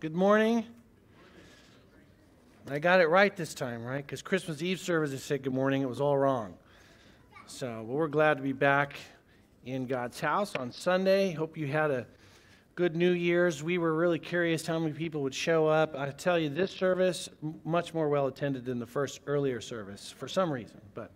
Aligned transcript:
Good 0.00 0.14
morning. 0.14 0.64
I 2.70 2.78
got 2.78 3.00
it 3.00 3.08
right 3.08 3.36
this 3.36 3.52
time, 3.52 3.84
right? 3.84 4.06
Because 4.06 4.22
Christmas 4.22 4.62
Eve 4.62 4.78
service, 4.78 5.12
I 5.12 5.16
said 5.16 5.42
good 5.42 5.52
morning. 5.52 5.82
It 5.82 5.88
was 5.88 6.00
all 6.00 6.16
wrong. 6.16 6.54
So, 7.46 7.82
well, 7.82 7.96
we're 7.96 8.06
glad 8.06 8.36
to 8.36 8.42
be 8.44 8.52
back 8.52 8.94
in 9.66 9.88
God's 9.88 10.20
house 10.20 10.54
on 10.54 10.70
Sunday. 10.70 11.32
Hope 11.32 11.56
you 11.56 11.66
had 11.66 11.90
a 11.90 12.06
good 12.76 12.94
New 12.94 13.10
Year's. 13.10 13.64
We 13.64 13.78
were 13.78 13.92
really 13.92 14.20
curious 14.20 14.64
how 14.64 14.78
many 14.78 14.92
people 14.92 15.20
would 15.22 15.34
show 15.34 15.66
up. 15.66 15.96
I 15.96 16.10
tell 16.10 16.38
you, 16.38 16.48
this 16.48 16.70
service 16.70 17.28
much 17.64 17.92
more 17.92 18.08
well 18.08 18.28
attended 18.28 18.64
than 18.66 18.78
the 18.78 18.86
first 18.86 19.18
earlier 19.26 19.60
service 19.60 20.14
for 20.16 20.28
some 20.28 20.48
reason, 20.48 20.80
but 20.94 21.10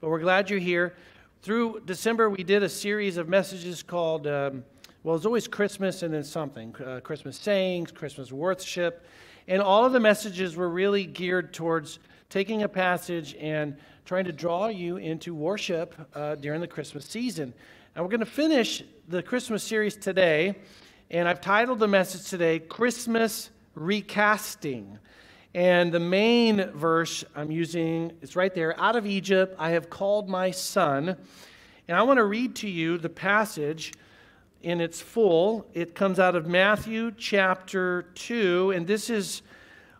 but 0.00 0.08
we're 0.08 0.20
glad 0.20 0.50
you're 0.50 0.60
here. 0.60 0.94
Through 1.42 1.82
December, 1.84 2.30
we 2.30 2.44
did 2.44 2.62
a 2.62 2.68
series 2.68 3.16
of 3.16 3.28
messages 3.28 3.82
called. 3.82 4.28
Um, 4.28 4.62
well, 5.04 5.16
it's 5.16 5.26
always 5.26 5.46
Christmas 5.46 6.02
and 6.02 6.14
then 6.14 6.24
something 6.24 6.74
uh, 6.82 6.98
Christmas 7.00 7.36
sayings, 7.36 7.92
Christmas 7.92 8.32
worship. 8.32 9.04
And 9.46 9.60
all 9.60 9.84
of 9.84 9.92
the 9.92 10.00
messages 10.00 10.56
were 10.56 10.70
really 10.70 11.04
geared 11.04 11.52
towards 11.52 11.98
taking 12.30 12.62
a 12.62 12.68
passage 12.70 13.36
and 13.38 13.76
trying 14.06 14.24
to 14.24 14.32
draw 14.32 14.68
you 14.68 14.96
into 14.96 15.34
worship 15.34 15.94
uh, 16.14 16.36
during 16.36 16.62
the 16.62 16.66
Christmas 16.66 17.04
season. 17.04 17.52
And 17.94 18.02
we're 18.02 18.08
going 18.08 18.20
to 18.20 18.26
finish 18.26 18.82
the 19.06 19.22
Christmas 19.22 19.62
series 19.62 19.94
today. 19.94 20.54
And 21.10 21.28
I've 21.28 21.42
titled 21.42 21.80
the 21.80 21.88
message 21.88 22.30
today 22.30 22.58
Christmas 22.58 23.50
Recasting. 23.74 24.98
And 25.54 25.92
the 25.92 26.00
main 26.00 26.70
verse 26.70 27.26
I'm 27.36 27.50
using 27.50 28.10
is 28.22 28.36
right 28.36 28.54
there 28.54 28.80
out 28.80 28.96
of 28.96 29.04
Egypt, 29.04 29.54
I 29.58 29.72
have 29.72 29.90
called 29.90 30.30
my 30.30 30.50
son. 30.50 31.14
And 31.88 31.94
I 31.98 32.02
want 32.04 32.16
to 32.16 32.24
read 32.24 32.56
to 32.56 32.70
you 32.70 32.96
the 32.96 33.10
passage 33.10 33.92
in 34.64 34.80
its 34.80 35.00
full. 35.00 35.66
It 35.74 35.94
comes 35.94 36.18
out 36.18 36.34
of 36.34 36.46
Matthew 36.46 37.12
chapter 37.16 38.06
2, 38.14 38.72
and 38.74 38.86
this 38.86 39.10
is 39.10 39.42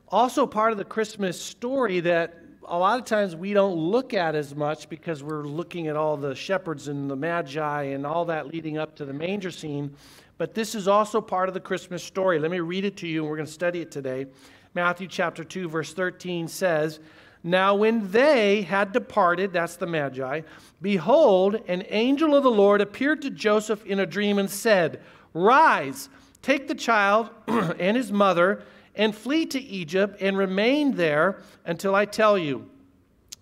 also 0.08 0.46
part 0.46 0.72
of 0.72 0.78
the 0.78 0.84
Christmas 0.84 1.40
story 1.40 2.00
that 2.00 2.38
a 2.66 2.78
lot 2.78 2.98
of 2.98 3.04
times 3.04 3.36
we 3.36 3.52
don't 3.52 3.76
look 3.76 4.14
at 4.14 4.34
as 4.34 4.54
much 4.54 4.88
because 4.88 5.22
we're 5.22 5.44
looking 5.44 5.86
at 5.88 5.96
all 5.96 6.16
the 6.16 6.34
shepherds 6.34 6.88
and 6.88 7.10
the 7.10 7.16
magi 7.16 7.82
and 7.82 8.06
all 8.06 8.24
that 8.24 8.46
leading 8.46 8.78
up 8.78 8.96
to 8.96 9.04
the 9.04 9.12
manger 9.12 9.50
scene. 9.50 9.94
But 10.38 10.54
this 10.54 10.74
is 10.74 10.88
also 10.88 11.20
part 11.20 11.48
of 11.48 11.54
the 11.54 11.60
Christmas 11.60 12.02
story. 12.02 12.38
Let 12.38 12.50
me 12.50 12.60
read 12.60 12.86
it 12.86 12.96
to 12.98 13.06
you, 13.06 13.20
and 13.20 13.30
we're 13.30 13.36
going 13.36 13.46
to 13.46 13.52
study 13.52 13.82
it 13.82 13.90
today. 13.90 14.26
Matthew 14.72 15.08
chapter 15.08 15.44
2, 15.44 15.68
verse 15.68 15.92
13 15.92 16.48
says, 16.48 17.00
Now 17.46 17.74
when 17.74 18.10
they 18.10 18.62
had 18.62 18.92
departed, 18.92 19.52
that's 19.52 19.76
the 19.76 19.86
Magi, 19.86 20.40
behold, 20.80 21.62
an 21.68 21.84
angel 21.90 22.34
of 22.34 22.42
the 22.42 22.50
Lord 22.50 22.80
appeared 22.80 23.20
to 23.20 23.30
Joseph 23.30 23.84
in 23.84 24.00
a 24.00 24.06
dream 24.06 24.38
and 24.38 24.50
said, 24.50 25.02
Rise, 25.34 26.08
take 26.40 26.68
the 26.68 26.74
child 26.74 27.28
and 27.46 27.98
his 27.98 28.10
mother, 28.10 28.62
and 28.94 29.14
flee 29.14 29.44
to 29.46 29.60
Egypt, 29.60 30.16
and 30.22 30.38
remain 30.38 30.92
there 30.92 31.42
until 31.66 31.94
I 31.94 32.06
tell 32.06 32.38
you. 32.38 32.70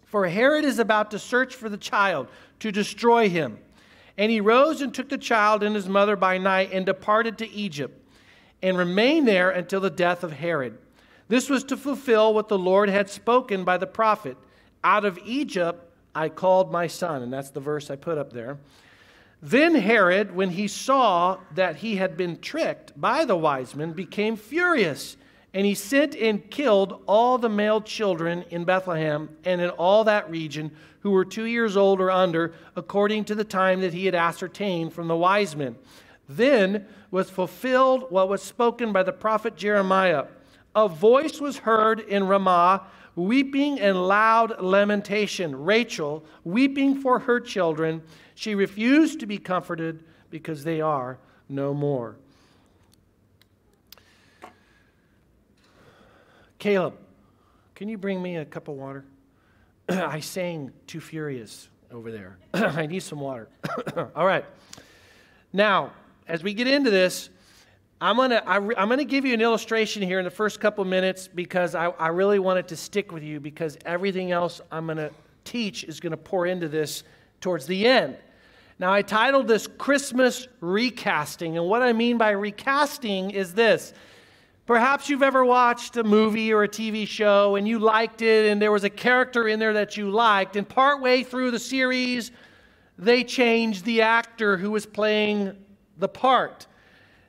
For 0.04 0.26
Herod 0.26 0.64
is 0.64 0.80
about 0.80 1.12
to 1.12 1.18
search 1.18 1.54
for 1.54 1.68
the 1.68 1.76
child 1.76 2.26
to 2.58 2.72
destroy 2.72 3.28
him. 3.28 3.58
And 4.18 4.32
he 4.32 4.40
rose 4.40 4.80
and 4.80 4.92
took 4.92 5.10
the 5.10 5.16
child 5.16 5.62
and 5.62 5.76
his 5.76 5.88
mother 5.88 6.16
by 6.16 6.38
night 6.38 6.70
and 6.72 6.84
departed 6.84 7.38
to 7.38 7.50
Egypt, 7.50 7.98
and 8.62 8.76
remained 8.76 9.28
there 9.28 9.50
until 9.50 9.80
the 9.80 9.90
death 9.90 10.24
of 10.24 10.32
Herod. 10.32 10.76
This 11.28 11.48
was 11.48 11.64
to 11.64 11.76
fulfill 11.76 12.34
what 12.34 12.48
the 12.48 12.58
Lord 12.58 12.88
had 12.88 13.08
spoken 13.08 13.64
by 13.64 13.78
the 13.78 13.86
prophet 13.86 14.36
Out 14.84 15.04
of 15.04 15.18
Egypt 15.24 15.88
I 16.14 16.28
called 16.28 16.70
my 16.70 16.86
son. 16.86 17.22
And 17.22 17.32
that's 17.32 17.50
the 17.50 17.60
verse 17.60 17.90
I 17.90 17.96
put 17.96 18.18
up 18.18 18.32
there. 18.32 18.58
Then 19.40 19.74
Herod, 19.74 20.34
when 20.34 20.50
he 20.50 20.68
saw 20.68 21.38
that 21.54 21.76
he 21.76 21.96
had 21.96 22.16
been 22.16 22.38
tricked 22.40 22.98
by 23.00 23.24
the 23.24 23.36
wise 23.36 23.74
men, 23.74 23.92
became 23.92 24.36
furious. 24.36 25.16
And 25.54 25.66
he 25.66 25.74
sent 25.74 26.14
and 26.14 26.48
killed 26.50 27.02
all 27.06 27.38
the 27.38 27.48
male 27.48 27.80
children 27.80 28.44
in 28.50 28.64
Bethlehem 28.64 29.28
and 29.44 29.60
in 29.60 29.70
all 29.70 30.04
that 30.04 30.30
region 30.30 30.70
who 31.00 31.10
were 31.10 31.24
two 31.24 31.44
years 31.44 31.76
old 31.76 32.00
or 32.00 32.10
under, 32.10 32.54
according 32.76 33.24
to 33.24 33.34
the 33.34 33.44
time 33.44 33.80
that 33.80 33.92
he 33.92 34.06
had 34.06 34.14
ascertained 34.14 34.92
from 34.92 35.08
the 35.08 35.16
wise 35.16 35.56
men. 35.56 35.76
Then 36.28 36.86
was 37.10 37.28
fulfilled 37.28 38.06
what 38.10 38.28
was 38.28 38.42
spoken 38.42 38.92
by 38.92 39.02
the 39.02 39.12
prophet 39.12 39.56
Jeremiah. 39.56 40.26
A 40.74 40.88
voice 40.88 41.40
was 41.40 41.58
heard 41.58 42.00
in 42.00 42.26
Ramah, 42.26 42.86
weeping 43.14 43.78
and 43.78 44.06
loud 44.08 44.60
lamentation. 44.60 45.64
Rachel, 45.64 46.24
weeping 46.44 47.00
for 47.00 47.18
her 47.18 47.40
children, 47.40 48.02
she 48.34 48.54
refused 48.54 49.20
to 49.20 49.26
be 49.26 49.38
comforted 49.38 50.04
because 50.30 50.64
they 50.64 50.80
are 50.80 51.18
no 51.48 51.74
more. 51.74 52.16
Caleb, 56.58 56.94
can 57.74 57.88
you 57.88 57.98
bring 57.98 58.22
me 58.22 58.36
a 58.36 58.44
cup 58.44 58.68
of 58.68 58.76
water? 58.76 59.04
I 59.88 60.20
sang 60.20 60.70
Too 60.86 61.00
Furious 61.00 61.68
over 61.90 62.10
there. 62.10 62.38
I 62.54 62.86
need 62.86 63.02
some 63.02 63.20
water. 63.20 63.48
All 64.14 64.24
right. 64.24 64.44
Now, 65.52 65.92
as 66.28 66.42
we 66.42 66.54
get 66.54 66.66
into 66.66 66.90
this, 66.90 67.30
I'm 68.02 68.16
going 68.16 68.30
to 68.30 68.48
I'm 68.48 68.88
gonna 68.88 69.04
give 69.04 69.24
you 69.24 69.32
an 69.32 69.40
illustration 69.40 70.02
here 70.02 70.18
in 70.18 70.24
the 70.24 70.30
first 70.30 70.58
couple 70.58 70.84
minutes 70.84 71.28
because 71.28 71.76
I, 71.76 71.86
I 71.86 72.08
really 72.08 72.40
want 72.40 72.58
it 72.58 72.66
to 72.68 72.76
stick 72.76 73.12
with 73.12 73.22
you 73.22 73.38
because 73.38 73.78
everything 73.86 74.32
else 74.32 74.60
I'm 74.72 74.86
going 74.86 74.96
to 74.96 75.12
teach 75.44 75.84
is 75.84 76.00
going 76.00 76.10
to 76.10 76.16
pour 76.16 76.46
into 76.46 76.66
this 76.66 77.04
towards 77.40 77.64
the 77.64 77.86
end. 77.86 78.16
Now, 78.80 78.92
I 78.92 79.02
titled 79.02 79.46
this 79.46 79.68
Christmas 79.68 80.48
Recasting, 80.60 81.56
and 81.56 81.68
what 81.68 81.82
I 81.82 81.92
mean 81.92 82.18
by 82.18 82.30
recasting 82.30 83.30
is 83.30 83.54
this. 83.54 83.94
Perhaps 84.66 85.08
you've 85.08 85.22
ever 85.22 85.44
watched 85.44 85.96
a 85.96 86.02
movie 86.02 86.52
or 86.52 86.64
a 86.64 86.68
TV 86.68 87.06
show 87.06 87.54
and 87.54 87.68
you 87.68 87.78
liked 87.78 88.20
it, 88.20 88.50
and 88.50 88.60
there 88.60 88.72
was 88.72 88.82
a 88.82 88.90
character 88.90 89.46
in 89.46 89.60
there 89.60 89.74
that 89.74 89.96
you 89.96 90.10
liked, 90.10 90.56
and 90.56 90.68
partway 90.68 91.22
through 91.22 91.52
the 91.52 91.58
series, 91.60 92.32
they 92.98 93.22
changed 93.22 93.84
the 93.84 94.02
actor 94.02 94.56
who 94.56 94.72
was 94.72 94.86
playing 94.86 95.56
the 95.98 96.08
part. 96.08 96.66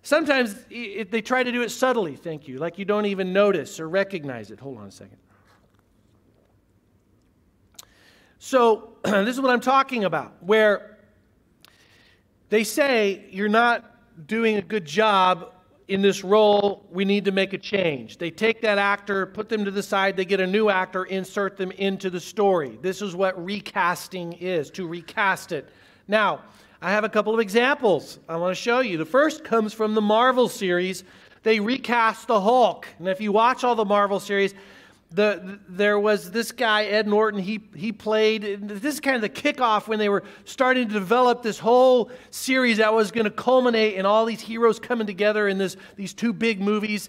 Sometimes 0.03 0.57
it, 0.69 1.11
they 1.11 1.21
try 1.21 1.43
to 1.43 1.51
do 1.51 1.61
it 1.61 1.69
subtly, 1.69 2.17
thank 2.17 2.47
you, 2.47 2.59
like 2.59 2.77
you 2.77 2.83
don't 2.83 3.05
even 3.05 3.31
notice 3.31 3.79
or 3.79 3.87
recognize 3.87 4.51
it. 4.51 4.59
Hold 4.59 4.77
on 4.77 4.87
a 4.87 4.91
second. 4.91 5.17
So, 8.37 8.89
this 9.03 9.35
is 9.35 9.39
what 9.39 9.51
I'm 9.51 9.61
talking 9.61 10.03
about, 10.03 10.43
where 10.43 10.97
they 12.49 12.65
say 12.65 13.25
you're 13.31 13.47
not 13.47 14.27
doing 14.27 14.57
a 14.57 14.61
good 14.61 14.85
job 14.85 15.53
in 15.87 16.01
this 16.01 16.23
role, 16.23 16.85
we 16.91 17.05
need 17.05 17.25
to 17.25 17.31
make 17.31 17.53
a 17.53 17.57
change. 17.57 18.17
They 18.17 18.31
take 18.31 18.61
that 18.61 18.77
actor, 18.77 19.25
put 19.25 19.47
them 19.47 19.63
to 19.65 19.71
the 19.71 19.83
side, 19.83 20.17
they 20.17 20.25
get 20.25 20.39
a 20.39 20.47
new 20.47 20.69
actor, 20.69 21.05
insert 21.05 21.55
them 21.55 21.71
into 21.71 22.09
the 22.09 22.19
story. 22.19 22.77
This 22.81 23.01
is 23.01 23.15
what 23.15 23.41
recasting 23.43 24.33
is, 24.33 24.69
to 24.71 24.87
recast 24.87 25.51
it. 25.51 25.69
Now, 26.07 26.41
I 26.83 26.91
have 26.91 27.05
a 27.05 27.09
couple 27.09 27.33
of 27.33 27.39
examples 27.39 28.19
I 28.27 28.35
want 28.35 28.57
to 28.57 28.61
show 28.61 28.81
you. 28.81 28.97
The 28.97 29.05
first 29.05 29.45
comes 29.45 29.71
from 29.71 29.93
the 29.93 30.01
Marvel 30.01 30.49
series. 30.49 31.05
They 31.43 31.61
recast 31.61 32.27
the 32.27 32.41
Hulk. 32.41 32.89
And 32.99 33.07
if 33.07 33.21
you 33.21 33.31
watch 33.31 33.63
all 33.63 33.73
the 33.73 33.85
Marvel 33.85 34.19
series, 34.19 34.53
the, 35.09 35.61
there 35.69 35.97
was 35.97 36.29
this 36.31 36.51
guy, 36.51 36.83
Ed 36.83 37.07
Norton, 37.07 37.39
he, 37.39 37.61
he 37.73 37.93
played. 37.93 38.67
This 38.67 38.95
is 38.95 38.99
kind 38.99 39.15
of 39.15 39.21
the 39.21 39.29
kickoff 39.29 39.87
when 39.87 39.97
they 39.97 40.09
were 40.09 40.25
starting 40.43 40.89
to 40.89 40.93
develop 40.93 41.41
this 41.41 41.57
whole 41.57 42.11
series 42.31 42.79
that 42.79 42.93
was 42.93 43.11
going 43.11 43.23
to 43.23 43.31
culminate 43.31 43.93
in 43.93 44.05
all 44.05 44.25
these 44.25 44.41
heroes 44.41 44.77
coming 44.77 45.07
together 45.07 45.47
in 45.47 45.57
this, 45.57 45.77
these 45.95 46.13
two 46.13 46.33
big 46.33 46.59
movies. 46.59 47.07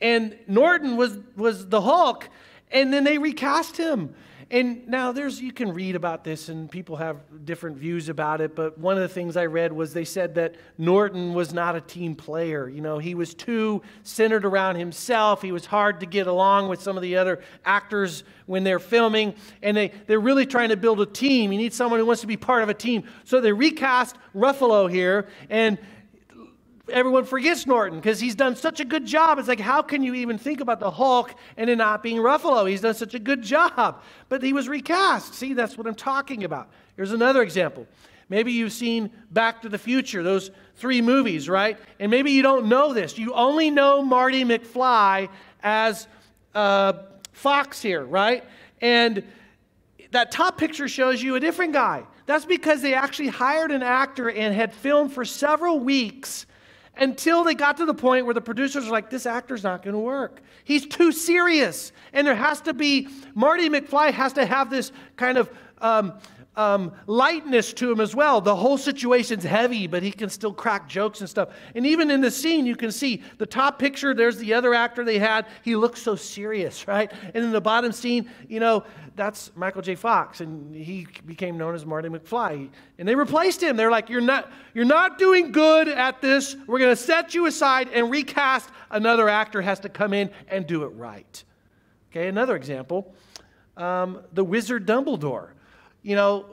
And 0.00 0.36
Norton 0.48 0.96
was, 0.96 1.20
was 1.36 1.68
the 1.68 1.80
Hulk, 1.80 2.28
and 2.72 2.92
then 2.92 3.04
they 3.04 3.18
recast 3.18 3.76
him. 3.76 4.12
And 4.54 4.86
now 4.86 5.10
there's 5.10 5.40
you 5.40 5.50
can 5.50 5.72
read 5.72 5.96
about 5.96 6.22
this 6.22 6.48
and 6.48 6.70
people 6.70 6.94
have 6.94 7.44
different 7.44 7.76
views 7.76 8.08
about 8.08 8.40
it, 8.40 8.54
but 8.54 8.78
one 8.78 8.94
of 8.94 9.02
the 9.02 9.08
things 9.08 9.36
I 9.36 9.46
read 9.46 9.72
was 9.72 9.92
they 9.92 10.04
said 10.04 10.36
that 10.36 10.54
Norton 10.78 11.34
was 11.34 11.52
not 11.52 11.74
a 11.74 11.80
team 11.80 12.14
player. 12.14 12.68
You 12.68 12.80
know, 12.80 12.98
he 12.98 13.16
was 13.16 13.34
too 13.34 13.82
centered 14.04 14.44
around 14.44 14.76
himself. 14.76 15.42
He 15.42 15.50
was 15.50 15.66
hard 15.66 15.98
to 15.98 16.06
get 16.06 16.28
along 16.28 16.68
with 16.68 16.80
some 16.80 16.96
of 16.96 17.02
the 17.02 17.16
other 17.16 17.40
actors 17.64 18.22
when 18.46 18.62
they're 18.62 18.78
filming, 18.78 19.34
and 19.60 19.76
they, 19.76 19.90
they're 20.06 20.20
really 20.20 20.46
trying 20.46 20.68
to 20.68 20.76
build 20.76 21.00
a 21.00 21.06
team. 21.06 21.50
You 21.50 21.58
need 21.58 21.74
someone 21.74 21.98
who 21.98 22.06
wants 22.06 22.20
to 22.20 22.28
be 22.28 22.36
part 22.36 22.62
of 22.62 22.68
a 22.68 22.74
team. 22.74 23.02
So 23.24 23.40
they 23.40 23.52
recast 23.52 24.14
Ruffalo 24.36 24.88
here, 24.88 25.26
and 25.50 25.78
everyone 26.88 27.24
forgets 27.24 27.66
Norton 27.66 27.98
because 27.98 28.20
he's 28.20 28.34
done 28.34 28.56
such 28.56 28.80
a 28.80 28.84
good 28.84 29.06
job. 29.06 29.38
It's 29.38 29.48
like, 29.48 29.60
how 29.60 29.82
can 29.82 30.02
you 30.02 30.14
even 30.14 30.38
think 30.38 30.60
about 30.60 30.80
the 30.80 30.90
Hulk 30.90 31.34
and 31.56 31.70
it 31.70 31.76
not 31.76 32.02
being 32.02 32.18
Ruffalo? 32.18 32.68
He's 32.68 32.82
done 32.82 32.94
such 32.94 33.14
a 33.14 33.18
good 33.18 33.42
job. 33.42 34.02
But 34.28 34.42
he 34.42 34.52
was 34.52 34.68
recast. 34.68 35.34
See, 35.34 35.54
that's 35.54 35.78
what 35.78 35.86
I'm 35.86 35.94
talking 35.94 36.44
about. 36.44 36.68
Here's 36.96 37.12
another 37.12 37.42
example. 37.42 37.86
Maybe 38.28 38.52
you've 38.52 38.72
seen 38.72 39.10
Back 39.30 39.62
to 39.62 39.68
the 39.68 39.78
Future, 39.78 40.22
those 40.22 40.50
three 40.76 41.02
movies, 41.02 41.48
right? 41.48 41.78
And 42.00 42.10
maybe 42.10 42.30
you 42.30 42.42
don't 42.42 42.66
know 42.66 42.92
this. 42.92 43.18
You 43.18 43.34
only 43.34 43.70
know 43.70 44.02
Marty 44.02 44.44
McFly 44.44 45.28
as 45.62 46.06
uh, 46.54 46.94
Fox 47.32 47.82
here, 47.82 48.04
right? 48.04 48.44
And 48.80 49.22
that 50.10 50.30
top 50.30 50.58
picture 50.58 50.88
shows 50.88 51.22
you 51.22 51.34
a 51.34 51.40
different 51.40 51.72
guy. 51.72 52.04
That's 52.26 52.44
because 52.44 52.80
they 52.80 52.94
actually 52.94 53.28
hired 53.28 53.70
an 53.70 53.82
actor 53.82 54.30
and 54.30 54.54
had 54.54 54.72
filmed 54.72 55.12
for 55.12 55.24
several 55.24 55.80
weeks 55.80 56.46
until 56.96 57.44
they 57.44 57.54
got 57.54 57.76
to 57.78 57.86
the 57.86 57.94
point 57.94 58.24
where 58.24 58.34
the 58.34 58.40
producers 58.40 58.86
are 58.86 58.90
like, 58.92 59.10
this 59.10 59.26
actor's 59.26 59.62
not 59.62 59.82
going 59.82 59.94
to 59.94 60.00
work. 60.00 60.40
He's 60.64 60.86
too 60.86 61.12
serious. 61.12 61.92
And 62.12 62.26
there 62.26 62.34
has 62.34 62.60
to 62.62 62.74
be, 62.74 63.08
Marty 63.34 63.68
McFly 63.68 64.12
has 64.12 64.32
to 64.34 64.46
have 64.46 64.70
this 64.70 64.92
kind 65.16 65.38
of 65.38 65.50
um, 65.78 66.14
um, 66.56 66.92
lightness 67.06 67.72
to 67.74 67.90
him 67.90 68.00
as 68.00 68.14
well. 68.14 68.40
The 68.40 68.54
whole 68.54 68.78
situation's 68.78 69.44
heavy, 69.44 69.86
but 69.86 70.02
he 70.02 70.12
can 70.12 70.28
still 70.28 70.52
crack 70.52 70.88
jokes 70.88 71.20
and 71.20 71.28
stuff. 71.28 71.50
And 71.74 71.86
even 71.86 72.10
in 72.10 72.20
the 72.20 72.30
scene, 72.30 72.66
you 72.66 72.76
can 72.76 72.92
see 72.92 73.22
the 73.38 73.46
top 73.46 73.78
picture, 73.78 74.14
there's 74.14 74.36
the 74.36 74.54
other 74.54 74.74
actor 74.74 75.04
they 75.04 75.18
had. 75.18 75.46
He 75.62 75.76
looks 75.76 76.00
so 76.00 76.14
serious, 76.14 76.86
right? 76.88 77.12
And 77.34 77.44
in 77.44 77.52
the 77.52 77.60
bottom 77.60 77.92
scene, 77.92 78.30
you 78.48 78.60
know, 78.60 78.84
that's 79.16 79.52
Michael 79.54 79.82
J. 79.82 79.94
Fox, 79.94 80.40
and 80.40 80.74
he 80.74 81.06
became 81.24 81.56
known 81.56 81.74
as 81.74 81.86
Marty 81.86 82.08
McFly. 82.08 82.68
And 82.98 83.06
they 83.06 83.14
replaced 83.14 83.62
him. 83.62 83.76
They're 83.76 83.90
like, 83.90 84.08
You're 84.08 84.20
not, 84.20 84.50
you're 84.74 84.84
not 84.84 85.18
doing 85.18 85.52
good 85.52 85.88
at 85.88 86.20
this. 86.20 86.56
We're 86.66 86.80
going 86.80 86.90
to 86.90 87.00
set 87.00 87.34
you 87.34 87.46
aside 87.46 87.88
and 87.92 88.10
recast. 88.10 88.70
Another 88.90 89.28
actor 89.28 89.62
has 89.62 89.80
to 89.80 89.88
come 89.88 90.12
in 90.12 90.30
and 90.48 90.66
do 90.66 90.82
it 90.82 90.88
right. 90.88 91.44
Okay, 92.10 92.28
another 92.28 92.56
example 92.56 93.14
um, 93.76 94.20
the 94.32 94.44
wizard 94.44 94.86
Dumbledore 94.86 95.50
you 96.04 96.14
know, 96.14 96.46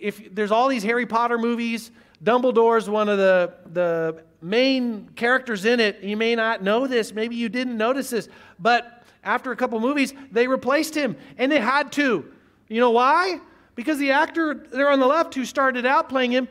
if 0.00 0.34
there's 0.34 0.50
all 0.50 0.66
these 0.66 0.82
Harry 0.82 1.06
Potter 1.06 1.38
movies, 1.38 1.92
Dumbledore's 2.24 2.90
one 2.90 3.08
of 3.08 3.18
the, 3.18 3.54
the 3.72 4.24
main 4.40 5.08
characters 5.14 5.64
in 5.64 5.78
it. 5.78 6.02
You 6.02 6.16
may 6.16 6.34
not 6.34 6.62
know 6.62 6.88
this, 6.88 7.12
maybe 7.12 7.36
you 7.36 7.48
didn't 7.48 7.76
notice 7.76 8.10
this, 8.10 8.28
but 8.58 9.04
after 9.22 9.52
a 9.52 9.56
couple 9.56 9.78
movies, 9.78 10.12
they 10.32 10.48
replaced 10.48 10.94
him, 10.94 11.16
and 11.38 11.52
they 11.52 11.60
had 11.60 11.92
to. 11.92 12.30
You 12.68 12.80
know 12.80 12.90
why? 12.90 13.40
Because 13.74 13.98
the 13.98 14.10
actor 14.12 14.66
there 14.72 14.90
on 14.90 15.00
the 15.00 15.06
left 15.06 15.34
who 15.34 15.44
started 15.44 15.86
out 15.86 16.08
playing 16.08 16.32
him 16.32 16.48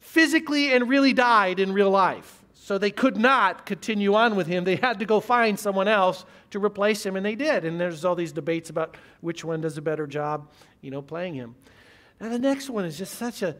physically 0.00 0.72
and 0.72 0.88
really 0.88 1.12
died 1.12 1.58
in 1.58 1.72
real 1.72 1.90
life. 1.90 2.44
So 2.54 2.78
they 2.78 2.90
could 2.90 3.16
not 3.16 3.64
continue 3.64 4.14
on 4.14 4.34
with 4.34 4.48
him. 4.48 4.64
They 4.64 4.76
had 4.76 4.98
to 4.98 5.04
go 5.04 5.20
find 5.20 5.58
someone 5.58 5.86
else 5.86 6.24
to 6.50 6.58
replace 6.58 7.06
him, 7.06 7.14
and 7.14 7.24
they 7.24 7.36
did. 7.36 7.64
And 7.64 7.80
there's 7.80 8.04
all 8.04 8.16
these 8.16 8.32
debates 8.32 8.70
about 8.70 8.96
which 9.20 9.44
one 9.44 9.60
does 9.60 9.78
a 9.78 9.82
better 9.82 10.06
job, 10.06 10.50
you 10.80 10.90
know, 10.90 11.00
playing 11.00 11.34
him. 11.34 11.54
Now, 12.20 12.28
the 12.28 12.38
next 12.38 12.70
one 12.70 12.84
is 12.84 12.96
just 12.96 13.14
such 13.14 13.42
a 13.42 13.56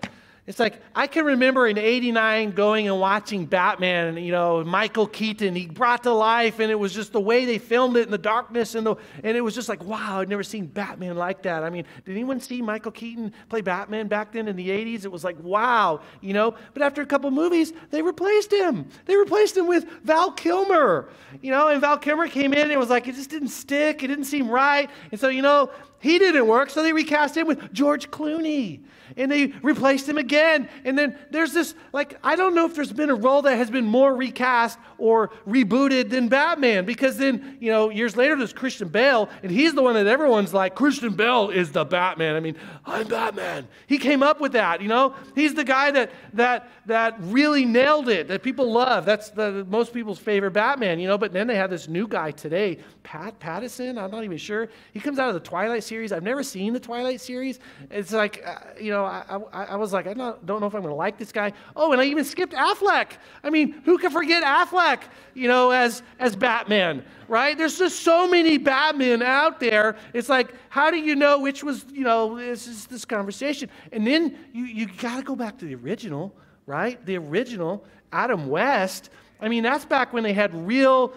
it's 0.47 0.61
like 0.61 0.81
I 0.94 1.08
can 1.08 1.25
remember 1.25 1.67
in 1.67 1.76
89 1.76 2.53
going 2.53 2.87
and 2.87 3.00
watching 3.00 3.47
Batman, 3.47 4.17
and 4.17 4.25
you 4.25 4.31
know, 4.31 4.62
Michael 4.62 5.08
Keaton, 5.08 5.56
he 5.56 5.67
brought 5.67 6.05
to 6.05 6.12
life, 6.12 6.61
and 6.61 6.70
it 6.70 6.76
was 6.76 6.94
just 6.94 7.12
the 7.12 7.20
way 7.20 7.44
they 7.44 7.58
filmed 7.58 7.97
it 7.97 8.05
in 8.05 8.12
the 8.12 8.19
darkness, 8.19 8.76
and, 8.76 8.87
the, 8.87 8.94
and 9.25 9.37
it 9.37 9.41
was 9.41 9.56
just 9.56 9.69
like, 9.69 9.82
wow, 9.82 10.20
I'd 10.20 10.29
never 10.29 10.44
seen 10.44 10.67
Batman 10.67 11.17
like 11.17 11.43
that. 11.43 11.64
I 11.64 11.70
mean, 11.70 11.85
did 12.05 12.12
anyone 12.12 12.38
see 12.38 12.62
Michael 12.62 12.93
Keaton 12.93 13.32
play 13.49 13.61
Batman 13.61 14.06
back 14.06 14.32
then 14.32 14.47
in 14.47 14.55
the 14.55 14.69
80s? 14.69 15.05
It 15.05 15.11
was 15.11 15.25
like, 15.25 15.37
wow, 15.43 16.00
you 16.20 16.32
know. 16.32 16.55
But 16.75 16.82
after 16.82 17.02
a 17.02 17.06
couple 17.06 17.31
movies, 17.32 17.73
they 17.91 18.02
replaced 18.02 18.52
him. 18.52 18.88
They 19.06 19.17
replaced 19.17 19.56
him 19.56 19.67
with 19.67 19.85
Val 20.05 20.31
Kilmer, 20.31 21.09
you 21.43 21.50
know, 21.50 21.69
and 21.69 21.81
Val 21.81 21.99
Kilmer 21.99 22.29
came 22.29 22.52
in, 22.52 22.61
and 22.61 22.73
it 22.73 22.79
was 22.79 22.91
like, 22.91 23.09
it 23.09 23.17
just 23.17 23.31
didn't 23.31 23.49
stick, 23.49 24.05
it 24.05 24.06
didn't 24.06 24.26
seem 24.26 24.49
right. 24.49 24.88
And 25.11 25.20
so, 25.20 25.29
you 25.29 25.43
know, 25.43 25.70
he 26.00 26.19
didn't 26.19 26.46
work, 26.46 26.70
so 26.70 26.82
they 26.82 26.93
recast 26.93 27.37
him 27.37 27.46
with 27.46 27.72
George 27.72 28.10
Clooney 28.10 28.81
and 29.16 29.31
they 29.31 29.46
replaced 29.62 30.08
him 30.08 30.19
again. 30.19 30.69
And 30.84 30.98
then 30.98 31.19
there's 31.31 31.52
this, 31.52 31.75
like, 31.93 32.19
I 32.22 32.37
don't 32.37 32.54
know 32.54 32.66
if 32.66 32.75
there's 32.75 32.93
been 32.93 33.10
a 33.10 33.14
role 33.14 33.43
that 33.43 33.56
has 33.56 33.70
been 33.70 33.84
more 33.84 34.14
recast 34.14 34.78
or 34.98 35.31
rebooted 35.46 36.10
than 36.10 36.28
Batman, 36.28 36.84
because 36.84 37.16
then, 37.16 37.56
you 37.60 37.70
know, 37.70 37.90
years 37.90 38.16
later 38.16 38.37
there's 38.37 38.52
Christian 38.52 38.88
Bale, 38.88 39.28
and 39.43 39.50
he's 39.50 39.75
the 39.75 39.82
one 39.82 39.94
that 39.94 40.06
everyone's 40.06 40.54
like, 40.54 40.75
Christian 40.75 41.14
Bale 41.14 41.50
is 41.50 41.72
the 41.72 41.84
Batman. 41.84 42.37
I 42.37 42.40
mean, 42.40 42.56
I'm 42.84 43.06
Batman. 43.06 43.66
He 43.87 43.98
came 43.98 44.22
up 44.22 44.40
with 44.40 44.52
that, 44.52 44.81
you 44.81 44.88
know? 44.88 45.14
He's 45.34 45.54
the 45.54 45.64
guy 45.64 45.90
that 45.90 46.10
that 46.34 46.70
that 46.87 47.16
really 47.20 47.64
nailed 47.64 48.08
it, 48.08 48.28
that 48.28 48.43
people 48.43 48.70
love. 48.72 49.04
That's 49.04 49.31
the 49.31 49.66
most 49.69 49.93
people's 49.93 50.19
favorite 50.19 50.52
Batman, 50.52 50.99
you 50.99 51.08
know. 51.08 51.19
But 51.19 51.32
then 51.32 51.46
they 51.46 51.56
have 51.56 51.70
this 51.70 51.88
new 51.88 52.06
guy 52.06 52.31
today, 52.31 52.78
Pat 53.02 53.38
Pattinson. 53.40 54.00
I'm 54.00 54.10
not 54.10 54.25
even 54.25 54.38
sure. 54.38 54.69
He 54.92 55.00
comes 55.00 55.19
out 55.19 55.28
of 55.28 55.34
the 55.34 55.40
Twilight 55.40 55.84
series. 55.84 56.12
I've 56.12 56.22
never 56.22 56.42
seen 56.42 56.72
the 56.72 56.81
Twilight 56.81 57.20
series. 57.20 57.58
It's 57.90 58.12
like, 58.12 58.42
uh, 58.46 58.58
you 58.81 58.90
know, 58.90 59.04
I, 59.04 59.40
I, 59.52 59.64
I, 59.64 59.76
was 59.76 59.92
like, 59.92 60.06
I 60.06 60.14
don't, 60.14 60.44
know 60.46 60.56
if 60.56 60.75
I'm 60.75 60.82
going 60.82 60.84
to 60.84 60.94
like 60.94 61.19
this 61.19 61.32
guy. 61.32 61.52
Oh, 61.75 61.92
and 61.92 62.00
I 62.00 62.04
even 62.04 62.25
skipped 62.25 62.52
Affleck. 62.52 63.12
I 63.42 63.50
mean, 63.50 63.72
who 63.84 63.99
can 63.99 64.10
forget 64.10 64.42
Affleck, 64.42 64.86
you 65.35 65.49
know, 65.49 65.71
as, 65.71 66.03
as 66.19 66.35
Batman, 66.35 67.05
right? 67.29 67.56
There's 67.56 67.79
just 67.79 68.00
so 68.00 68.29
many 68.29 68.59
Batmen 68.59 69.23
out 69.23 69.61
there. 69.61 69.97
It's 70.12 70.29
like, 70.29 70.55
how 70.69 70.91
do 70.91 70.97
you 70.97 71.15
know 71.15 71.41
which 71.41 71.62
was, 71.62 71.85
you 71.93 72.05
know, 72.05 72.38
this 72.38 72.67
is 72.67 72.87
this 72.87 73.05
conversation? 73.05 73.69
And 73.93 74.06
then 74.06 74.37
you, 74.53 74.65
you 74.65 74.87
got 74.87 75.17
to 75.17 75.23
go 75.23 75.37
back 75.37 75.59
to 75.59 75.65
the 75.65 75.75
original, 75.75 76.35
right? 76.67 77.05
The 77.05 77.17
original, 77.19 77.85
Adam 78.12 78.49
West. 78.49 79.11
I 79.41 79.49
mean, 79.49 79.62
that's 79.62 79.85
back 79.85 80.12
when 80.12 80.23
they 80.23 80.33
had 80.33 80.55
real, 80.67 81.12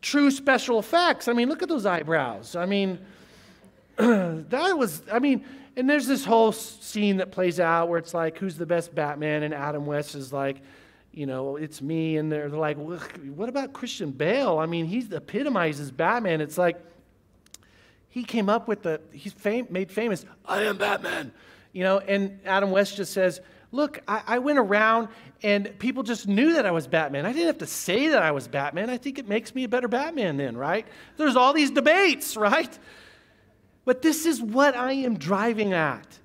true 0.00 0.30
special 0.30 0.78
effects. 0.78 1.28
I 1.28 1.32
mean, 1.32 1.48
look 1.48 1.62
at 1.62 1.68
those 1.68 1.86
eyebrows. 1.86 2.56
I 2.56 2.66
mean, 2.66 2.98
that 3.96 4.78
was, 4.78 5.02
I 5.12 5.18
mean, 5.18 5.44
and 5.76 5.88
there's 5.88 6.06
this 6.06 6.24
whole 6.24 6.50
scene 6.52 7.18
that 7.18 7.30
plays 7.30 7.60
out 7.60 7.88
where 7.88 7.98
it's 7.98 8.12
like, 8.12 8.38
who's 8.38 8.56
the 8.56 8.66
best 8.66 8.94
Batman? 8.94 9.44
And 9.44 9.54
Adam 9.54 9.86
West 9.86 10.14
is 10.14 10.32
like, 10.32 10.56
you 11.12 11.26
know, 11.26 11.56
it's 11.56 11.82
me. 11.82 12.16
And 12.16 12.30
they're, 12.30 12.48
they're 12.48 12.58
like, 12.58 12.76
what 12.76 13.48
about 13.48 13.72
Christian 13.72 14.10
Bale? 14.10 14.58
I 14.58 14.66
mean, 14.66 14.86
he 14.86 15.06
epitomizes 15.10 15.90
Batman. 15.90 16.40
It's 16.40 16.58
like, 16.58 16.78
he 18.08 18.24
came 18.24 18.48
up 18.48 18.68
with 18.68 18.82
the, 18.82 19.00
he's 19.12 19.32
fam- 19.32 19.68
made 19.70 19.90
famous, 19.90 20.24
I 20.44 20.62
am 20.62 20.78
Batman. 20.78 21.32
You 21.72 21.84
know, 21.84 21.98
and 21.98 22.40
Adam 22.44 22.70
West 22.70 22.96
just 22.96 23.12
says, 23.12 23.40
look, 23.70 24.00
I, 24.08 24.22
I, 24.26 24.38
went 24.38 24.58
around 24.58 25.08
and 25.42 25.78
people 25.78 26.02
just 26.02 26.26
knew 26.26 26.54
that 26.54 26.64
I 26.64 26.70
was 26.70 26.86
Batman. 26.86 27.26
I 27.26 27.32
didn't 27.32 27.48
have 27.48 27.58
to 27.58 27.66
say 27.66 28.08
that 28.08 28.22
I 28.22 28.32
was 28.32 28.48
Batman. 28.48 28.88
I 28.88 28.96
think 28.96 29.18
it 29.18 29.28
makes 29.28 29.54
me 29.54 29.64
a 29.64 29.68
better 29.68 29.88
Batman 29.88 30.36
then, 30.36 30.56
right? 30.56 30.86
There's 31.16 31.36
all 31.36 31.52
these 31.52 31.70
debates, 31.70 32.36
right? 32.48 32.78
But 33.84 34.02
this 34.02 34.26
is 34.26 34.40
what 34.40 34.76
I 34.76 34.92
am 34.92 35.18
driving 35.18 35.72
at 35.72 36.18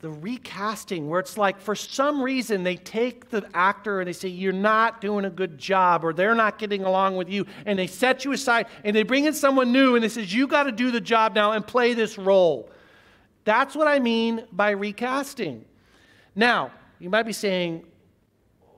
the 0.00 0.10
recasting, 0.10 1.08
where 1.08 1.20
it's 1.20 1.36
like 1.36 1.60
for 1.60 1.74
some 1.74 2.22
reason 2.22 2.62
they 2.62 2.76
take 2.76 3.28
the 3.28 3.46
actor 3.52 4.00
and 4.00 4.08
they 4.08 4.12
say, 4.12 4.28
You're 4.28 4.52
not 4.52 5.00
doing 5.00 5.26
a 5.26 5.30
good 5.30 5.58
job, 5.58 6.04
or 6.04 6.12
they're 6.12 6.34
not 6.34 6.58
getting 6.58 6.84
along 6.84 7.16
with 7.16 7.28
you, 7.28 7.46
and 7.66 7.78
they 7.78 7.86
set 7.86 8.24
you 8.24 8.32
aside 8.32 8.66
and 8.82 8.96
they 8.96 9.02
bring 9.02 9.26
in 9.26 9.34
someone 9.34 9.72
new 9.72 9.94
and 9.94 10.02
they 10.02 10.08
says, 10.08 10.32
You 10.32 10.46
got 10.46 10.64
to 10.64 10.72
do 10.72 10.90
the 10.90 11.00
job 11.00 11.34
now 11.34 11.52
and 11.52 11.66
play 11.66 11.92
this 11.92 12.16
role. 12.16 12.70
That's 13.44 13.74
what 13.74 13.88
I 13.88 13.98
mean 13.98 14.44
by 14.52 14.70
recasting. 14.70 15.64
Now, 16.34 16.72
you 16.98 17.10
might 17.10 17.24
be 17.24 17.32
saying, 17.32 17.84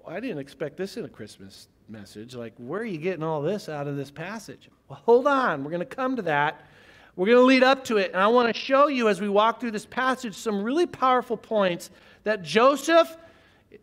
I 0.06 0.18
didn't 0.18 0.38
expect 0.38 0.76
this 0.76 0.96
in 0.96 1.04
a 1.04 1.08
Christmas 1.08 1.68
message. 1.88 2.34
Like, 2.34 2.54
where 2.56 2.80
are 2.80 2.84
you 2.84 2.98
getting 2.98 3.22
all 3.22 3.42
this 3.42 3.68
out 3.68 3.86
of 3.86 3.96
this 3.96 4.10
passage? 4.10 4.68
Well, 4.88 5.00
hold 5.04 5.26
on. 5.26 5.62
We're 5.62 5.70
going 5.70 5.80
to 5.80 5.86
come 5.86 6.16
to 6.16 6.22
that. 6.22 6.66
We're 7.14 7.26
going 7.26 7.38
to 7.38 7.44
lead 7.44 7.62
up 7.62 7.84
to 7.86 7.98
it. 7.98 8.12
And 8.12 8.20
I 8.20 8.28
want 8.28 8.54
to 8.54 8.58
show 8.58 8.86
you 8.86 9.08
as 9.08 9.20
we 9.20 9.28
walk 9.28 9.60
through 9.60 9.72
this 9.72 9.86
passage 9.86 10.34
some 10.34 10.62
really 10.62 10.86
powerful 10.86 11.36
points 11.36 11.90
that 12.24 12.42
Joseph 12.42 13.16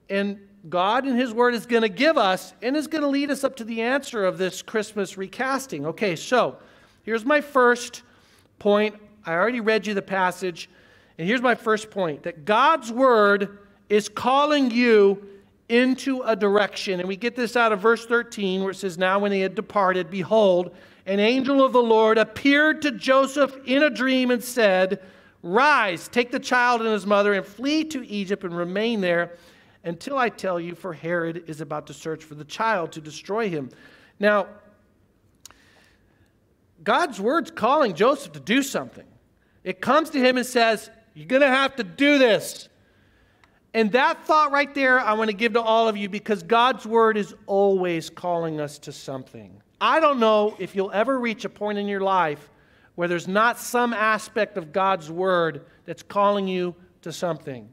and 0.10 0.40
God 0.68 1.06
and 1.06 1.18
His 1.18 1.32
Word 1.32 1.54
is 1.54 1.66
going 1.66 1.84
to 1.84 1.90
give 1.90 2.18
us 2.18 2.54
and 2.62 2.76
is 2.76 2.88
going 2.88 3.04
to 3.04 3.08
lead 3.08 3.30
us 3.30 3.44
up 3.44 3.56
to 3.58 3.64
the 3.64 3.82
answer 3.82 4.26
of 4.26 4.38
this 4.38 4.62
Christmas 4.62 5.18
recasting. 5.18 5.86
Okay, 5.86 6.16
so 6.16 6.58
here's 7.04 7.24
my 7.24 7.40
first 7.40 8.02
point. 8.58 8.96
I 9.26 9.34
already 9.34 9.62
read 9.62 9.86
you 9.86 9.94
the 9.94 10.02
passage. 10.02 10.70
And 11.18 11.28
here's 11.28 11.42
my 11.42 11.56
first 11.56 11.92
point 11.92 12.24
that 12.24 12.46
God's 12.46 12.92
Word 12.92 13.60
is 13.90 14.10
calling 14.10 14.72
you 14.72 15.24
into 15.70 16.22
a 16.22 16.36
direction. 16.36 17.00
And 17.00 17.08
we 17.08 17.16
get 17.16 17.36
this 17.36 17.56
out 17.56 17.72
of 17.72 17.80
verse 17.80 18.06
13 18.06 18.62
where 18.62 18.72
it 18.72 18.76
says, 18.76 18.98
Now 18.98 19.20
when 19.20 19.32
they 19.32 19.42
had 19.42 19.54
departed, 19.54 20.10
behold, 20.10 20.76
an 21.10 21.20
angel 21.20 21.66
of 21.66 21.74
the 21.74 21.82
Lord 21.82 22.20
appeared 22.20 22.84
to 22.84 22.92
Joseph 22.92 23.58
in 23.66 23.82
a 23.82 23.90
dream 23.90 24.30
and 24.30 24.44
said, 24.44 25.02
Rise, 25.42 26.08
take 26.08 26.30
the 26.30 26.40
child 26.40 26.82
and 26.82 26.92
his 26.92 27.08
mother, 27.08 27.34
and 27.34 27.44
flee 27.44 27.84
to 27.86 28.08
Egypt 28.08 28.44
and 28.44 28.56
remain 28.56 29.02
there 29.02 29.36
until 29.84 30.20
I 30.20 30.30
tell 30.30 30.60
you, 30.60 30.76
for 30.76 30.94
Herod 30.94 31.46
is 31.48 31.62
about 31.62 31.88
to 31.88 31.96
search 31.96 32.24
for 32.24 32.36
the 32.36 32.44
child 32.46 32.92
to 32.92 33.02
destroy 33.02 33.50
him. 33.50 33.72
Now, 34.20 34.50
God's 36.84 37.20
word's 37.20 37.50
calling 37.50 37.96
Joseph 37.96 38.34
to 38.34 38.40
do 38.40 38.62
something. 38.62 39.08
It 39.64 39.82
comes 39.82 40.12
to 40.12 40.20
him 40.20 40.38
and 40.38 40.46
says, 40.46 40.92
You're 41.16 41.26
going 41.26 41.42
to 41.42 41.48
have 41.48 41.76
to 41.78 41.84
do 41.84 42.20
this. 42.20 42.70
And 43.74 43.92
that 43.94 44.26
thought 44.26 44.52
right 44.52 44.76
there, 44.76 45.00
I 45.00 45.14
want 45.14 45.32
to 45.32 45.36
give 45.36 45.54
to 45.54 45.62
all 45.62 45.88
of 45.88 45.98
you 45.98 46.08
because 46.08 46.44
God's 46.44 46.86
word 46.86 47.18
is 47.18 47.34
always 47.48 48.12
calling 48.12 48.62
us 48.62 48.78
to 48.80 48.92
something. 48.92 49.64
I 49.82 50.00
don't 50.00 50.20
know 50.20 50.56
if 50.60 50.76
you'll 50.76 50.92
ever 50.92 51.20
reach 51.20 51.46
a 51.46 51.50
point 51.50 51.78
in 51.78 51.88
your 51.88 52.02
life 52.02 52.50
where 52.96 53.08
there's 53.08 53.28
not 53.28 53.58
some 53.58 53.94
aspect 53.94 54.58
of 54.58 54.74
God's 54.74 55.10
word 55.10 55.66
that's 55.86 56.04
calling 56.04 56.48
you 56.48 56.76
to 57.02 57.14
something. 57.14 57.70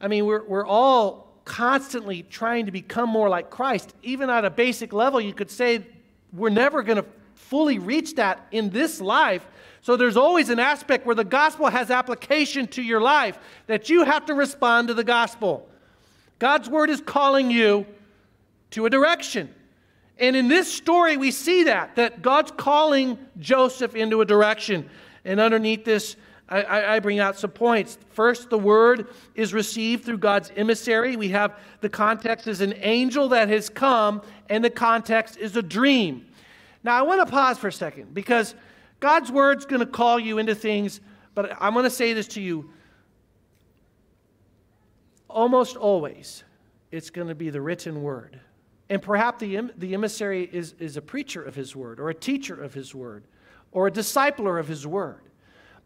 I 0.00 0.08
mean, 0.08 0.26
we're, 0.26 0.44
we're 0.44 0.66
all 0.66 1.32
constantly 1.44 2.24
trying 2.24 2.66
to 2.66 2.72
become 2.72 3.08
more 3.08 3.28
like 3.28 3.50
Christ. 3.50 3.94
Even 4.02 4.30
at 4.30 4.44
a 4.44 4.50
basic 4.50 4.92
level, 4.92 5.20
you 5.20 5.32
could 5.32 5.50
say 5.50 5.86
we're 6.32 6.50
never 6.50 6.82
going 6.82 6.96
to 6.96 7.06
fully 7.34 7.78
reach 7.78 8.16
that 8.16 8.46
in 8.50 8.70
this 8.70 9.00
life. 9.00 9.46
So 9.80 9.96
there's 9.96 10.16
always 10.16 10.50
an 10.50 10.58
aspect 10.58 11.06
where 11.06 11.14
the 11.14 11.24
gospel 11.24 11.68
has 11.68 11.90
application 11.90 12.66
to 12.68 12.82
your 12.82 13.00
life 13.00 13.38
that 13.68 13.88
you 13.88 14.04
have 14.04 14.26
to 14.26 14.34
respond 14.34 14.88
to 14.88 14.94
the 14.94 15.04
gospel. 15.04 15.68
God's 16.38 16.68
word 16.68 16.90
is 16.90 17.00
calling 17.00 17.50
you 17.50 17.86
to 18.72 18.86
a 18.86 18.90
direction. 18.90 19.54
And 20.18 20.34
in 20.34 20.48
this 20.48 20.72
story, 20.72 21.16
we 21.16 21.30
see 21.30 21.64
that, 21.64 21.96
that 21.96 22.22
God's 22.22 22.50
calling 22.50 23.18
Joseph 23.38 23.94
into 23.94 24.20
a 24.20 24.24
direction. 24.24 24.88
And 25.24 25.38
underneath 25.38 25.84
this, 25.84 26.16
I, 26.48 26.96
I, 26.96 27.00
bring 27.00 27.18
out 27.18 27.36
some 27.36 27.50
points. 27.50 27.98
First, 28.10 28.48
the 28.48 28.58
word 28.58 29.08
is 29.34 29.52
received 29.52 30.06
through 30.06 30.18
God's 30.18 30.50
emissary. 30.56 31.14
We 31.14 31.28
have 31.28 31.58
the 31.82 31.90
context 31.90 32.46
is 32.46 32.62
an 32.62 32.72
angel 32.78 33.28
that 33.28 33.50
has 33.50 33.68
come, 33.68 34.22
and 34.48 34.64
the 34.64 34.70
context 34.70 35.36
is 35.36 35.56
a 35.56 35.62
dream. 35.62 36.26
Now, 36.82 36.98
I 36.98 37.02
want 37.02 37.20
to 37.20 37.30
pause 37.30 37.58
for 37.58 37.68
a 37.68 37.72
second 37.72 38.14
because 38.14 38.54
God's 38.98 39.30
word's 39.30 39.66
going 39.66 39.80
to 39.80 39.86
call 39.86 40.18
you 40.18 40.38
into 40.38 40.54
things, 40.54 41.02
but 41.34 41.54
I'm 41.60 41.74
going 41.74 41.84
to 41.84 41.90
say 41.90 42.14
this 42.14 42.28
to 42.28 42.40
you. 42.40 42.70
Almost 45.28 45.76
always, 45.76 46.44
it's 46.90 47.10
going 47.10 47.28
to 47.28 47.34
be 47.34 47.50
the 47.50 47.60
written 47.60 48.02
word. 48.02 48.40
And 48.90 49.02
perhaps 49.02 49.40
the, 49.40 49.70
the 49.76 49.94
emissary 49.94 50.48
is, 50.50 50.74
is 50.78 50.96
a 50.96 51.02
preacher 51.02 51.42
of 51.42 51.54
his 51.54 51.76
word, 51.76 52.00
or 52.00 52.10
a 52.10 52.14
teacher 52.14 52.62
of 52.62 52.74
his 52.74 52.94
word, 52.94 53.24
or 53.72 53.86
a 53.86 53.90
discipler 53.90 54.58
of 54.58 54.66
his 54.66 54.86
word. 54.86 55.20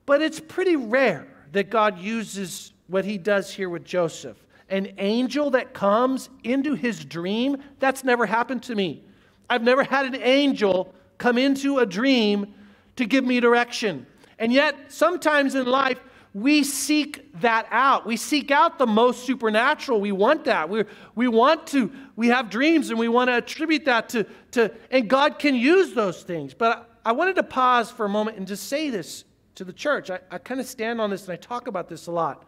But 0.07 0.23
it's 0.23 0.41
pretty 0.41 0.77
rare 0.77 1.27
that 1.53 1.71
God 1.71 1.99
uses 1.99 2.73
what 2.87 3.05
he 3.05 3.19
does 3.19 3.53
here 3.53 3.69
with 3.69 3.85
Joseph. 3.85 4.37
An 4.69 4.95
angel 4.99 5.51
that 5.51 5.75
comes 5.75 6.31
into 6.45 6.75
his 6.75 7.05
dream, 7.05 7.57
that's 7.79 8.05
never 8.05 8.25
happened 8.25 8.63
to 8.65 8.75
me. 8.75 9.03
I've 9.51 9.63
never 9.63 9.85
had 9.85 10.07
an 10.07 10.23
angel 10.23 10.95
come 11.19 11.39
into 11.39 11.79
a 11.79 11.87
dream 11.87 12.55
to 12.97 13.05
give 13.05 13.25
me 13.25 13.41
direction. 13.41 14.07
And 14.39 14.53
yet, 14.53 14.93
sometimes 14.93 15.55
in 15.55 15.67
life, 15.67 16.01
we 16.35 16.65
seek 16.65 17.31
that 17.41 17.67
out. 17.71 18.07
We 18.07 18.17
seek 18.17 18.51
out 18.51 18.79
the 18.79 18.87
most 18.87 19.27
supernatural. 19.27 20.01
We 20.01 20.13
want 20.13 20.45
that. 20.45 20.69
We, 20.69 20.85
we 21.15 21.29
want 21.29 21.67
to, 21.69 21.93
we 22.17 22.29
have 22.29 22.49
dreams 22.49 22.89
and 22.89 22.99
we 22.99 23.09
want 23.09 23.29
to 23.29 23.37
attribute 23.37 23.85
that 23.85 24.09
to, 24.11 24.25
to, 24.53 24.73
and 24.91 25.11
God 25.11 25.39
can 25.39 25.55
use 25.55 25.93
those 25.93 26.23
things. 26.23 26.55
But 26.55 26.91
I, 27.05 27.13
wanted 27.13 27.37
to 27.37 27.43
pause 27.43 27.91
for 27.91 28.07
a 28.07 28.09
moment 28.09 28.39
and 28.39 28.47
just 28.47 28.69
say 28.69 28.89
this 28.89 29.25
to 29.57 29.65
the 29.65 29.75
church. 29.75 30.11
I, 30.11 30.21
I 30.31 30.39
kind 30.39 30.59
of 30.59 30.67
stand 30.67 31.03
on 31.03 31.11
this 31.11 31.25
and 31.25 31.33
I 31.33 31.37
talk 31.37 31.67
about 31.67 31.89
this 31.89 32.07
a 32.07 32.13
lot. 32.13 32.47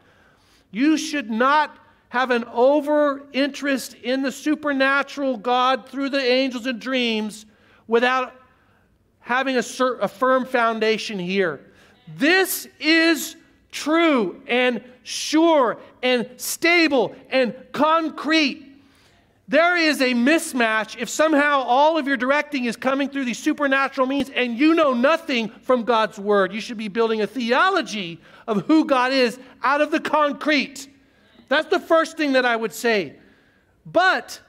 You 0.71 0.97
should 0.97 1.31
not 1.31 1.79
have 2.09 2.31
an 2.31 2.45
over 2.45 3.27
interest 3.33 3.95
in 3.95 4.23
the 4.23 4.33
supernatural 4.33 5.37
God 5.37 5.89
through 5.89 6.09
the 6.09 6.23
angels 6.23 6.65
and 6.65 6.81
dreams 6.81 7.45
without 7.87 8.33
having 9.21 9.57
a, 9.57 9.63
a 10.01 10.09
firm 10.09 10.47
foundation 10.47 11.19
here. 11.19 11.61
This 12.17 12.67
is 12.81 13.37
true 13.75 14.41
and 14.47 14.83
sure 15.03 15.79
and 16.03 16.31
stable 16.37 17.15
and 17.29 17.55
concrete. 17.73 18.63
There 19.49 19.77
is 19.77 20.01
a 20.01 20.15
mismatch 20.15 20.97
if 20.99 21.11
somehow 21.11 21.61
all 21.61 21.99
of 21.99 22.07
your 22.07 22.17
directing 22.17 22.65
is 22.65 22.77
coming 22.77 23.11
through 23.11 23.27
these 23.27 23.39
supernatural 23.39 24.07
means 24.07 24.31
and 24.31 24.57
you 24.57 24.75
know 24.75 24.95
nothing 24.95 25.49
from 25.63 25.83
God's 25.83 26.19
word. 26.19 26.55
You 26.55 26.61
should 26.61 26.79
be 26.79 26.89
building 26.89 27.21
a 27.21 27.27
theology 27.27 28.21
of 28.47 28.65
who 28.67 28.87
God 28.87 29.13
is 29.13 29.39
out 29.63 29.81
of 29.81 29.91
the 29.91 30.01
concrete. 30.01 30.89
That's 31.49 31.69
the 31.69 31.81
first 31.81 32.17
thing 32.17 32.33
that 32.35 32.47
I 32.47 32.57
would 32.57 32.73
say. 32.73 33.17
But 33.85 34.41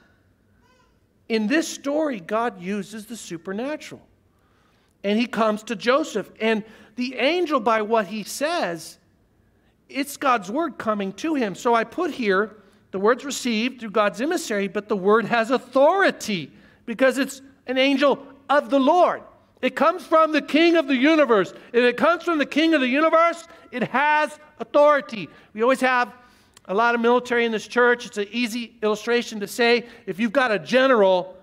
in 1.28 1.48
this 1.48 1.68
story, 1.68 2.20
God 2.20 2.62
uses 2.62 3.06
the 3.06 3.16
supernatural. 3.16 4.00
And 5.04 5.18
he 5.18 5.26
comes 5.26 5.64
to 5.64 5.76
Joseph. 5.76 6.30
And 6.40 6.64
the 6.94 7.16
angel, 7.16 7.60
by 7.60 7.82
what 7.82 8.06
he 8.06 8.22
says, 8.22 8.98
it's 9.88 10.16
God's 10.16 10.50
word 10.50 10.78
coming 10.78 11.12
to 11.14 11.34
him. 11.34 11.54
So 11.54 11.74
I 11.74 11.84
put 11.84 12.10
here 12.10 12.56
the 12.90 12.98
word's 12.98 13.24
received 13.24 13.80
through 13.80 13.90
God's 13.90 14.20
emissary, 14.20 14.68
but 14.68 14.88
the 14.88 14.96
word 14.96 15.26
has 15.26 15.50
authority 15.50 16.50
because 16.86 17.18
it's 17.18 17.42
an 17.66 17.78
angel 17.78 18.26
of 18.48 18.70
the 18.70 18.80
Lord. 18.80 19.22
It 19.62 19.74
comes 19.74 20.04
from 20.04 20.32
the 20.32 20.42
king 20.42 20.76
of 20.76 20.86
the 20.86 20.96
universe. 20.96 21.52
If 21.72 21.82
it 21.82 21.96
comes 21.96 22.22
from 22.22 22.38
the 22.38 22.46
king 22.46 22.74
of 22.74 22.80
the 22.80 22.88
universe, 22.88 23.46
it 23.72 23.84
has 23.84 24.38
authority. 24.60 25.28
We 25.54 25.62
always 25.62 25.80
have 25.80 26.12
a 26.66 26.74
lot 26.74 26.94
of 26.94 27.00
military 27.00 27.44
in 27.44 27.52
this 27.52 27.66
church. 27.66 28.06
It's 28.06 28.18
an 28.18 28.28
easy 28.30 28.74
illustration 28.82 29.40
to 29.40 29.46
say 29.46 29.86
if 30.06 30.18
you've 30.18 30.32
got 30.32 30.52
a 30.52 30.58
general 30.58 31.36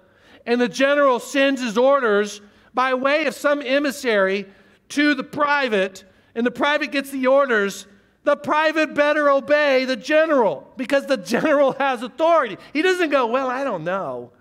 and 0.46 0.60
the 0.60 0.70
general 0.70 1.20
sends 1.20 1.62
his 1.62 1.78
orders 1.78 2.42
by 2.74 2.94
way 2.94 3.26
of 3.26 3.34
some 3.34 3.62
emissary 3.62 4.46
to 4.90 5.14
the 5.14 5.24
private, 5.24 6.04
and 6.36 6.46
the 6.46 6.52
private 6.52 6.92
gets 6.92 7.10
the 7.10 7.28
orders, 7.28 7.88
the 8.24 8.36
private 8.36 8.94
better 8.94 9.30
obey 9.30 9.86
the 9.86 9.96
general 9.96 10.72
because 10.78 11.06
the 11.06 11.18
general 11.18 11.72
has 11.80 12.02
authority. 12.04 12.58
He 12.72 12.82
doesn't 12.82 13.10
go, 13.10 13.28
Well, 13.28 13.50
I 13.50 13.64
don't 13.64 13.84
know. 13.84 14.32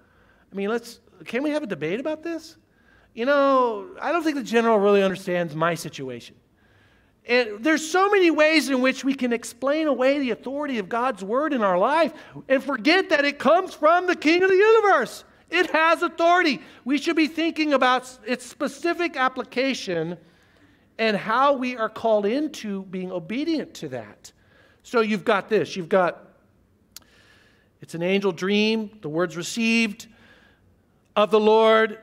I 0.51 0.55
mean, 0.55 0.69
let's, 0.69 1.01
can 1.25 1.43
we 1.43 1.51
have 1.51 1.63
a 1.63 1.67
debate 1.67 2.01
about 2.01 2.23
this? 2.23 2.57
You 3.15 3.27
know, 3.27 3.89
I 4.01 4.13
don't 4.13 4.23
think 4.23 4.37
the 4.37 4.43
general 4.43 4.79
really 4.79 5.03
understands 5.03 5.55
my 5.55 5.75
situation. 5.75 6.37
And 7.27 7.63
there's 7.63 7.89
so 7.89 8.11
many 8.11 8.31
ways 8.31 8.69
in 8.69 8.81
which 8.81 9.05
we 9.05 9.15
can 9.15 9.33
explain 9.33 9.87
away 9.87 10.19
the 10.19 10.31
authority 10.31 10.79
of 10.79 10.89
God's 10.89 11.23
word 11.23 11.53
in 11.53 11.63
our 11.63 11.79
life 11.79 12.13
and 12.49 12.63
forget 12.63 13.11
that 13.11 13.25
it 13.25 13.39
comes 13.39 13.75
from 13.75 14.07
the 14.07 14.17
king 14.17 14.43
of 14.43 14.49
the 14.49 14.57
universe. 14.57 15.25
It 15.49 15.71
has 15.71 16.03
authority. 16.03 16.61
We 16.85 16.99
should 16.99 17.15
be 17.15 17.29
thinking 17.29 17.75
about 17.75 18.11
its 18.27 18.45
specific 18.45 19.17
application 19.17 20.17
and 20.99 21.17
how 21.17 21.55
we 21.55 21.77
are 21.77 21.89
called 21.89 22.27
into 22.27 22.85
being 22.85 23.11
obedient 23.11 23.75
to 23.75 23.89
that. 23.89 24.33
So 24.83 25.01
you've 25.01 25.25
got 25.25 25.49
this. 25.49 25.77
You've 25.77 25.89
got 25.89 26.29
it's 27.83 27.95
an 27.97 28.03
angel 28.03 28.31
dream, 28.31 28.97
the 29.03 29.09
words 29.09 29.37
received 29.37 30.07
of 31.17 31.33
the 31.33 31.41
Lord. 31.41 31.99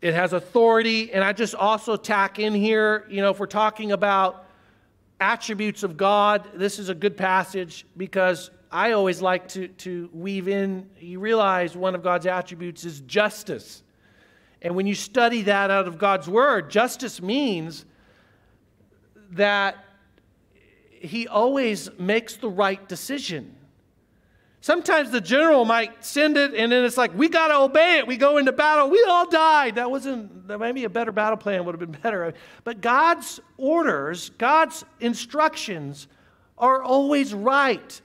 It 0.00 0.14
has 0.14 0.32
authority. 0.32 1.12
And 1.12 1.24
I 1.24 1.32
just 1.32 1.56
also 1.56 1.96
tack 1.96 2.38
in 2.38 2.54
here, 2.54 3.04
you 3.10 3.20
know, 3.20 3.30
if 3.30 3.40
we're 3.40 3.46
talking 3.46 3.90
about 3.90 4.46
attributes 5.20 5.82
of 5.82 5.96
God, 5.96 6.48
this 6.54 6.78
is 6.78 6.88
a 6.88 6.94
good 6.94 7.16
passage 7.16 7.84
because 7.96 8.50
I 8.70 8.92
always 8.92 9.20
like 9.20 9.48
to, 9.48 9.68
to 9.68 10.08
weave 10.12 10.46
in, 10.46 10.88
you 11.00 11.18
realize 11.18 11.76
one 11.76 11.96
of 11.96 12.02
God's 12.02 12.26
attributes 12.26 12.84
is 12.84 13.00
justice. 13.00 13.82
And 14.62 14.76
when 14.76 14.86
you 14.86 14.94
study 14.94 15.42
that 15.42 15.70
out 15.70 15.88
of 15.88 15.98
God's 15.98 16.28
word, 16.28 16.70
justice 16.70 17.20
means 17.20 17.84
that 19.34 19.84
he 20.90 21.28
always 21.28 21.90
makes 21.98 22.36
the 22.36 22.48
right 22.48 22.88
decision. 22.88 23.54
Sometimes 24.60 25.10
the 25.10 25.20
general 25.20 25.66
might 25.66 26.02
send 26.02 26.38
it, 26.38 26.54
and 26.54 26.72
then 26.72 26.84
it's 26.84 26.96
like, 26.96 27.14
we 27.14 27.28
got 27.28 27.48
to 27.48 27.58
obey 27.58 27.98
it. 27.98 28.06
We 28.06 28.16
go 28.16 28.38
into 28.38 28.50
battle. 28.50 28.88
We 28.88 29.04
all 29.06 29.28
died. 29.28 29.74
That 29.74 29.90
wasn't, 29.90 30.48
maybe 30.58 30.84
a 30.84 30.88
better 30.88 31.12
battle 31.12 31.36
plan 31.36 31.66
would 31.66 31.78
have 31.78 31.80
been 31.80 32.00
better. 32.02 32.32
But 32.64 32.80
God's 32.80 33.40
orders, 33.58 34.30
God's 34.38 34.82
instructions 35.00 36.08
are 36.56 36.82
always 36.82 37.34
right. 37.34 38.00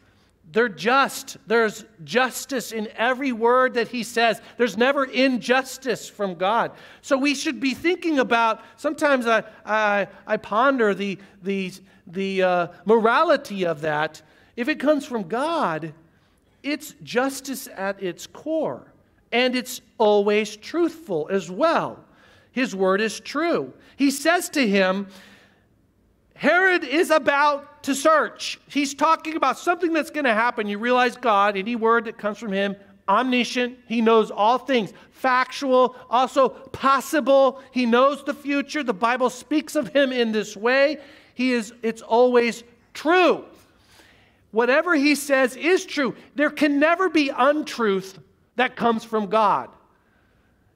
They're 0.52 0.70
just. 0.70 1.38
There's 1.46 1.86
justice 2.04 2.72
in 2.72 2.88
every 2.96 3.32
word 3.32 3.76
that 3.76 3.90
he 3.90 4.04
says. 4.04 4.42
There's 4.58 4.78
never 4.78 5.06
injustice 5.06 6.10
from 6.10 6.36
God. 6.36 6.72
So 7.02 7.18
we 7.18 7.36
should 7.36 7.60
be 7.60 7.74
thinking 7.76 8.20
about, 8.20 8.62
sometimes 8.76 9.28
I, 9.28 9.44
I, 9.66 10.08
I 10.26 10.38
ponder 10.38 10.94
the, 10.94 11.20
the, 11.44 11.72
the 12.08 12.42
uh, 12.42 12.68
morality 12.86 13.66
of 13.66 13.82
that. 13.82 14.24
If 14.56 14.68
it 14.70 14.80
comes 14.80 15.06
from 15.06 15.28
God, 15.28 15.94
it's 16.64 16.96
justice 17.04 17.70
at 17.76 18.02
its 18.02 18.26
core, 18.28 18.92
and 19.32 19.56
it's 19.56 19.82
always 19.98 20.58
truthful 20.58 21.28
as 21.32 21.50
well. 21.52 22.04
His 22.52 22.76
word 22.76 23.02
is 23.02 23.20
true. 23.20 23.74
He 23.96 24.10
says 24.10 24.50
to 24.50 24.68
him, 24.68 25.08
Herod 26.34 26.84
is 26.84 27.12
about 27.12 27.69
to 27.84 27.96
search. 27.96 28.60
He's 28.70 28.94
talking 28.94 29.36
about 29.36 29.58
something 29.58 29.94
that's 29.94 30.10
going 30.10 30.26
to 30.26 30.34
happen. 30.34 30.68
You 30.68 30.78
realize 30.78 31.16
God, 31.16 31.58
any 31.58 31.76
word 31.76 32.06
that 32.06 32.18
comes 32.18 32.38
from 32.38 32.52
him, 32.52 32.76
omniscient. 33.08 33.78
He 33.88 34.02
knows 34.02 34.32
all 34.32 34.58
things, 34.58 34.94
factual, 35.12 35.96
also 36.10 36.50
possible. 36.50 37.62
He 37.72 37.86
knows 37.86 38.24
the 38.24 38.34
future. 38.34 38.84
The 38.84 38.94
Bible 38.94 39.30
speaks 39.30 39.76
of 39.76 39.90
him 39.90 40.12
in 40.12 40.32
this 40.32 40.56
way. 40.56 41.00
He 41.34 41.54
is 41.54 41.74
it's 41.82 42.02
always 42.02 42.64
true. 42.94 43.46
Whatever 44.52 44.96
he 44.96 45.16
says 45.16 45.56
is 45.56 45.86
true. 45.86 46.16
There 46.36 46.50
can 46.50 46.80
never 46.80 47.10
be 47.10 47.30
untruth 47.36 48.20
that 48.56 48.76
comes 48.76 49.04
from 49.04 49.28
God. 49.28 49.70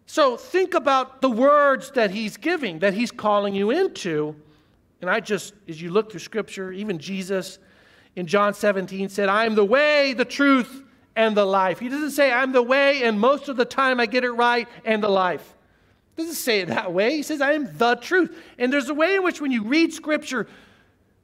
So 0.05 0.38
think 0.38 0.74
about 0.74 1.22
the 1.22 1.29
words 1.29 1.91
that 1.91 2.12
he's 2.12 2.38
giving, 2.38 2.79
that 2.79 2.93
he's 2.93 3.12
calling 3.12 3.55
you 3.55 3.72
into. 3.72 4.36
And 5.03 5.10
I 5.10 5.19
just, 5.19 5.53
as 5.67 5.81
you 5.81 5.91
look 5.91 6.12
through 6.12 6.22
Scripture, 6.22 6.72
even 6.72 6.98
Jesus 6.98 7.60
in 8.15 8.25
John 8.25 8.53
17 8.53 9.10
said, 9.10 9.27
I 9.27 9.45
am 9.45 9.53
the 9.53 9.65
way, 9.65 10.13
the 10.13 10.24
truth, 10.24 10.81
and 11.13 11.36
the 11.36 11.43
life. 11.43 11.77
He 11.77 11.89
doesn't 11.89 12.12
say, 12.12 12.31
I'm 12.31 12.53
the 12.53 12.63
way, 12.63 13.03
and 13.03 13.19
most 13.19 13.50
of 13.50 13.57
the 13.57 13.65
time 13.65 14.00
I 14.00 14.05
get 14.05 14.24
it 14.24 14.31
right, 14.31 14.65
and 14.86 15.03
the 15.03 15.10
life. 15.10 15.55
He 16.15 16.22
doesn't 16.24 16.38
say 16.38 16.62
it 16.62 16.69
that 16.69 16.93
way. 16.93 17.17
He 17.17 17.22
says, 17.22 17.41
I 17.41 17.51
am 17.51 17.77
the 17.77 17.95
truth. 17.95 18.33
And 18.57 18.72
there's 18.72 18.88
a 18.88 18.93
way 18.93 19.17
in 19.17 19.24
which 19.24 19.41
when 19.41 19.51
you 19.51 19.63
read 19.63 19.93
Scripture, 19.93 20.48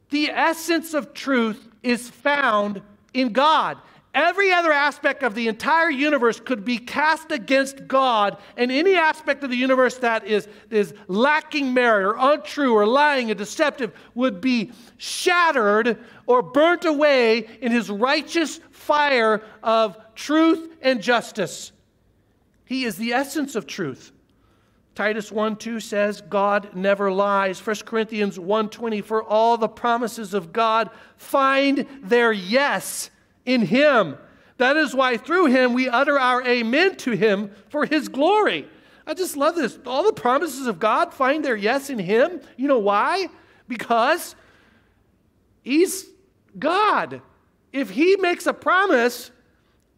the 0.09 0.29
essence 0.29 0.93
of 0.93 1.13
truth 1.13 1.65
is 1.81 2.09
found 2.09 2.81
in 3.13 3.31
God. 3.31 3.77
Every 4.13 4.51
other 4.51 4.71
aspect 4.71 5.23
of 5.23 5.35
the 5.35 5.47
entire 5.47 5.89
universe 5.89 6.39
could 6.39 6.65
be 6.65 6.77
cast 6.77 7.31
against 7.31 7.87
God, 7.87 8.37
and 8.57 8.71
any 8.71 8.95
aspect 8.95 9.43
of 9.43 9.49
the 9.49 9.57
universe 9.57 9.97
that 9.97 10.25
is, 10.25 10.47
is 10.69 10.93
lacking 11.07 11.73
merit 11.73 12.05
or 12.05 12.15
untrue 12.17 12.73
or 12.73 12.85
lying 12.85 13.29
and 13.29 13.37
deceptive 13.37 13.93
would 14.15 14.41
be 14.41 14.71
shattered 14.97 15.97
or 16.25 16.41
burnt 16.41 16.85
away 16.85 17.47
in 17.61 17.71
his 17.71 17.89
righteous 17.89 18.59
fire 18.71 19.43
of 19.63 19.97
truth 20.15 20.75
and 20.81 21.01
justice. 21.01 21.71
He 22.65 22.85
is 22.85 22.97
the 22.97 23.13
essence 23.13 23.55
of 23.55 23.65
truth. 23.65 24.11
Titus 24.99 25.31
1 25.31 25.55
2 25.55 25.79
says, 25.79 26.19
God 26.19 26.75
never 26.75 27.09
lies. 27.09 27.65
1 27.65 27.77
Corinthians 27.85 28.37
1:20, 28.37 29.01
for 29.01 29.23
all 29.23 29.57
the 29.57 29.69
promises 29.69 30.33
of 30.33 30.51
God 30.51 30.89
find 31.15 31.87
their 32.01 32.33
yes 32.33 33.09
in 33.45 33.61
him. 33.61 34.17
That 34.57 34.77
is 34.77 34.93
why 34.93 35.17
through 35.17 35.47
him 35.47 35.73
we 35.73 35.87
utter 35.87 36.19
our 36.19 36.45
amen 36.45 36.97
to 36.97 37.11
him 37.11 37.51
for 37.69 37.85
his 37.85 38.09
glory. 38.09 38.67
I 39.07 39.13
just 39.13 39.37
love 39.37 39.55
this. 39.55 39.79
All 39.85 40.03
the 40.03 40.13
promises 40.13 40.67
of 40.67 40.79
God 40.79 41.13
find 41.13 41.43
their 41.43 41.55
yes 41.55 41.89
in 41.89 41.97
him. 41.97 42.41
You 42.57 42.67
know 42.67 42.79
why? 42.79 43.27
Because 43.67 44.35
he's 45.63 46.05
God. 46.57 47.21
If 47.71 47.89
he 47.89 48.17
makes 48.17 48.45
a 48.45 48.53
promise, 48.53 49.31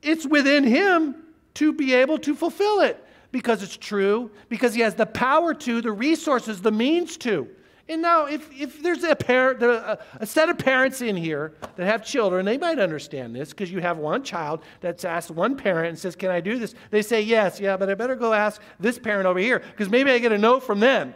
it's 0.01 0.25
within 0.25 0.63
him 0.63 1.15
to 1.55 1.73
be 1.73 1.93
able 1.93 2.17
to 2.19 2.35
fulfill 2.35 2.81
it 2.81 3.03
because 3.31 3.63
it's 3.63 3.77
true, 3.77 4.29
because 4.49 4.73
he 4.73 4.81
has 4.81 4.95
the 4.95 5.05
power 5.05 5.53
to, 5.53 5.81
the 5.81 5.91
resources, 5.91 6.61
the 6.61 6.71
means 6.71 7.17
to. 7.17 7.47
And 7.91 8.01
now, 8.01 8.25
if, 8.25 8.49
if 8.57 8.81
there's 8.81 9.03
a, 9.03 9.13
parent, 9.17 9.61
a, 9.61 9.99
a 10.21 10.25
set 10.25 10.47
of 10.47 10.57
parents 10.57 11.01
in 11.01 11.17
here 11.17 11.51
that 11.75 11.85
have 11.85 12.05
children, 12.05 12.45
they 12.45 12.57
might 12.57 12.79
understand 12.79 13.35
this 13.35 13.49
because 13.49 13.69
you 13.69 13.81
have 13.81 13.97
one 13.97 14.23
child 14.23 14.63
that's 14.79 15.03
asked 15.03 15.29
one 15.29 15.57
parent 15.57 15.89
and 15.89 15.99
says, 15.99 16.15
Can 16.15 16.31
I 16.31 16.39
do 16.39 16.57
this? 16.57 16.73
They 16.89 17.01
say, 17.01 17.21
Yes, 17.21 17.59
yeah, 17.59 17.75
but 17.75 17.89
I 17.89 17.95
better 17.95 18.15
go 18.15 18.31
ask 18.31 18.61
this 18.79 18.97
parent 18.97 19.27
over 19.27 19.39
here 19.39 19.59
because 19.59 19.89
maybe 19.89 20.09
I 20.09 20.19
get 20.19 20.31
a 20.31 20.37
no 20.37 20.61
from 20.61 20.79
them. 20.79 21.13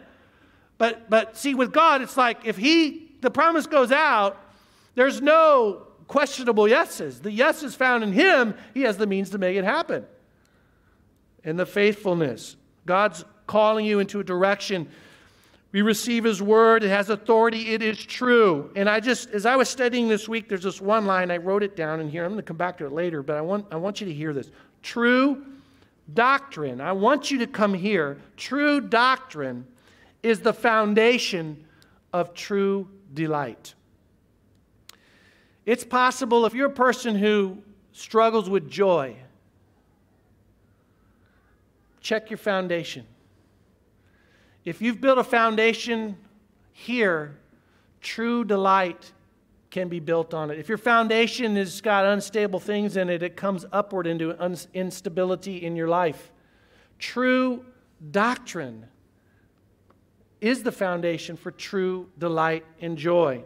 But, 0.76 1.08
but 1.08 1.38
see, 1.38 1.54
with 1.54 1.72
God, 1.72 2.02
it's 2.02 2.18
like 2.18 2.44
if 2.44 2.58
He, 2.58 3.10
the 3.22 3.30
promise 3.30 3.66
goes 3.66 3.90
out, 3.90 4.38
there's 4.96 5.22
no 5.22 5.86
questionable 6.08 6.68
yeses. 6.68 7.20
The 7.20 7.32
yes 7.32 7.62
is 7.62 7.74
found 7.74 8.04
in 8.04 8.12
Him, 8.12 8.54
He 8.74 8.82
has 8.82 8.98
the 8.98 9.06
means 9.06 9.30
to 9.30 9.38
make 9.38 9.56
it 9.56 9.64
happen. 9.64 10.04
And 11.42 11.58
the 11.58 11.64
faithfulness. 11.64 12.56
God's 12.84 13.24
calling 13.46 13.86
you 13.86 13.98
into 13.98 14.20
a 14.20 14.24
direction 14.24 14.90
we 15.76 15.82
receive 15.82 16.24
His 16.24 16.40
word, 16.40 16.84
it 16.84 16.88
has 16.88 17.10
authority, 17.10 17.74
it 17.74 17.82
is 17.82 18.02
true. 18.02 18.70
And 18.74 18.88
I 18.88 18.98
just, 18.98 19.28
as 19.32 19.44
I 19.44 19.56
was 19.56 19.68
studying 19.68 20.08
this 20.08 20.26
week, 20.26 20.48
there's 20.48 20.62
this 20.62 20.80
one 20.80 21.04
line, 21.04 21.30
I 21.30 21.36
wrote 21.36 21.62
it 21.62 21.76
down 21.76 22.00
in 22.00 22.08
here. 22.08 22.24
I'm 22.24 22.30
going 22.30 22.38
to 22.38 22.46
come 22.46 22.56
back 22.56 22.78
to 22.78 22.86
it 22.86 22.92
later, 22.92 23.22
but 23.22 23.36
I 23.36 23.42
want, 23.42 23.66
I 23.70 23.76
want 23.76 24.00
you 24.00 24.06
to 24.06 24.12
hear 24.14 24.32
this. 24.32 24.50
True 24.82 25.44
doctrine, 26.14 26.80
I 26.80 26.92
want 26.92 27.30
you 27.30 27.36
to 27.40 27.46
come 27.46 27.74
here. 27.74 28.16
True 28.38 28.80
doctrine 28.80 29.66
is 30.22 30.40
the 30.40 30.54
foundation 30.54 31.62
of 32.10 32.32
true 32.32 32.88
delight. 33.12 33.74
It's 35.66 35.84
possible 35.84 36.46
if 36.46 36.54
you're 36.54 36.70
a 36.70 36.72
person 36.72 37.14
who 37.16 37.58
struggles 37.92 38.48
with 38.48 38.70
joy, 38.70 39.14
check 42.00 42.30
your 42.30 42.38
foundation. 42.38 43.04
If 44.66 44.82
you've 44.82 45.00
built 45.00 45.16
a 45.16 45.24
foundation 45.24 46.16
here, 46.72 47.38
true 48.00 48.44
delight 48.44 49.12
can 49.70 49.88
be 49.88 50.00
built 50.00 50.34
on 50.34 50.50
it. 50.50 50.58
If 50.58 50.68
your 50.68 50.76
foundation 50.76 51.54
has 51.54 51.80
got 51.80 52.04
unstable 52.04 52.58
things 52.58 52.96
in 52.96 53.08
it, 53.08 53.22
it 53.22 53.36
comes 53.36 53.64
upward 53.72 54.08
into 54.08 54.32
instability 54.74 55.64
in 55.64 55.76
your 55.76 55.86
life. 55.86 56.32
True 56.98 57.64
doctrine 58.10 58.86
is 60.40 60.64
the 60.64 60.72
foundation 60.72 61.36
for 61.36 61.52
true 61.52 62.08
delight 62.18 62.64
and 62.80 62.98
joy. 62.98 63.44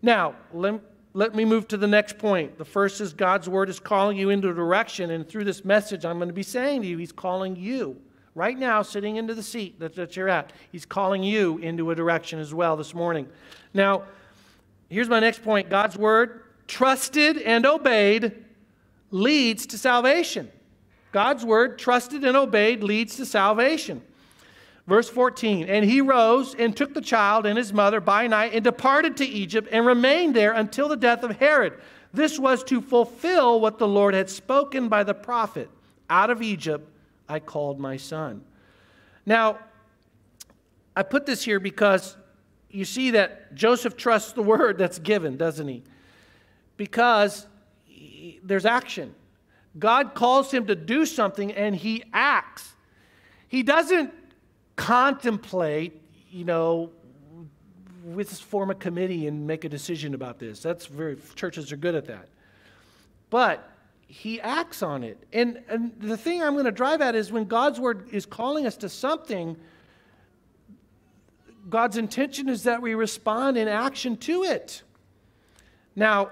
Now, 0.00 0.36
let, 0.52 0.80
let 1.12 1.34
me 1.34 1.44
move 1.44 1.66
to 1.68 1.76
the 1.76 1.88
next 1.88 2.18
point. 2.18 2.56
The 2.56 2.64
first 2.64 3.00
is 3.00 3.12
God's 3.12 3.48
word 3.48 3.68
is 3.68 3.80
calling 3.80 4.16
you 4.16 4.30
into 4.30 4.54
direction, 4.54 5.10
and 5.10 5.28
through 5.28 5.44
this 5.44 5.64
message, 5.64 6.04
I'm 6.04 6.18
going 6.18 6.28
to 6.28 6.34
be 6.34 6.44
saying 6.44 6.82
to 6.82 6.86
you, 6.86 6.98
He's 6.98 7.10
calling 7.10 7.56
you 7.56 8.00
right 8.36 8.58
now, 8.58 8.82
sitting 8.82 9.16
into 9.16 9.34
the 9.34 9.42
seat 9.42 9.80
that, 9.80 9.96
that 9.96 10.14
you're 10.14 10.28
at. 10.28 10.52
He's 10.70 10.84
calling 10.84 11.22
you 11.22 11.56
into 11.58 11.90
a 11.90 11.94
direction 11.94 12.38
as 12.38 12.52
well 12.52 12.76
this 12.76 12.94
morning. 12.94 13.26
Now, 13.72 14.04
here's 14.90 15.08
my 15.08 15.18
next 15.18 15.42
point 15.42 15.70
God's 15.70 15.96
word, 15.96 16.42
trusted 16.68 17.38
and 17.38 17.66
obeyed, 17.66 18.44
leads 19.10 19.66
to 19.68 19.78
salvation. 19.78 20.52
God's 21.12 21.44
word, 21.46 21.78
trusted 21.78 22.24
and 22.24 22.36
obeyed, 22.36 22.82
leads 22.82 23.16
to 23.16 23.24
salvation. 23.24 24.02
Verse 24.86 25.08
14, 25.08 25.68
and 25.68 25.84
he 25.84 26.00
rose 26.00 26.54
and 26.54 26.76
took 26.76 26.94
the 26.94 27.00
child 27.00 27.46
and 27.46 27.58
his 27.58 27.72
mother 27.72 28.00
by 28.00 28.26
night 28.28 28.52
and 28.52 28.62
departed 28.62 29.16
to 29.16 29.24
Egypt 29.24 29.68
and 29.72 29.84
remained 29.84 30.36
there 30.36 30.52
until 30.52 30.88
the 30.88 30.96
death 30.96 31.24
of 31.24 31.38
Herod. 31.38 31.72
This 32.12 32.38
was 32.38 32.62
to 32.64 32.80
fulfill 32.80 33.60
what 33.60 33.78
the 33.78 33.88
Lord 33.88 34.14
had 34.14 34.30
spoken 34.30 34.88
by 34.88 35.02
the 35.02 35.14
prophet 35.14 35.70
out 36.08 36.30
of 36.30 36.40
Egypt 36.40 36.88
I 37.28 37.40
called 37.40 37.80
my 37.80 37.96
son. 37.96 38.42
Now, 39.24 39.58
I 40.94 41.02
put 41.02 41.26
this 41.26 41.44
here 41.44 41.60
because 41.60 42.16
you 42.70 42.84
see 42.84 43.12
that 43.12 43.54
Joseph 43.54 43.96
trusts 43.96 44.32
the 44.32 44.42
word 44.42 44.78
that's 44.78 44.98
given, 44.98 45.36
doesn't 45.36 45.68
he? 45.68 45.82
Because 46.76 47.46
he, 47.84 48.40
there's 48.42 48.64
action. 48.66 49.14
God 49.78 50.14
calls 50.14 50.52
him 50.52 50.66
to 50.66 50.74
do 50.74 51.04
something 51.04 51.52
and 51.52 51.76
he 51.76 52.04
acts. 52.12 52.74
He 53.48 53.62
doesn't 53.62 54.12
contemplate, 54.76 56.00
you 56.30 56.44
know, 56.44 56.90
with 58.04 58.30
form 58.40 58.70
a 58.70 58.74
committee 58.74 59.26
and 59.26 59.46
make 59.46 59.64
a 59.64 59.68
decision 59.68 60.14
about 60.14 60.38
this. 60.38 60.60
That's 60.60 60.86
very 60.86 61.16
churches 61.34 61.72
are 61.72 61.76
good 61.76 61.94
at 61.94 62.06
that. 62.06 62.28
But 63.30 63.68
he 64.06 64.40
acts 64.40 64.82
on 64.82 65.02
it. 65.02 65.18
And, 65.32 65.62
and 65.68 65.92
the 66.00 66.16
thing 66.16 66.42
I'm 66.42 66.52
going 66.52 66.64
to 66.64 66.70
drive 66.70 67.00
at 67.00 67.14
is 67.14 67.32
when 67.32 67.44
God's 67.44 67.80
word 67.80 68.08
is 68.12 68.24
calling 68.24 68.66
us 68.66 68.76
to 68.78 68.88
something, 68.88 69.56
God's 71.68 71.96
intention 71.96 72.48
is 72.48 72.62
that 72.62 72.80
we 72.80 72.94
respond 72.94 73.56
in 73.56 73.66
action 73.66 74.16
to 74.18 74.44
it. 74.44 74.82
Now, 75.96 76.30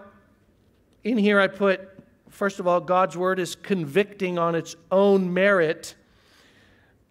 in 1.03 1.19
here 1.19 1.41
I 1.41 1.49
put, 1.49 1.89
first 2.29 2.61
of 2.61 2.67
all, 2.69 2.81
God's 2.81 3.17
word 3.17 3.41
is 3.41 3.57
convicting 3.57 4.39
on 4.39 4.55
its 4.55 4.77
own 4.93 5.35
merit. 5.35 5.97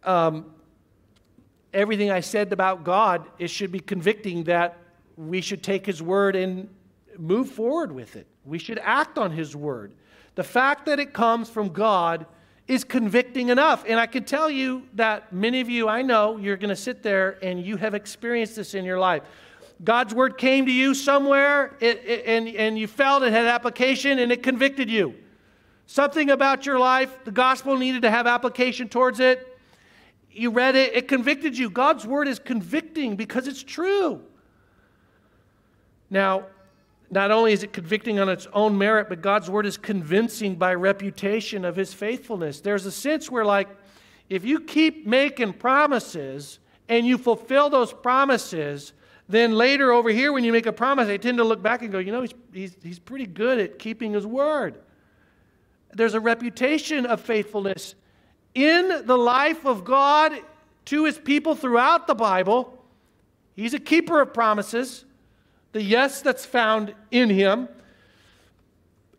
Um, 0.04 0.54
everything 1.74 2.10
I 2.10 2.22
said 2.22 2.54
about 2.54 2.86
God, 2.86 3.28
it 3.38 3.50
should 3.50 3.72
be 3.72 3.80
convicting 3.80 4.46
that 4.46 4.78
we 5.18 5.42
should 5.42 5.62
take 5.62 5.86
his 5.86 6.02
word 6.02 6.36
and 6.36 6.70
move 7.18 7.50
forward 7.50 7.92
with 7.92 8.16
it. 8.16 8.28
We 8.46 8.58
should 8.58 8.80
act 8.80 9.18
on 9.18 9.32
his 9.32 9.56
word. 9.56 9.94
The 10.36 10.44
fact 10.44 10.86
that 10.88 11.00
it 11.00 11.14
comes 11.14 11.50
from 11.50 11.70
God 11.70 12.26
is 12.68 12.84
convicting 12.84 13.50
enough. 13.50 13.84
And 13.88 14.00
I 14.00 14.06
can 14.06 14.24
tell 14.24 14.50
you 14.50 14.88
that 14.94 15.34
many 15.34 15.60
of 15.60 15.70
you, 15.70 15.88
I 15.88 16.02
know, 16.02 16.38
you're 16.38 16.58
going 16.58 16.70
to 16.70 16.76
sit 16.76 17.04
there 17.04 17.38
and 17.44 17.64
you 17.64 17.78
have 17.78 17.94
experienced 17.94 18.56
this 18.56 18.74
in 18.74 18.86
your 18.86 19.00
life. 19.00 19.24
God's 19.84 20.14
word 20.14 20.38
came 20.38 20.66
to 20.66 20.72
you 20.72 20.94
somewhere 20.94 21.76
it, 21.82 22.04
it, 22.06 22.26
and, 22.26 22.48
and 22.48 22.80
you 22.80 22.88
felt 22.88 23.24
it 23.24 23.34
had 23.34 23.46
application 23.46 24.20
and 24.20 24.32
it 24.32 24.42
convicted 24.42 24.90
you. 24.90 25.16
Something 25.88 26.30
about 26.30 26.66
your 26.66 26.80
life, 26.80 27.24
the 27.26 27.32
gospel 27.32 27.78
needed 27.78 28.04
to 28.04 28.10
have 28.12 28.26
application 28.26 28.88
towards 28.88 29.20
it. 29.20 29.58
You 30.32 30.50
read 30.50 30.76
it, 30.76 30.96
it 30.96 31.08
convicted 31.08 31.58
you. 31.58 31.70
God's 31.70 32.08
word 32.08 32.28
is 32.28 32.40
convicting 32.40 33.16
because 33.16 33.48
it's 33.48 33.62
true. 33.62 34.22
Now, 36.10 36.46
not 37.14 37.32
only 37.32 37.54
is 37.54 37.64
it 37.64 37.74
convicting 37.74 38.20
on 38.20 38.30
its 38.30 38.48
own 38.54 38.78
merit, 38.78 39.10
but 39.10 39.22
God's 39.22 39.50
word 39.50 39.66
is 39.66 39.78
convincing 39.78 40.56
by 40.56 40.74
reputation 40.74 41.66
of 41.66 41.76
his 41.76 41.94
faithfulness. 41.94 42.62
There's 42.62 42.86
a 42.86 42.92
sense 42.92 43.30
where, 43.30 43.46
like, 43.46 43.70
if 44.30 44.46
you 44.46 44.60
keep 44.60 45.06
making 45.06 45.54
promises 45.54 46.60
and 46.90 47.06
you 47.06 47.18
fulfill 47.18 47.70
those 47.70 47.94
promises, 47.94 48.94
then 49.30 49.54
later 49.54 49.92
over 49.92 50.10
here, 50.10 50.34
when 50.34 50.44
you 50.44 50.52
make 50.52 50.66
a 50.66 50.74
promise, 50.74 51.08
they 51.08 51.18
tend 51.18 51.38
to 51.38 51.44
look 51.44 51.62
back 51.62 51.82
and 51.82 51.92
go, 51.92 52.00
you 52.00 52.12
know, 52.12 52.22
he's, 52.22 52.34
he's, 52.52 52.78
he's 52.82 53.00
pretty 53.00 53.26
good 53.26 53.60
at 53.60 53.80
keeping 53.80 54.14
his 54.14 54.26
word. 54.26 54.80
There's 55.94 56.14
a 56.14 56.20
reputation 56.20 57.06
of 57.06 57.22
faithfulness 57.22 57.96
in 58.56 59.06
the 59.06 59.18
life 59.18 59.66
of 59.66 59.84
God 59.84 60.34
to 60.86 61.06
his 61.06 61.18
people 61.18 61.56
throughout 61.56 62.08
the 62.08 62.16
Bible. 62.16 62.84
He's 63.56 63.74
a 63.74 63.80
keeper 63.80 64.22
of 64.22 64.34
promises 64.34 65.06
the 65.74 65.82
yes 65.82 66.22
that's 66.22 66.46
found 66.46 66.94
in 67.12 67.30
him, 67.30 67.68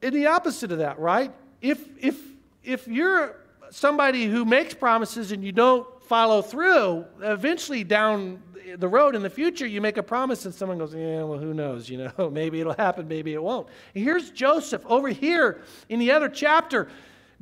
and 0.03 0.15
the 0.15 0.27
opposite 0.27 0.73
of 0.73 0.79
that, 0.79 0.99
right? 0.99 1.33
If, 1.61 1.87
if, 2.01 2.21
if 2.63 2.89
you're 2.89 3.37
somebody 3.71 4.27
who 4.27 4.45
makes 4.45 4.73
promises 4.75 5.33
and 5.33 5.45
you 5.45 5.53
don't 5.53 5.87
follow 6.05 6.43
through, 6.43 7.05
eventually 7.21 7.85
down 7.85 8.43
the 8.77 8.89
road 8.89 9.15
in 9.15 9.23
the 9.23 9.31
future, 9.31 9.67
you 9.67 9.81
make 9.81 9.97
a 9.97 10.03
promise 10.03 10.45
and 10.45 10.55
someone 10.55 10.79
goes, 10.79 10.95
Yeah, 10.95 11.23
well, 11.23 11.39
who 11.39 11.55
knows? 11.55 11.89
You 11.89 12.11
know, 12.19 12.31
maybe 12.33 12.61
it'll 12.61 12.75
happen, 12.75 13.09
maybe 13.09 13.35
it 13.35 13.43
won't. 13.43 13.69
And 13.95 14.05
here's 14.05 14.31
Joseph 14.31 14.85
over 14.87 15.09
here 15.09 15.63
in 15.89 15.99
the 15.99 16.13
other 16.13 16.29
chapter. 16.29 16.89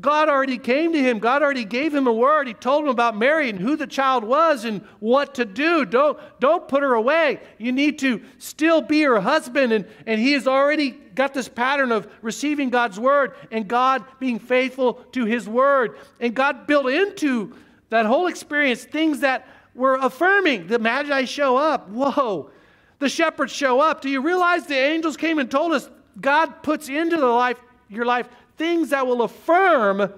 God 0.01 0.29
already 0.29 0.59
came 0.59 0.93
to 0.93 0.99
him. 0.99 1.19
God 1.19 1.43
already 1.43 1.65
gave 1.65 1.95
him 1.95 2.07
a 2.07 2.13
word. 2.13 2.49
He 2.49 2.55
told 2.55 2.85
him 2.85 2.89
about 2.89 3.17
Mary 3.17 3.51
and 3.51 3.59
who 3.59 3.77
the 3.77 3.87
child 3.87 4.25
was 4.25 4.65
and 4.65 4.81
what 5.01 5.35
to 5.37 5.45
do. 5.45 5.85
Don't, 5.85 6.19
don't 6.41 6.67
put 6.67 6.83
her 6.83 6.95
away. 6.95 7.41
You 7.59 7.73
need 7.73 7.99
to 8.01 8.23
still 8.39 8.81
be 8.81 9.03
her 9.03 9.21
husband. 9.21 9.73
And, 9.73 9.87
and 10.07 10.21
he 10.21 10.33
has 10.33 10.49
already 10.49 10.91
got 10.91 11.35
this 11.35 11.49
pattern 11.49 11.93
of 11.93 12.11
receiving 12.23 12.71
God's 12.71 12.99
word 12.99 13.35
and 13.51 13.69
God 13.69 14.05
being 14.19 14.39
faithful 14.39 14.95
to 15.13 15.25
his 15.25 15.49
word. 15.49 15.99
And 16.21 16.35
God 16.35 16.67
built 16.67 16.89
into 16.89 17.55
that 17.91 18.07
whole 18.07 18.27
experience 18.27 18.85
things 18.85 19.21
that 19.21 19.47
were 19.75 19.97
affirming. 19.97 20.67
The 20.67 20.79
Magi 20.79 21.27
show 21.27 21.57
up. 21.57 21.89
Whoa. 21.91 22.51
The 22.99 23.09
shepherds 23.09 23.53
show 23.53 23.81
up. 23.81 24.01
Do 24.01 24.09
you 24.09 24.23
realize 24.23 24.67
the 24.67 24.79
angels 24.79 25.17
came 25.17 25.39
and 25.39 25.51
told 25.51 25.73
us 25.73 25.91
God 26.21 26.63
puts 26.63 26.89
into 26.89 27.17
the 27.17 27.27
life, 27.27 27.59
your 27.89 28.05
life 28.05 28.29
things 28.63 28.91
that 28.91 29.09
will 29.09 29.23
affirm 29.23 30.13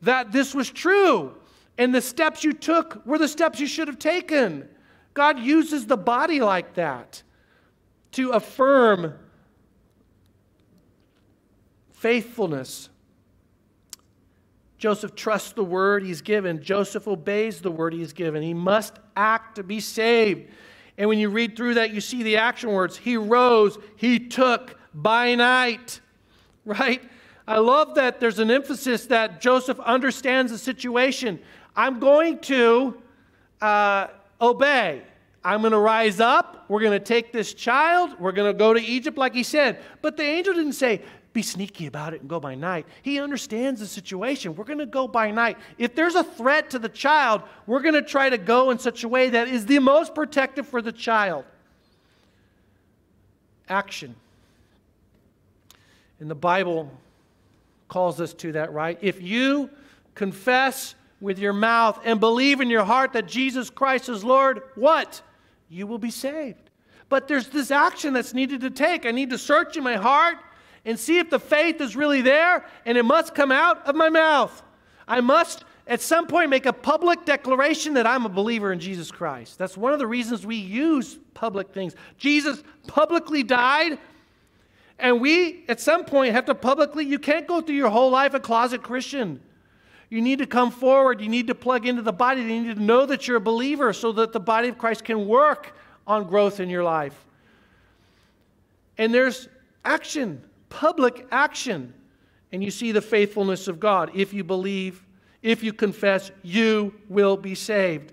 that 0.00 0.32
this 0.32 0.54
was 0.54 0.70
true. 0.70 1.34
And 1.76 1.94
the 1.94 2.00
steps 2.00 2.42
you 2.42 2.54
took 2.54 3.04
were 3.04 3.18
the 3.18 3.28
steps 3.28 3.60
you 3.60 3.66
should 3.66 3.88
have 3.88 3.98
taken. 3.98 4.66
God 5.12 5.38
uses 5.38 5.84
the 5.84 5.98
body 5.98 6.40
like 6.40 6.74
that 6.74 7.22
to 8.12 8.30
affirm 8.30 9.12
faithfulness. 11.92 12.88
Joseph 14.78 15.14
trusts 15.14 15.52
the 15.52 15.64
word 15.64 16.02
he's 16.02 16.22
given. 16.22 16.62
Joseph 16.62 17.06
obeys 17.06 17.60
the 17.60 17.70
word 17.70 17.92
he's 17.92 18.14
given. 18.14 18.42
He 18.42 18.54
must 18.54 18.94
act 19.14 19.56
to 19.56 19.62
be 19.62 19.78
saved. 19.80 20.50
And 20.96 21.06
when 21.06 21.18
you 21.18 21.28
read 21.28 21.54
through 21.54 21.74
that, 21.74 21.92
you 21.92 22.00
see 22.00 22.22
the 22.22 22.38
action 22.38 22.70
words. 22.70 22.96
He 22.96 23.18
rose, 23.18 23.76
he 23.96 24.18
took 24.18 24.78
by 24.94 25.34
night, 25.34 26.00
right? 26.64 27.02
I 27.48 27.60
love 27.60 27.94
that 27.94 28.20
there's 28.20 28.40
an 28.40 28.50
emphasis 28.50 29.06
that 29.06 29.40
Joseph 29.40 29.80
understands 29.80 30.52
the 30.52 30.58
situation. 30.58 31.38
I'm 31.74 31.98
going 31.98 32.40
to 32.40 33.00
uh, 33.62 34.08
obey. 34.38 35.02
I'm 35.42 35.62
going 35.62 35.72
to 35.72 35.78
rise 35.78 36.20
up. 36.20 36.66
We're 36.68 36.82
going 36.82 36.92
to 36.92 37.04
take 37.04 37.32
this 37.32 37.54
child. 37.54 38.20
We're 38.20 38.32
going 38.32 38.52
to 38.52 38.58
go 38.58 38.74
to 38.74 38.80
Egypt, 38.80 39.16
like 39.16 39.32
he 39.32 39.42
said. 39.42 39.80
But 40.02 40.18
the 40.18 40.24
angel 40.24 40.52
didn't 40.52 40.74
say, 40.74 41.00
be 41.32 41.40
sneaky 41.40 41.86
about 41.86 42.12
it 42.12 42.20
and 42.20 42.28
go 42.28 42.38
by 42.38 42.54
night. 42.54 42.84
He 43.00 43.18
understands 43.18 43.80
the 43.80 43.86
situation. 43.86 44.54
We're 44.54 44.64
going 44.64 44.80
to 44.80 44.86
go 44.86 45.08
by 45.08 45.30
night. 45.30 45.56
If 45.78 45.94
there's 45.94 46.16
a 46.16 46.24
threat 46.24 46.68
to 46.70 46.78
the 46.78 46.90
child, 46.90 47.40
we're 47.66 47.80
going 47.80 47.94
to 47.94 48.02
try 48.02 48.28
to 48.28 48.36
go 48.36 48.70
in 48.72 48.78
such 48.78 49.04
a 49.04 49.08
way 49.08 49.30
that 49.30 49.48
is 49.48 49.64
the 49.64 49.78
most 49.78 50.14
protective 50.14 50.68
for 50.68 50.82
the 50.82 50.92
child. 50.92 51.46
Action. 53.70 54.14
In 56.20 56.28
the 56.28 56.34
Bible, 56.34 56.90
calls 57.88 58.20
us 58.20 58.34
to 58.34 58.52
that, 58.52 58.72
right? 58.72 58.98
If 59.00 59.20
you 59.20 59.70
confess 60.14 60.94
with 61.20 61.38
your 61.38 61.52
mouth 61.52 61.98
and 62.04 62.20
believe 62.20 62.60
in 62.60 62.70
your 62.70 62.84
heart 62.84 63.14
that 63.14 63.26
Jesus 63.26 63.70
Christ 63.70 64.08
is 64.08 64.22
Lord, 64.22 64.62
what? 64.74 65.20
You 65.68 65.86
will 65.86 65.98
be 65.98 66.10
saved. 66.10 66.70
But 67.08 67.26
there's 67.26 67.48
this 67.48 67.70
action 67.70 68.12
that's 68.12 68.34
needed 68.34 68.60
to 68.60 68.70
take. 68.70 69.06
I 69.06 69.10
need 69.10 69.30
to 69.30 69.38
search 69.38 69.76
in 69.76 69.82
my 69.82 69.96
heart 69.96 70.36
and 70.84 70.98
see 70.98 71.18
if 71.18 71.30
the 71.30 71.40
faith 71.40 71.80
is 71.80 71.96
really 71.96 72.22
there, 72.22 72.64
and 72.84 72.96
it 72.96 73.02
must 73.02 73.34
come 73.34 73.50
out 73.50 73.86
of 73.86 73.94
my 73.94 74.08
mouth. 74.08 74.62
I 75.06 75.20
must 75.20 75.64
at 75.86 76.00
some 76.00 76.26
point 76.26 76.50
make 76.50 76.66
a 76.66 76.72
public 76.72 77.24
declaration 77.24 77.94
that 77.94 78.06
I'm 78.06 78.26
a 78.26 78.28
believer 78.28 78.72
in 78.72 78.78
Jesus 78.78 79.10
Christ. 79.10 79.58
That's 79.58 79.76
one 79.76 79.92
of 79.92 79.98
the 79.98 80.06
reasons 80.06 80.46
we 80.46 80.56
use 80.56 81.18
public 81.34 81.72
things. 81.72 81.94
Jesus 82.18 82.62
publicly 82.86 83.42
died 83.42 83.98
and 84.98 85.20
we, 85.20 85.64
at 85.68 85.80
some 85.80 86.04
point, 86.04 86.34
have 86.34 86.46
to 86.46 86.54
publicly, 86.54 87.04
you 87.04 87.18
can't 87.18 87.46
go 87.46 87.60
through 87.60 87.76
your 87.76 87.90
whole 87.90 88.10
life 88.10 88.34
a 88.34 88.40
closet 88.40 88.82
Christian. 88.82 89.40
You 90.10 90.20
need 90.20 90.38
to 90.38 90.46
come 90.46 90.70
forward. 90.70 91.20
You 91.20 91.28
need 91.28 91.46
to 91.48 91.54
plug 91.54 91.86
into 91.86 92.02
the 92.02 92.12
body. 92.12 92.42
You 92.42 92.62
need 92.62 92.74
to 92.74 92.82
know 92.82 93.06
that 93.06 93.28
you're 93.28 93.36
a 93.36 93.40
believer 93.40 93.92
so 93.92 94.10
that 94.12 94.32
the 94.32 94.40
body 94.40 94.68
of 94.68 94.78
Christ 94.78 95.04
can 95.04 95.28
work 95.28 95.76
on 96.06 96.26
growth 96.26 96.58
in 96.58 96.68
your 96.68 96.82
life. 96.82 97.26
And 98.96 99.14
there's 99.14 99.48
action, 99.84 100.42
public 100.68 101.26
action. 101.30 101.94
And 102.50 102.64
you 102.64 102.70
see 102.70 102.90
the 102.90 103.02
faithfulness 103.02 103.68
of 103.68 103.78
God. 103.78 104.10
If 104.14 104.32
you 104.32 104.42
believe, 104.42 105.04
if 105.42 105.62
you 105.62 105.72
confess, 105.72 106.32
you 106.42 106.94
will 107.08 107.36
be 107.36 107.54
saved. 107.54 108.12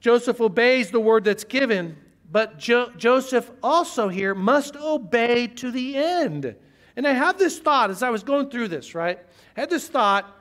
Joseph 0.00 0.40
obeys 0.40 0.90
the 0.90 1.00
word 1.00 1.24
that's 1.24 1.44
given 1.44 1.96
but 2.32 2.58
jo- 2.58 2.90
Joseph 2.96 3.50
also 3.62 4.08
here 4.08 4.34
must 4.34 4.74
obey 4.74 5.46
to 5.46 5.70
the 5.70 5.96
end. 5.96 6.56
And 6.96 7.06
I 7.06 7.12
have 7.12 7.38
this 7.38 7.58
thought 7.58 7.90
as 7.90 8.02
I 8.02 8.08
was 8.08 8.22
going 8.22 8.48
through 8.48 8.68
this, 8.68 8.94
right? 8.94 9.18
I 9.56 9.60
had 9.60 9.70
this 9.70 9.86
thought 9.86 10.40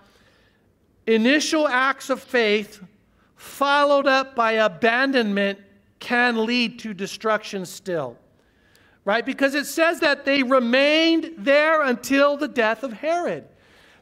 initial 1.06 1.68
acts 1.68 2.10
of 2.10 2.22
faith 2.22 2.82
followed 3.36 4.08
up 4.08 4.36
by 4.36 4.54
abandonment 4.54 5.60
can 6.00 6.46
lead 6.46 6.80
to 6.80 6.94
destruction 6.94 7.66
still. 7.66 8.18
Right? 9.04 9.26
Because 9.26 9.56
it 9.56 9.66
says 9.66 10.00
that 10.02 10.26
they 10.26 10.44
remained 10.44 11.34
there 11.38 11.82
until 11.82 12.38
the 12.38 12.48
death 12.48 12.84
of 12.84 12.94
Herod. 12.94 13.46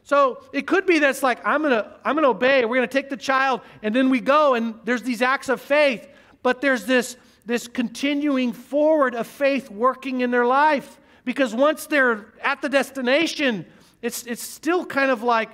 So 0.02 0.44
it 0.52 0.66
could 0.66 0.86
be 0.86 0.98
that's 0.98 1.22
like, 1.22 1.44
I'm 1.46 1.62
going 1.62 1.72
to 1.72 1.96
I'm 2.04 2.14
going 2.14 2.24
to 2.24 2.30
obey. 2.30 2.64
We're 2.64 2.76
going 2.76 2.88
to 2.88 2.92
take 2.92 3.08
the 3.10 3.16
child, 3.16 3.62
and 3.82 3.94
then 3.94 4.10
we 4.10 4.20
go, 4.20 4.54
and 4.54 4.74
there's 4.84 5.02
these 5.02 5.22
acts 5.22 5.48
of 5.48 5.60
faith, 5.60 6.06
but 6.42 6.60
there's 6.60 6.84
this 6.84 7.16
this 7.46 7.66
continuing 7.66 8.52
forward 8.52 9.14
of 9.14 9.26
faith 9.26 9.70
working 9.70 10.20
in 10.20 10.30
their 10.30 10.46
life. 10.46 10.98
Because 11.24 11.54
once 11.54 11.86
they're 11.86 12.26
at 12.42 12.62
the 12.62 12.68
destination, 12.68 13.66
it's, 14.02 14.24
it's 14.24 14.42
still 14.42 14.84
kind 14.86 15.10
of 15.10 15.22
like, 15.22 15.50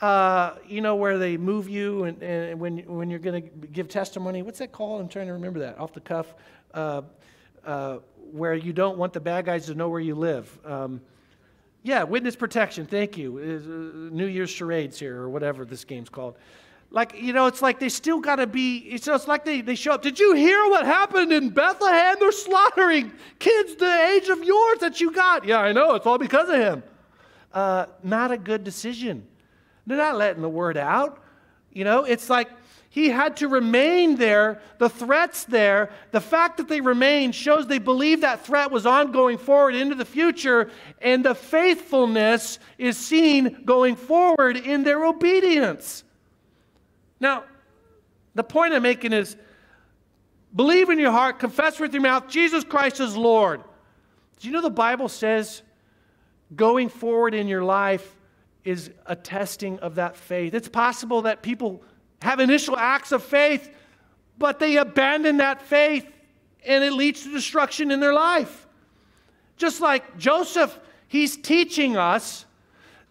uh, 0.00 0.54
you 0.66 0.80
know, 0.80 0.96
where 0.96 1.18
they 1.18 1.36
move 1.36 1.68
you 1.68 2.04
and, 2.04 2.22
and 2.22 2.60
when, 2.60 2.78
when 2.78 3.10
you're 3.10 3.20
going 3.20 3.42
to 3.42 3.48
give 3.68 3.88
testimony. 3.88 4.42
What's 4.42 4.58
that 4.58 4.72
called? 4.72 5.00
I'm 5.00 5.08
trying 5.08 5.28
to 5.28 5.32
remember 5.34 5.60
that 5.60 5.78
off 5.78 5.92
the 5.92 6.00
cuff. 6.00 6.34
Uh, 6.72 7.02
uh, 7.64 7.98
where 8.32 8.54
you 8.54 8.72
don't 8.72 8.98
want 8.98 9.12
the 9.12 9.20
bad 9.20 9.46
guys 9.46 9.66
to 9.66 9.74
know 9.74 9.88
where 9.88 10.00
you 10.00 10.14
live. 10.14 10.58
Um, 10.64 11.00
yeah, 11.82 12.02
witness 12.02 12.34
protection. 12.34 12.86
Thank 12.86 13.16
you. 13.16 13.38
Uh, 13.38 14.14
New 14.14 14.26
Year's 14.26 14.50
charades 14.50 14.98
here, 14.98 15.16
or 15.20 15.28
whatever 15.28 15.64
this 15.64 15.84
game's 15.84 16.08
called 16.08 16.36
like, 16.90 17.20
you 17.20 17.32
know, 17.32 17.46
it's 17.46 17.60
like 17.60 17.80
they 17.80 17.88
still 17.88 18.20
got 18.20 18.36
to 18.36 18.46
be, 18.46 18.78
it's, 18.78 19.08
like 19.26 19.44
they, 19.44 19.60
they 19.60 19.74
show 19.74 19.92
up. 19.92 20.02
Did 20.02 20.18
you 20.18 20.34
hear 20.34 20.58
what 20.70 20.86
happened 20.86 21.32
in 21.32 21.50
Bethlehem? 21.50 22.16
They're 22.20 22.30
slaughtering 22.30 23.12
kids 23.38 23.74
the 23.74 24.08
age 24.14 24.28
of 24.28 24.44
yours 24.44 24.78
that 24.78 25.00
you 25.00 25.10
got. 25.10 25.44
Yeah, 25.44 25.58
I 25.58 25.72
know. 25.72 25.94
It's 25.94 26.06
all 26.06 26.18
because 26.18 26.48
of 26.48 26.56
him. 26.56 26.82
Uh, 27.52 27.86
not 28.02 28.30
a 28.30 28.38
good 28.38 28.64
decision. 28.64 29.26
They're 29.86 29.96
not 29.96 30.16
letting 30.16 30.42
the 30.42 30.48
word 30.48 30.76
out. 30.76 31.22
You 31.72 31.84
know, 31.84 32.04
it's 32.04 32.30
like 32.30 32.48
he 32.94 33.08
had 33.08 33.38
to 33.38 33.48
remain 33.48 34.14
there. 34.14 34.60
The 34.78 34.88
threat's 34.88 35.42
there. 35.42 35.90
The 36.12 36.20
fact 36.20 36.58
that 36.58 36.68
they 36.68 36.80
remained 36.80 37.34
shows 37.34 37.66
they 37.66 37.80
believe 37.80 38.20
that 38.20 38.46
threat 38.46 38.70
was 38.70 38.86
ongoing 38.86 39.36
forward 39.36 39.74
into 39.74 39.96
the 39.96 40.04
future, 40.04 40.70
and 41.02 41.24
the 41.24 41.34
faithfulness 41.34 42.60
is 42.78 42.96
seen 42.96 43.64
going 43.64 43.96
forward 43.96 44.56
in 44.56 44.84
their 44.84 45.04
obedience. 45.04 46.04
Now, 47.24 47.44
the 48.34 48.44
point 48.44 48.74
I'm 48.74 48.82
making 48.82 49.14
is 49.14 49.34
believe 50.54 50.90
in 50.90 50.98
your 50.98 51.10
heart, 51.10 51.38
confess 51.38 51.80
with 51.80 51.94
your 51.94 52.02
mouth, 52.02 52.28
Jesus 52.28 52.64
Christ 52.64 53.00
is 53.00 53.16
Lord. 53.16 53.62
Do 54.38 54.46
you 54.46 54.52
know 54.52 54.60
the 54.60 54.68
Bible 54.68 55.08
says 55.08 55.62
going 56.54 56.90
forward 56.90 57.32
in 57.32 57.48
your 57.48 57.64
life 57.64 58.14
is 58.62 58.90
a 59.06 59.16
testing 59.16 59.78
of 59.78 59.94
that 59.94 60.18
faith? 60.18 60.52
It's 60.52 60.68
possible 60.68 61.22
that 61.22 61.40
people 61.40 61.82
have 62.20 62.40
initial 62.40 62.76
acts 62.76 63.10
of 63.10 63.22
faith, 63.22 63.70
but 64.36 64.58
they 64.58 64.76
abandon 64.76 65.38
that 65.38 65.62
faith 65.62 66.06
and 66.66 66.84
it 66.84 66.92
leads 66.92 67.22
to 67.22 67.32
destruction 67.32 67.90
in 67.90 68.00
their 68.00 68.12
life. 68.12 68.66
Just 69.56 69.80
like 69.80 70.18
Joseph, 70.18 70.78
he's 71.08 71.38
teaching 71.38 71.96
us 71.96 72.44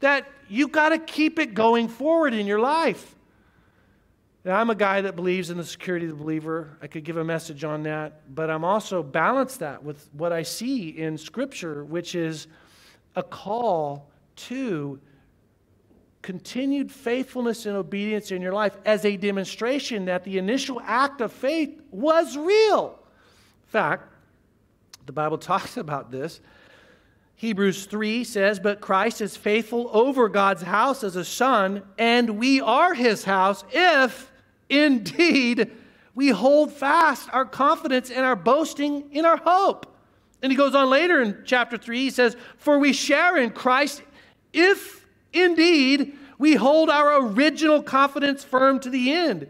that 0.01 0.29
you 0.49 0.67
got 0.67 0.89
to 0.89 0.99
keep 0.99 1.39
it 1.39 1.55
going 1.55 1.87
forward 1.87 2.35
in 2.35 2.45
your 2.45 2.59
life. 2.59 3.12
Now, 4.45 4.59
I'm 4.59 4.69
a 4.69 4.75
guy 4.75 4.99
that 4.99 5.15
believes 5.15 5.49
in 5.49 5.57
the 5.57 5.63
security 5.63 6.05
of 6.05 6.11
the 6.11 6.21
believer. 6.21 6.77
I 6.81 6.87
could 6.87 7.05
give 7.05 7.15
a 7.15 7.23
message 7.23 7.63
on 7.63 7.83
that, 7.83 8.35
but 8.35 8.49
I'm 8.49 8.65
also 8.65 9.01
balance 9.01 9.57
that 9.57 9.81
with 9.83 10.09
what 10.11 10.33
I 10.33 10.43
see 10.43 10.89
in 10.89 11.17
Scripture, 11.17 11.85
which 11.85 12.13
is 12.13 12.47
a 13.15 13.23
call 13.23 14.11
to 14.35 14.99
continued 16.21 16.91
faithfulness 16.91 17.65
and 17.65 17.77
obedience 17.77 18.31
in 18.31 18.41
your 18.41 18.51
life 18.51 18.75
as 18.85 19.05
a 19.05 19.15
demonstration 19.15 20.05
that 20.05 20.25
the 20.25 20.37
initial 20.37 20.81
act 20.81 21.21
of 21.21 21.31
faith 21.31 21.81
was 21.91 22.35
real. 22.35 22.99
In 23.63 23.69
fact, 23.69 24.11
the 25.05 25.13
Bible 25.13 25.37
talks 25.37 25.77
about 25.77 26.11
this. 26.11 26.41
Hebrews 27.35 27.85
3 27.85 28.25
says, 28.25 28.59
But 28.59 28.81
Christ 28.81 29.21
is 29.21 29.37
faithful 29.37 29.89
over 29.93 30.27
God's 30.27 30.63
house 30.63 31.01
as 31.01 31.15
a 31.15 31.25
son, 31.25 31.83
and 31.97 32.37
we 32.37 32.59
are 32.59 32.93
his 32.93 33.23
house 33.23 33.63
if 33.71 34.31
indeed 34.73 35.71
we 36.15 36.29
hold 36.29 36.71
fast 36.71 37.29
our 37.31 37.45
confidence 37.45 38.09
and 38.09 38.25
our 38.25 38.35
boasting 38.35 39.11
in 39.11 39.25
our 39.25 39.37
hope. 39.37 39.87
And 40.41 40.51
he 40.51 40.57
goes 40.57 40.75
on 40.75 40.89
later 40.89 41.21
in 41.21 41.43
chapter 41.45 41.77
3, 41.77 41.99
he 41.99 42.09
says, 42.09 42.35
For 42.57 42.77
we 42.77 42.93
share 42.93 43.37
in 43.37 43.51
Christ 43.51 44.03
if 44.51 45.07
indeed 45.31 46.17
we 46.37 46.55
hold 46.55 46.89
our 46.89 47.21
original 47.21 47.81
confidence 47.81 48.43
firm 48.43 48.79
to 48.81 48.89
the 48.89 49.13
end. 49.13 49.47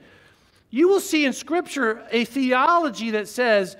You 0.70 0.88
will 0.88 1.00
see 1.00 1.26
in 1.26 1.34
Scripture 1.34 2.06
a 2.12 2.26
theology 2.26 3.12
that 3.12 3.28
says 3.28 3.76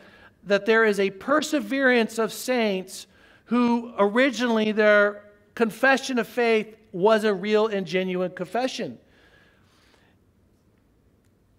that 0.46 0.66
there 0.66 0.86
is 0.86 1.00
a 1.00 1.12
perseverance 1.12 2.18
of 2.18 2.34
saints 2.34 3.08
who 3.46 3.94
originally 3.98 4.72
their 4.72 5.24
confession 5.56 6.18
of 6.18 6.28
faith 6.28 6.76
was 6.92 7.24
a 7.24 7.34
real 7.34 7.68
and 7.68 7.86
genuine 7.86 8.32
confession. 8.32 8.98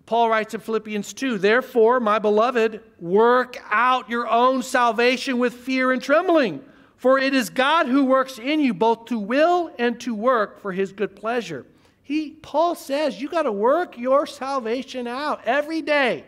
Paul 0.06 0.28
writes 0.28 0.54
in 0.54 0.60
Philippians 0.60 1.12
2 1.14 1.38
Therefore, 1.38 2.00
my 2.00 2.18
beloved, 2.18 2.82
work 3.00 3.56
out 3.70 4.10
your 4.10 4.28
own 4.28 4.62
salvation 4.62 5.38
with 5.38 5.54
fear 5.54 5.92
and 5.92 6.02
trembling, 6.02 6.62
for 6.96 7.18
it 7.18 7.34
is 7.34 7.50
God 7.50 7.86
who 7.86 8.04
works 8.04 8.38
in 8.38 8.60
you 8.60 8.74
both 8.74 9.06
to 9.06 9.18
will 9.18 9.72
and 9.78 9.98
to 10.00 10.14
work 10.14 10.60
for 10.60 10.72
his 10.72 10.92
good 10.92 11.16
pleasure. 11.16 11.66
He, 12.02 12.30
Paul 12.30 12.74
says, 12.74 13.20
you 13.20 13.30
got 13.30 13.42
to 13.42 13.52
work 13.52 13.96
your 13.96 14.26
salvation 14.26 15.06
out 15.06 15.40
every 15.46 15.80
day. 15.80 16.24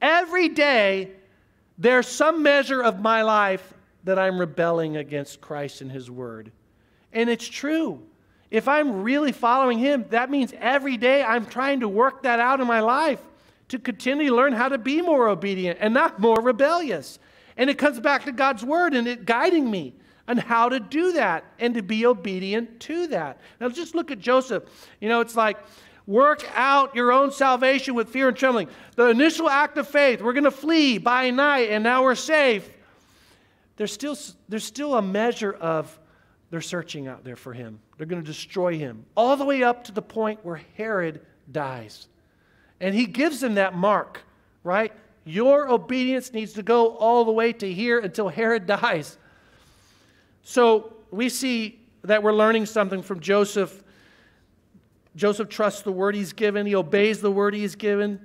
Every 0.00 0.48
day, 0.48 1.10
there's 1.76 2.06
some 2.06 2.44
measure 2.44 2.80
of 2.80 3.00
my 3.00 3.22
life 3.22 3.74
that 4.04 4.18
I'm 4.18 4.38
rebelling 4.38 4.96
against 4.96 5.40
Christ 5.40 5.80
and 5.80 5.90
his 5.90 6.10
word. 6.10 6.52
And 7.12 7.28
it's 7.28 7.46
true. 7.46 8.02
If 8.50 8.66
I'm 8.66 9.02
really 9.02 9.32
following 9.32 9.78
Him, 9.78 10.04
that 10.10 10.30
means 10.30 10.52
every 10.58 10.96
day 10.96 11.22
I'm 11.22 11.46
trying 11.46 11.80
to 11.80 11.88
work 11.88 12.24
that 12.24 12.40
out 12.40 12.60
in 12.60 12.66
my 12.66 12.80
life 12.80 13.20
to 13.68 13.78
continually 13.78 14.30
learn 14.30 14.52
how 14.52 14.68
to 14.68 14.78
be 14.78 15.00
more 15.00 15.28
obedient 15.28 15.78
and 15.80 15.94
not 15.94 16.18
more 16.18 16.40
rebellious. 16.40 17.18
And 17.56 17.70
it 17.70 17.78
comes 17.78 18.00
back 18.00 18.24
to 18.24 18.32
God's 18.32 18.64
Word 18.64 18.94
and 18.94 19.06
it 19.06 19.24
guiding 19.24 19.70
me 19.70 19.94
on 20.26 20.36
how 20.36 20.68
to 20.68 20.80
do 20.80 21.12
that 21.12 21.44
and 21.58 21.74
to 21.74 21.82
be 21.82 22.06
obedient 22.06 22.80
to 22.80 23.06
that. 23.08 23.40
Now, 23.60 23.68
just 23.68 23.94
look 23.94 24.10
at 24.10 24.18
Joseph. 24.18 24.64
You 25.00 25.08
know, 25.08 25.20
it's 25.20 25.36
like, 25.36 25.58
work 26.06 26.44
out 26.54 26.94
your 26.96 27.12
own 27.12 27.30
salvation 27.30 27.94
with 27.94 28.08
fear 28.08 28.28
and 28.28 28.36
trembling. 28.36 28.68
The 28.96 29.06
initial 29.06 29.48
act 29.48 29.78
of 29.78 29.86
faith, 29.86 30.20
we're 30.20 30.32
going 30.32 30.44
to 30.44 30.50
flee 30.50 30.98
by 30.98 31.30
night 31.30 31.70
and 31.70 31.84
now 31.84 32.02
we're 32.02 32.16
safe. 32.16 32.68
There's 33.76 33.92
still, 33.92 34.16
there's 34.48 34.64
still 34.64 34.96
a 34.96 35.02
measure 35.02 35.52
of 35.52 35.96
they're 36.50 36.60
searching 36.60 37.06
out 37.06 37.24
there 37.24 37.36
for 37.36 37.52
him. 37.52 37.78
They're 38.00 38.06
going 38.06 38.22
to 38.22 38.26
destroy 38.26 38.78
him, 38.78 39.04
all 39.14 39.36
the 39.36 39.44
way 39.44 39.62
up 39.62 39.84
to 39.84 39.92
the 39.92 40.00
point 40.00 40.42
where 40.42 40.62
Herod 40.78 41.20
dies. 41.52 42.08
And 42.80 42.94
he 42.94 43.04
gives 43.04 43.40
them 43.40 43.56
that 43.56 43.74
mark, 43.74 44.22
right? 44.64 44.90
Your 45.26 45.68
obedience 45.68 46.32
needs 46.32 46.54
to 46.54 46.62
go 46.62 46.96
all 46.96 47.26
the 47.26 47.30
way 47.30 47.52
to 47.52 47.70
here 47.70 47.98
until 47.98 48.30
Herod 48.30 48.64
dies. 48.64 49.18
So 50.42 50.94
we 51.10 51.28
see 51.28 51.78
that 52.02 52.22
we're 52.22 52.32
learning 52.32 52.64
something 52.64 53.02
from 53.02 53.20
Joseph. 53.20 53.84
Joseph 55.14 55.50
trusts 55.50 55.82
the 55.82 55.92
word 55.92 56.14
he's 56.14 56.32
given, 56.32 56.64
he 56.64 56.74
obeys 56.74 57.20
the 57.20 57.30
word 57.30 57.52
he's 57.52 57.74
given, 57.74 58.18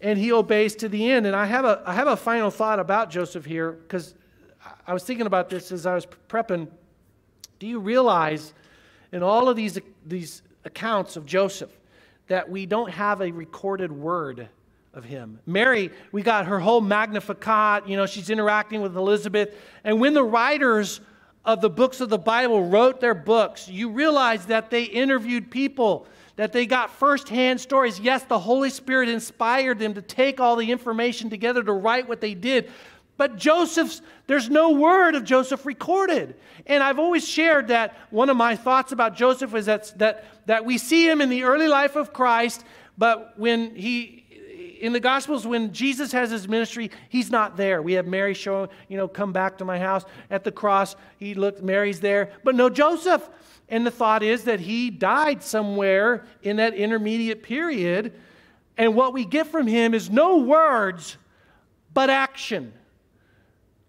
and 0.00 0.18
he 0.18 0.32
obeys 0.32 0.74
to 0.76 0.88
the 0.88 1.10
end. 1.10 1.26
And 1.26 1.36
I 1.36 1.44
have 1.44 1.66
a, 1.66 1.82
I 1.84 1.92
have 1.92 2.08
a 2.08 2.16
final 2.16 2.50
thought 2.50 2.80
about 2.80 3.10
Joseph 3.10 3.44
here 3.44 3.72
because 3.72 4.14
I 4.86 4.94
was 4.94 5.04
thinking 5.04 5.26
about 5.26 5.50
this 5.50 5.70
as 5.70 5.84
I 5.84 5.94
was 5.94 6.06
prepping 6.30 6.68
do 7.58 7.66
you 7.66 7.80
realize 7.80 8.54
in 9.12 9.22
all 9.22 9.48
of 9.48 9.56
these, 9.56 9.78
these 10.06 10.42
accounts 10.64 11.16
of 11.16 11.26
Joseph 11.26 11.70
that 12.28 12.50
we 12.50 12.66
don't 12.66 12.90
have 12.90 13.20
a 13.20 13.30
recorded 13.30 13.90
word 13.90 14.48
of 14.94 15.04
him? 15.04 15.40
Mary, 15.46 15.90
we 16.12 16.22
got 16.22 16.46
her 16.46 16.60
whole 16.60 16.80
Magnificat, 16.80 17.88
you 17.88 17.96
know, 17.96 18.06
she's 18.06 18.30
interacting 18.30 18.80
with 18.82 18.96
Elizabeth. 18.96 19.54
And 19.84 20.00
when 20.00 20.14
the 20.14 20.24
writers 20.24 21.00
of 21.44 21.60
the 21.60 21.70
books 21.70 22.00
of 22.00 22.10
the 22.10 22.18
Bible 22.18 22.68
wrote 22.68 23.00
their 23.00 23.14
books, 23.14 23.68
you 23.68 23.90
realize 23.90 24.46
that 24.46 24.70
they 24.70 24.84
interviewed 24.84 25.50
people, 25.50 26.06
that 26.36 26.52
they 26.52 26.66
got 26.66 26.90
firsthand 26.90 27.60
stories. 27.60 27.98
Yes, 27.98 28.22
the 28.24 28.38
Holy 28.38 28.70
Spirit 28.70 29.08
inspired 29.08 29.78
them 29.78 29.94
to 29.94 30.02
take 30.02 30.40
all 30.40 30.56
the 30.56 30.70
information 30.70 31.30
together 31.30 31.62
to 31.62 31.72
write 31.72 32.08
what 32.08 32.20
they 32.20 32.34
did. 32.34 32.70
But 33.16 33.36
Joseph's, 33.36 34.02
there's 34.28 34.50
no 34.50 34.72
word 34.72 35.14
of 35.14 35.24
Joseph 35.24 35.64
recorded. 35.64 36.36
And 36.66 36.82
I've 36.82 36.98
always 36.98 37.26
shared 37.26 37.68
that 37.68 37.96
one 38.10 38.28
of 38.28 38.36
my 38.36 38.56
thoughts 38.56 38.92
about 38.92 39.16
Joseph 39.16 39.54
is 39.54 39.66
that, 39.66 39.98
that, 39.98 40.26
that 40.44 40.66
we 40.66 40.76
see 40.76 41.08
him 41.08 41.22
in 41.22 41.30
the 41.30 41.44
early 41.44 41.66
life 41.66 41.96
of 41.96 42.12
Christ, 42.12 42.62
but 42.98 43.38
when 43.38 43.74
he, 43.74 44.26
in 44.82 44.92
the 44.92 45.00
Gospels, 45.00 45.46
when 45.46 45.72
Jesus 45.72 46.12
has 46.12 46.30
his 46.30 46.46
ministry, 46.46 46.90
he's 47.08 47.30
not 47.30 47.56
there. 47.56 47.80
We 47.80 47.94
have 47.94 48.06
Mary 48.06 48.34
showing, 48.34 48.68
you 48.88 48.98
know, 48.98 49.08
come 49.08 49.32
back 49.32 49.56
to 49.58 49.64
my 49.64 49.78
house 49.78 50.04
at 50.30 50.44
the 50.44 50.52
cross. 50.52 50.94
He 51.16 51.32
looked, 51.32 51.62
Mary's 51.62 52.00
there, 52.00 52.30
but 52.44 52.54
no 52.54 52.68
Joseph. 52.68 53.26
And 53.70 53.86
the 53.86 53.90
thought 53.90 54.22
is 54.22 54.44
that 54.44 54.60
he 54.60 54.90
died 54.90 55.42
somewhere 55.42 56.26
in 56.42 56.56
that 56.56 56.74
intermediate 56.74 57.42
period. 57.42 58.12
And 58.76 58.94
what 58.94 59.14
we 59.14 59.24
get 59.24 59.46
from 59.46 59.66
him 59.66 59.94
is 59.94 60.10
no 60.10 60.36
words, 60.36 61.16
but 61.94 62.10
action 62.10 62.74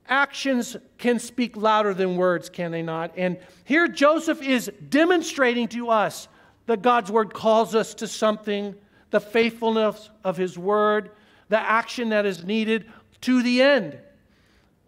actions 0.10 0.76
can 0.98 1.20
speak 1.20 1.56
louder 1.56 1.94
than 1.94 2.18
words, 2.18 2.50
can 2.50 2.72
they 2.72 2.82
not? 2.82 3.12
And 3.16 3.38
here 3.64 3.88
Joseph 3.88 4.42
is 4.42 4.72
demonstrating 4.90 5.68
to 5.70 5.90
us 5.90 6.28
that 6.66 6.82
God's 6.82 7.12
word 7.12 7.34
calls 7.34 7.76
us 7.76 7.94
to 7.96 8.08
something, 8.08 8.76
the 9.12 9.20
faithfulness 9.20 10.10
of 10.24 10.38
his 10.38 10.58
word, 10.58 11.12
the 11.50 11.60
action 11.60 12.10
that 12.10 12.26
is 12.26 12.44
needed 12.44 12.86
to 13.22 13.42
the 13.42 13.62
end, 13.62 13.98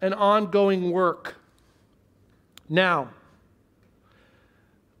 an 0.00 0.12
ongoing 0.12 0.90
work. 0.90 1.36
Now, 2.68 3.10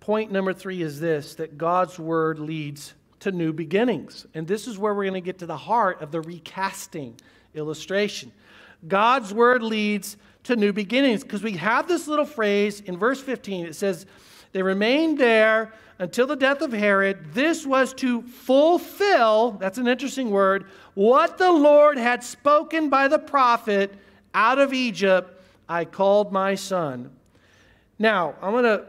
point 0.00 0.32
number 0.32 0.52
three 0.52 0.82
is 0.82 1.00
this 1.00 1.36
that 1.36 1.56
God's 1.56 1.98
word 1.98 2.38
leads 2.38 2.94
to 3.20 3.30
new 3.30 3.52
beginnings. 3.52 4.26
And 4.34 4.48
this 4.48 4.66
is 4.66 4.76
where 4.76 4.92
we're 4.92 5.04
going 5.04 5.14
to 5.14 5.20
get 5.20 5.38
to 5.38 5.46
the 5.46 5.56
heart 5.56 6.02
of 6.02 6.10
the 6.10 6.20
recasting 6.20 7.14
illustration. 7.54 8.32
God's 8.86 9.32
word 9.32 9.62
leads 9.62 10.16
to 10.44 10.56
new 10.56 10.72
beginnings 10.72 11.22
because 11.22 11.42
we 11.42 11.52
have 11.52 11.86
this 11.86 12.08
little 12.08 12.24
phrase 12.24 12.80
in 12.80 12.96
verse 12.96 13.20
15. 13.20 13.66
It 13.66 13.74
says, 13.74 14.06
They 14.52 14.62
remained 14.62 15.18
there 15.18 15.72
until 15.98 16.26
the 16.26 16.36
death 16.36 16.62
of 16.62 16.72
Herod. 16.72 17.32
This 17.32 17.64
was 17.64 17.94
to 17.94 18.22
fulfill, 18.22 19.52
that's 19.52 19.78
an 19.78 19.86
interesting 19.86 20.30
word, 20.30 20.66
what 20.94 21.38
the 21.38 21.52
Lord 21.52 21.96
had 21.96 22.24
spoken 22.24 22.88
by 22.88 23.08
the 23.08 23.18
prophet 23.18 23.94
out 24.34 24.58
of 24.58 24.72
Egypt, 24.72 25.40
I 25.68 25.84
called 25.84 26.32
my 26.32 26.54
son. 26.54 27.10
Now, 27.98 28.34
I'm 28.42 28.52
going 28.52 28.64
to 28.64 28.86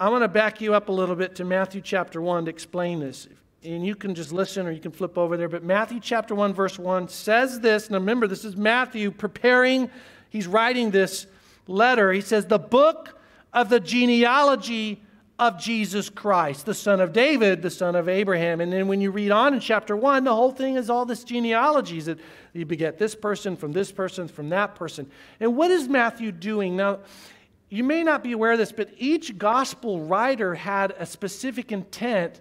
I'm 0.00 0.10
going 0.10 0.22
to 0.22 0.28
back 0.28 0.60
you 0.60 0.74
up 0.74 0.88
a 0.88 0.92
little 0.92 1.16
bit 1.16 1.34
to 1.36 1.44
Matthew 1.44 1.80
chapter 1.80 2.22
1 2.22 2.44
to 2.44 2.50
explain 2.50 3.00
this 3.00 3.26
and 3.64 3.84
you 3.84 3.94
can 3.94 4.14
just 4.14 4.32
listen 4.32 4.66
or 4.66 4.70
you 4.70 4.80
can 4.80 4.92
flip 4.92 5.18
over 5.18 5.36
there. 5.36 5.48
But 5.48 5.64
Matthew 5.64 6.00
chapter 6.00 6.34
1, 6.34 6.54
verse 6.54 6.78
1 6.78 7.08
says 7.08 7.60
this. 7.60 7.86
And 7.86 7.94
remember, 7.94 8.26
this 8.26 8.44
is 8.44 8.56
Matthew 8.56 9.10
preparing, 9.10 9.90
he's 10.30 10.46
writing 10.46 10.90
this 10.90 11.26
letter. 11.66 12.12
He 12.12 12.20
says, 12.20 12.46
The 12.46 12.58
book 12.58 13.18
of 13.52 13.68
the 13.68 13.80
genealogy 13.80 15.02
of 15.38 15.58
Jesus 15.60 16.10
Christ, 16.10 16.66
the 16.66 16.74
son 16.74 17.00
of 17.00 17.12
David, 17.12 17.62
the 17.62 17.70
son 17.70 17.94
of 17.94 18.08
Abraham. 18.08 18.60
And 18.60 18.72
then 18.72 18.88
when 18.88 19.00
you 19.00 19.10
read 19.10 19.30
on 19.30 19.54
in 19.54 19.60
chapter 19.60 19.96
1, 19.96 20.24
the 20.24 20.34
whole 20.34 20.50
thing 20.50 20.76
is 20.76 20.90
all 20.90 21.04
this 21.04 21.22
genealogies 21.22 22.06
that 22.06 22.18
you 22.52 22.66
beget 22.66 22.98
this 22.98 23.14
person 23.14 23.56
from 23.56 23.72
this 23.72 23.92
person 23.92 24.26
from 24.26 24.48
that 24.48 24.74
person. 24.74 25.08
And 25.38 25.56
what 25.56 25.70
is 25.70 25.88
Matthew 25.88 26.32
doing? 26.32 26.76
Now, 26.76 27.00
you 27.70 27.84
may 27.84 28.02
not 28.02 28.24
be 28.24 28.32
aware 28.32 28.52
of 28.52 28.58
this, 28.58 28.72
but 28.72 28.90
each 28.96 29.38
gospel 29.38 30.00
writer 30.00 30.54
had 30.54 30.94
a 30.98 31.06
specific 31.06 31.70
intent 31.70 32.40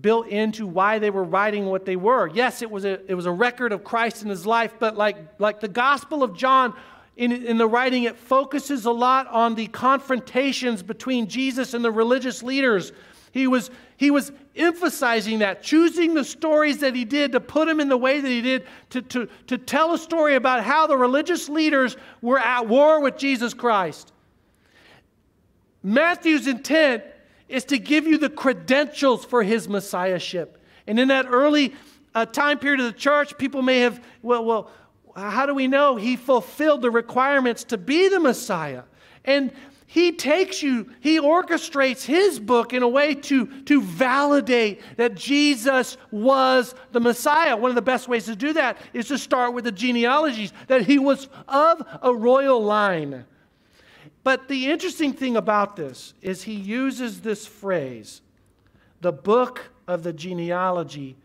built 0.00 0.26
into 0.26 0.66
why 0.66 0.98
they 0.98 1.10
were 1.10 1.24
writing 1.24 1.66
what 1.66 1.84
they 1.84 1.96
were. 1.96 2.28
Yes, 2.28 2.62
it 2.62 2.70
was 2.70 2.84
a, 2.84 3.00
it 3.10 3.14
was 3.14 3.26
a 3.26 3.32
record 3.32 3.72
of 3.72 3.84
Christ 3.84 4.22
in 4.22 4.28
his 4.28 4.44
life, 4.44 4.74
but 4.78 4.96
like, 4.96 5.16
like 5.38 5.60
the 5.60 5.68
Gospel 5.68 6.22
of 6.22 6.36
John, 6.36 6.74
in, 7.16 7.30
in 7.30 7.58
the 7.58 7.66
writing, 7.68 8.02
it 8.04 8.16
focuses 8.16 8.86
a 8.86 8.90
lot 8.90 9.28
on 9.28 9.54
the 9.54 9.68
confrontations 9.68 10.82
between 10.82 11.28
Jesus 11.28 11.74
and 11.74 11.84
the 11.84 11.92
religious 11.92 12.42
leaders. 12.42 12.92
He 13.30 13.46
was, 13.46 13.70
he 13.96 14.10
was 14.10 14.32
emphasizing 14.56 15.38
that, 15.40 15.62
choosing 15.62 16.14
the 16.14 16.24
stories 16.24 16.78
that 16.78 16.96
he 16.96 17.04
did 17.04 17.32
to 17.32 17.40
put 17.40 17.68
him 17.68 17.78
in 17.78 17.88
the 17.88 17.96
way 17.96 18.20
that 18.20 18.28
he 18.28 18.42
did, 18.42 18.66
to, 18.90 19.02
to, 19.02 19.28
to 19.46 19.58
tell 19.58 19.94
a 19.94 19.98
story 19.98 20.34
about 20.34 20.64
how 20.64 20.88
the 20.88 20.96
religious 20.96 21.48
leaders 21.48 21.96
were 22.20 22.38
at 22.38 22.66
war 22.66 23.00
with 23.00 23.16
Jesus 23.16 23.54
Christ. 23.54 24.12
Matthew's 25.84 26.48
intent 26.48 27.04
is 27.48 27.64
to 27.66 27.78
give 27.78 28.06
you 28.06 28.18
the 28.18 28.30
credentials 28.30 29.24
for 29.24 29.42
his 29.42 29.68
messiahship. 29.68 30.58
And 30.86 30.98
in 30.98 31.08
that 31.08 31.26
early 31.28 31.74
uh, 32.14 32.26
time 32.26 32.58
period 32.58 32.80
of 32.80 32.86
the 32.86 32.98
church, 32.98 33.36
people 33.38 33.62
may 33.62 33.80
have, 33.80 34.04
well, 34.22 34.44
well, 34.44 34.70
how 35.16 35.46
do 35.46 35.54
we 35.54 35.68
know 35.68 35.96
he 35.96 36.16
fulfilled 36.16 36.82
the 36.82 36.90
requirements 36.90 37.64
to 37.64 37.78
be 37.78 38.08
the 38.08 38.20
Messiah? 38.20 38.82
And 39.24 39.52
he 39.86 40.10
takes 40.10 40.60
you, 40.60 40.90
he 41.00 41.20
orchestrates 41.20 42.04
his 42.04 42.40
book 42.40 42.72
in 42.72 42.82
a 42.82 42.88
way 42.88 43.14
to, 43.14 43.46
to 43.62 43.80
validate 43.80 44.82
that 44.96 45.14
Jesus 45.14 45.96
was 46.10 46.74
the 46.90 46.98
Messiah. 46.98 47.56
One 47.56 47.70
of 47.70 47.76
the 47.76 47.82
best 47.82 48.08
ways 48.08 48.24
to 48.24 48.34
do 48.34 48.54
that 48.54 48.76
is 48.92 49.06
to 49.08 49.18
start 49.18 49.54
with 49.54 49.64
the 49.64 49.72
genealogies, 49.72 50.52
that 50.66 50.82
he 50.82 50.98
was 50.98 51.28
of 51.46 51.86
a 52.02 52.12
royal 52.12 52.60
line. 52.60 53.24
But 54.24 54.48
the 54.48 54.70
interesting 54.70 55.12
thing 55.12 55.36
about 55.36 55.76
this 55.76 56.14
is 56.22 56.42
he 56.42 56.54
uses 56.54 57.20
this 57.20 57.46
phrase, 57.46 58.22
the 59.00 59.12
book 59.12 59.70
of 59.86 60.02
the 60.02 60.12
genealogy 60.12 61.16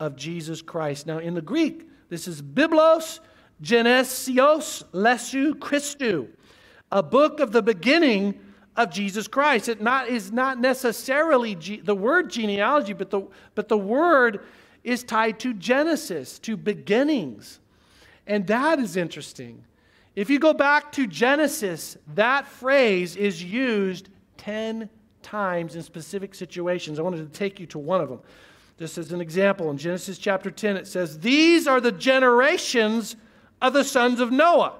of 0.00 0.16
Jesus 0.16 0.62
Christ. 0.62 1.06
Now, 1.06 1.18
in 1.18 1.34
the 1.34 1.42
Greek, 1.42 1.88
this 2.08 2.26
is 2.26 2.42
Biblos 2.42 3.20
Genesios 3.62 4.84
Iesou 4.92 5.54
Christou 5.54 6.28
a 6.90 7.02
book 7.02 7.40
of 7.40 7.52
the 7.52 7.62
beginning 7.62 8.38
of 8.76 8.90
Jesus 8.90 9.26
Christ. 9.26 9.68
It 9.68 9.80
not, 9.80 10.08
is 10.08 10.32
not 10.32 10.60
necessarily 10.60 11.54
ge- 11.54 11.84
the 11.84 11.94
word 11.94 12.30
genealogy, 12.30 12.92
but 12.92 13.10
the, 13.10 13.22
but 13.54 13.68
the 13.68 13.78
word 13.78 14.40
is 14.84 15.02
tied 15.02 15.40
to 15.40 15.54
Genesis, 15.54 16.38
to 16.40 16.56
beginnings. 16.56 17.58
And 18.26 18.46
that 18.46 18.78
is 18.78 18.96
interesting. 18.96 19.64
If 20.16 20.30
you 20.30 20.38
go 20.38 20.52
back 20.52 20.90
to 20.92 21.06
Genesis, 21.06 21.96
that 22.14 22.46
phrase 22.46 23.14
is 23.14 23.42
used 23.42 24.08
10 24.38 24.88
times 25.22 25.76
in 25.76 25.82
specific 25.82 26.34
situations. 26.34 26.98
I 26.98 27.02
wanted 27.02 27.30
to 27.30 27.38
take 27.38 27.60
you 27.60 27.66
to 27.66 27.78
one 27.78 28.00
of 28.00 28.08
them. 28.08 28.20
Just 28.78 28.98
as 28.98 29.12
an 29.12 29.20
example, 29.20 29.70
in 29.70 29.78
Genesis 29.78 30.18
chapter 30.18 30.50
10, 30.50 30.76
it 30.76 30.86
says, 30.86 31.20
These 31.20 31.66
are 31.66 31.80
the 31.80 31.92
generations 31.92 33.14
of 33.62 33.72
the 33.72 33.84
sons 33.84 34.20
of 34.20 34.32
Noah 34.32 34.74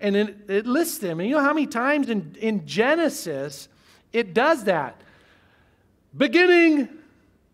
and 0.00 0.16
it, 0.16 0.36
it 0.48 0.66
lists 0.66 0.98
them. 0.98 1.20
And 1.20 1.28
you 1.28 1.36
know 1.36 1.42
how 1.42 1.52
many 1.52 1.66
times 1.66 2.08
in, 2.08 2.36
in 2.40 2.66
Genesis 2.66 3.68
it 4.12 4.34
does 4.34 4.64
that? 4.64 5.00
Beginning, 6.16 6.88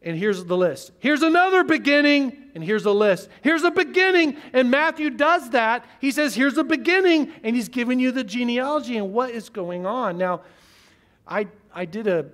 and 0.02 0.16
here's 0.16 0.44
the 0.44 0.56
list. 0.56 0.92
Here's 1.00 1.22
another 1.22 1.64
beginning, 1.64 2.45
and 2.56 2.64
here's 2.64 2.86
a 2.86 2.90
list. 2.90 3.28
Here's 3.42 3.64
a 3.64 3.70
beginning, 3.70 4.38
and 4.54 4.70
Matthew 4.70 5.10
does 5.10 5.50
that. 5.50 5.84
He 6.00 6.10
says, 6.10 6.34
Here's 6.34 6.56
a 6.56 6.64
beginning, 6.64 7.30
and 7.44 7.54
he's 7.54 7.68
giving 7.68 8.00
you 8.00 8.10
the 8.12 8.24
genealogy 8.24 8.96
and 8.96 9.12
what 9.12 9.30
is 9.30 9.50
going 9.50 9.84
on. 9.84 10.16
Now, 10.16 10.40
I, 11.28 11.48
I 11.74 11.84
did 11.84 12.06
a 12.06 12.24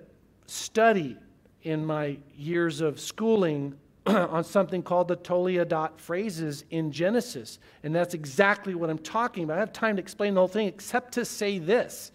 study 0.47 1.17
in 1.65 1.85
my 1.85 2.19
years 2.37 2.81
of 2.81 3.01
schooling 3.01 3.75
on 4.07 4.45
something 4.45 4.81
called 4.81 5.09
the 5.09 5.17
Toledot 5.17 5.99
phrases 5.99 6.65
in 6.71 6.93
Genesis. 6.93 7.59
And 7.83 7.93
that's 7.93 8.15
exactly 8.15 8.77
what 8.77 8.91
I'm 8.91 8.99
talking 8.99 9.43
about. 9.43 9.57
I 9.57 9.61
have 9.61 9.73
time 9.73 9.97
to 9.97 10.03
explain 10.03 10.35
the 10.35 10.41
whole 10.41 10.47
thing 10.47 10.69
except 10.69 11.15
to 11.15 11.25
say 11.25 11.59
this 11.59 12.13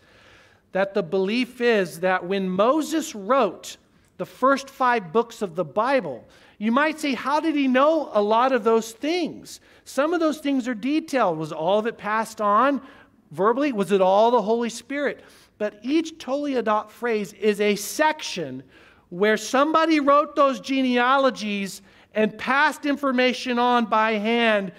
that 0.71 0.93
the 0.93 1.03
belief 1.03 1.59
is 1.59 1.99
that 1.99 2.25
when 2.25 2.47
Moses 2.47 3.13
wrote 3.13 3.75
the 4.15 4.25
first 4.25 4.69
five 4.69 5.11
books 5.11 5.41
of 5.41 5.55
the 5.55 5.65
Bible, 5.65 6.25
you 6.57 6.71
might 6.71 6.99
say, 6.99 7.13
how 7.13 7.39
did 7.39 7.55
he 7.55 7.67
know 7.67 8.09
a 8.13 8.21
lot 8.21 8.51
of 8.51 8.63
those 8.63 8.91
things? 8.91 9.59
Some 9.83 10.13
of 10.13 10.19
those 10.19 10.39
things 10.39 10.67
are 10.67 10.73
detailed. 10.73 11.37
Was 11.37 11.51
all 11.51 11.77
of 11.77 11.85
it 11.85 11.97
passed 11.97 12.41
on 12.41 12.81
verbally? 13.31 13.71
Was 13.71 13.91
it 13.91 14.01
all 14.01 14.31
the 14.31 14.41
Holy 14.41 14.69
Spirit? 14.69 15.23
But 15.57 15.79
each 15.83 16.17
Toledot 16.17 16.89
phrase 16.89 17.33
is 17.33 17.61
a 17.61 17.75
section 17.75 18.63
where 19.09 19.37
somebody 19.37 19.99
wrote 19.99 20.35
those 20.35 20.59
genealogies 20.59 21.81
and 22.13 22.35
passed 22.37 22.85
information 22.85 23.59
on 23.59 23.85
by 23.85 24.13
hand. 24.13 24.71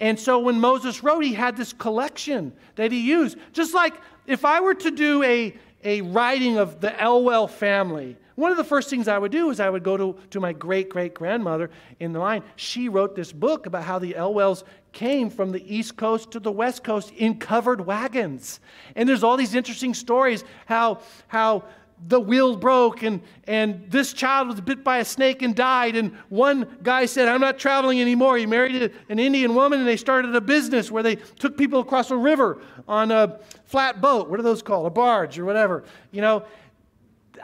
And 0.00 0.18
so 0.18 0.38
when 0.38 0.58
Moses 0.60 1.02
wrote, 1.02 1.20
he 1.20 1.34
had 1.34 1.56
this 1.56 1.72
collection 1.72 2.52
that 2.76 2.90
he 2.90 3.00
used. 3.00 3.36
Just 3.52 3.74
like 3.74 3.94
if 4.26 4.44
I 4.44 4.60
were 4.60 4.74
to 4.74 4.90
do 4.90 5.22
a, 5.22 5.54
a 5.84 6.00
writing 6.00 6.56
of 6.56 6.80
the 6.80 6.98
Elwell 7.00 7.48
family, 7.48 8.16
one 8.38 8.52
of 8.52 8.56
the 8.56 8.62
first 8.62 8.88
things 8.88 9.08
I 9.08 9.18
would 9.18 9.32
do 9.32 9.50
is 9.50 9.58
I 9.58 9.68
would 9.68 9.82
go 9.82 9.96
to, 9.96 10.16
to 10.30 10.38
my 10.38 10.52
great 10.52 10.88
great 10.88 11.12
grandmother 11.12 11.70
in 11.98 12.12
the 12.12 12.20
line. 12.20 12.44
She 12.54 12.88
wrote 12.88 13.16
this 13.16 13.32
book 13.32 13.66
about 13.66 13.82
how 13.82 13.98
the 13.98 14.12
Elwells 14.12 14.62
came 14.92 15.28
from 15.28 15.50
the 15.50 15.76
East 15.76 15.96
Coast 15.96 16.30
to 16.30 16.38
the 16.38 16.52
West 16.52 16.84
Coast 16.84 17.10
in 17.16 17.40
covered 17.40 17.84
wagons. 17.84 18.60
And 18.94 19.08
there's 19.08 19.24
all 19.24 19.36
these 19.36 19.56
interesting 19.56 19.92
stories 19.92 20.44
how, 20.66 21.00
how 21.26 21.64
the 22.06 22.20
wheel 22.20 22.54
broke 22.54 23.02
and, 23.02 23.22
and 23.48 23.84
this 23.90 24.12
child 24.12 24.46
was 24.46 24.60
bit 24.60 24.84
by 24.84 24.98
a 24.98 25.04
snake 25.04 25.42
and 25.42 25.56
died. 25.56 25.96
And 25.96 26.14
one 26.28 26.78
guy 26.84 27.06
said, 27.06 27.26
I'm 27.26 27.40
not 27.40 27.58
traveling 27.58 28.00
anymore. 28.00 28.38
He 28.38 28.46
married 28.46 28.94
an 29.08 29.18
Indian 29.18 29.56
woman 29.56 29.80
and 29.80 29.88
they 29.88 29.96
started 29.96 30.32
a 30.36 30.40
business 30.40 30.92
where 30.92 31.02
they 31.02 31.16
took 31.16 31.58
people 31.58 31.80
across 31.80 32.12
a 32.12 32.16
river 32.16 32.62
on 32.86 33.10
a 33.10 33.40
flat 33.64 34.00
boat. 34.00 34.30
What 34.30 34.38
are 34.38 34.44
those 34.44 34.62
called? 34.62 34.86
A 34.86 34.90
barge 34.90 35.40
or 35.40 35.44
whatever. 35.44 35.82
You 36.12 36.20
know, 36.20 36.44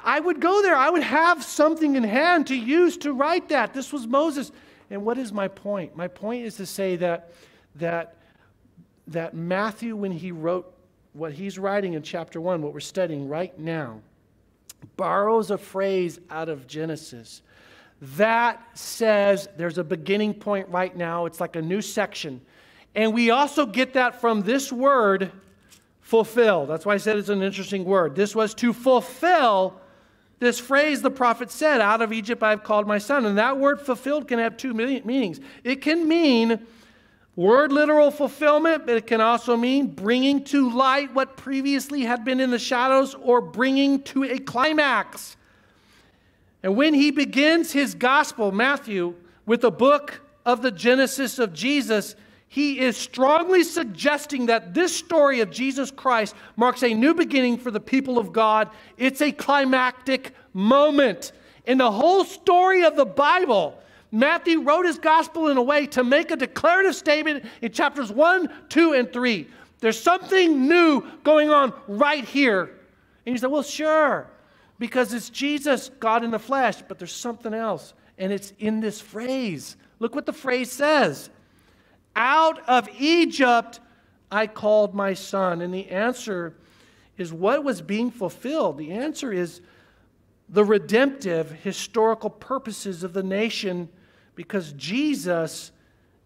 I 0.04 0.20
would 0.20 0.40
go 0.40 0.62
there. 0.62 0.76
I 0.76 0.90
would 0.90 1.02
have 1.02 1.42
something 1.42 1.96
in 1.96 2.04
hand 2.04 2.46
to 2.48 2.56
use 2.56 2.96
to 2.98 3.12
write 3.12 3.48
that. 3.48 3.72
This 3.72 3.92
was 3.92 4.06
Moses. 4.06 4.52
And 4.90 5.04
what 5.04 5.18
is 5.18 5.32
my 5.32 5.48
point? 5.48 5.96
My 5.96 6.08
point 6.08 6.44
is 6.44 6.56
to 6.56 6.66
say 6.66 6.96
that, 6.96 7.32
that, 7.76 8.16
that 9.08 9.34
Matthew, 9.34 9.96
when 9.96 10.12
he 10.12 10.30
wrote 10.30 10.72
what 11.14 11.32
he's 11.32 11.58
writing 11.58 11.94
in 11.94 12.02
chapter 12.02 12.40
1, 12.40 12.60
what 12.62 12.74
we're 12.74 12.80
studying 12.80 13.28
right 13.28 13.58
now, 13.58 14.00
borrows 14.96 15.50
a 15.50 15.58
phrase 15.58 16.20
out 16.30 16.48
of 16.48 16.66
Genesis 16.66 17.42
that 18.16 18.60
says 18.74 19.48
there's 19.56 19.78
a 19.78 19.84
beginning 19.84 20.34
point 20.34 20.68
right 20.68 20.94
now. 20.94 21.26
It's 21.26 21.40
like 21.40 21.56
a 21.56 21.62
new 21.62 21.80
section. 21.80 22.40
And 22.94 23.14
we 23.14 23.30
also 23.30 23.66
get 23.66 23.94
that 23.94 24.20
from 24.20 24.42
this 24.42 24.70
word, 24.70 25.32
fulfill. 26.00 26.66
That's 26.66 26.84
why 26.84 26.94
I 26.94 26.96
said 26.98 27.16
it's 27.16 27.28
an 27.28 27.42
interesting 27.42 27.84
word. 27.84 28.14
This 28.14 28.34
was 28.34 28.54
to 28.56 28.72
fulfill 28.72 29.80
this 30.44 30.60
phrase 30.60 31.02
the 31.02 31.10
prophet 31.10 31.50
said, 31.50 31.80
Out 31.80 32.02
of 32.02 32.12
Egypt 32.12 32.42
I've 32.42 32.62
called 32.62 32.86
my 32.86 32.98
son. 32.98 33.26
And 33.26 33.38
that 33.38 33.58
word 33.58 33.80
fulfilled 33.80 34.28
can 34.28 34.38
have 34.38 34.56
two 34.56 34.74
meanings. 34.74 35.40
It 35.62 35.82
can 35.82 36.06
mean 36.06 36.66
Word 37.36 37.72
literal 37.72 38.12
fulfillment, 38.12 38.86
but 38.86 38.94
it 38.94 39.08
can 39.08 39.20
also 39.20 39.56
mean 39.56 39.88
bringing 39.88 40.44
to 40.44 40.70
light 40.70 41.12
what 41.14 41.36
previously 41.36 42.02
had 42.02 42.24
been 42.24 42.38
in 42.38 42.50
the 42.50 42.60
shadows 42.60 43.14
or 43.14 43.40
bringing 43.40 44.02
to 44.04 44.22
a 44.22 44.38
climax. 44.38 45.36
And 46.62 46.76
when 46.76 46.94
he 46.94 47.10
begins 47.10 47.72
his 47.72 47.94
gospel, 47.94 48.52
Matthew, 48.52 49.14
with 49.46 49.62
the 49.62 49.72
book 49.72 50.22
of 50.46 50.62
the 50.62 50.70
Genesis 50.70 51.40
of 51.40 51.52
Jesus, 51.52 52.14
he 52.54 52.78
is 52.78 52.96
strongly 52.96 53.64
suggesting 53.64 54.46
that 54.46 54.74
this 54.74 54.94
story 54.94 55.40
of 55.40 55.50
Jesus 55.50 55.90
Christ 55.90 56.36
marks 56.54 56.84
a 56.84 56.94
new 56.94 57.12
beginning 57.12 57.58
for 57.58 57.72
the 57.72 57.80
people 57.80 58.16
of 58.16 58.32
God. 58.32 58.70
It's 58.96 59.20
a 59.20 59.32
climactic 59.32 60.32
moment. 60.52 61.32
In 61.66 61.78
the 61.78 61.90
whole 61.90 62.22
story 62.22 62.84
of 62.84 62.94
the 62.94 63.06
Bible, 63.06 63.76
Matthew 64.12 64.62
wrote 64.62 64.86
his 64.86 65.00
gospel 65.00 65.48
in 65.48 65.56
a 65.56 65.62
way 65.64 65.88
to 65.88 66.04
make 66.04 66.30
a 66.30 66.36
declarative 66.36 66.94
statement 66.94 67.44
in 67.60 67.72
chapters 67.72 68.12
1, 68.12 68.48
2, 68.68 68.92
and 68.92 69.12
3. 69.12 69.48
There's 69.80 70.00
something 70.00 70.68
new 70.68 71.04
going 71.24 71.50
on 71.50 71.72
right 71.88 72.24
here. 72.24 72.70
And 73.26 73.34
you 73.34 73.38
say, 73.38 73.48
well, 73.48 73.64
sure, 73.64 74.28
because 74.78 75.12
it's 75.12 75.28
Jesus, 75.28 75.90
God 75.98 76.22
in 76.22 76.30
the 76.30 76.38
flesh, 76.38 76.82
but 76.86 77.00
there's 77.00 77.10
something 77.10 77.52
else. 77.52 77.94
And 78.16 78.32
it's 78.32 78.52
in 78.60 78.78
this 78.78 79.00
phrase. 79.00 79.76
Look 79.98 80.14
what 80.14 80.26
the 80.26 80.32
phrase 80.32 80.70
says 80.70 81.30
Out 82.16 82.60
of 82.68 82.88
Egypt 82.98 83.80
I 84.30 84.46
called 84.46 84.94
my 84.94 85.14
son. 85.14 85.60
And 85.60 85.72
the 85.72 85.88
answer 85.88 86.54
is 87.16 87.32
what 87.32 87.62
was 87.64 87.80
being 87.80 88.10
fulfilled? 88.10 88.78
The 88.78 88.92
answer 88.92 89.32
is 89.32 89.60
the 90.48 90.64
redemptive 90.64 91.50
historical 91.50 92.30
purposes 92.30 93.02
of 93.02 93.12
the 93.12 93.22
nation 93.22 93.88
because 94.34 94.72
Jesus 94.72 95.70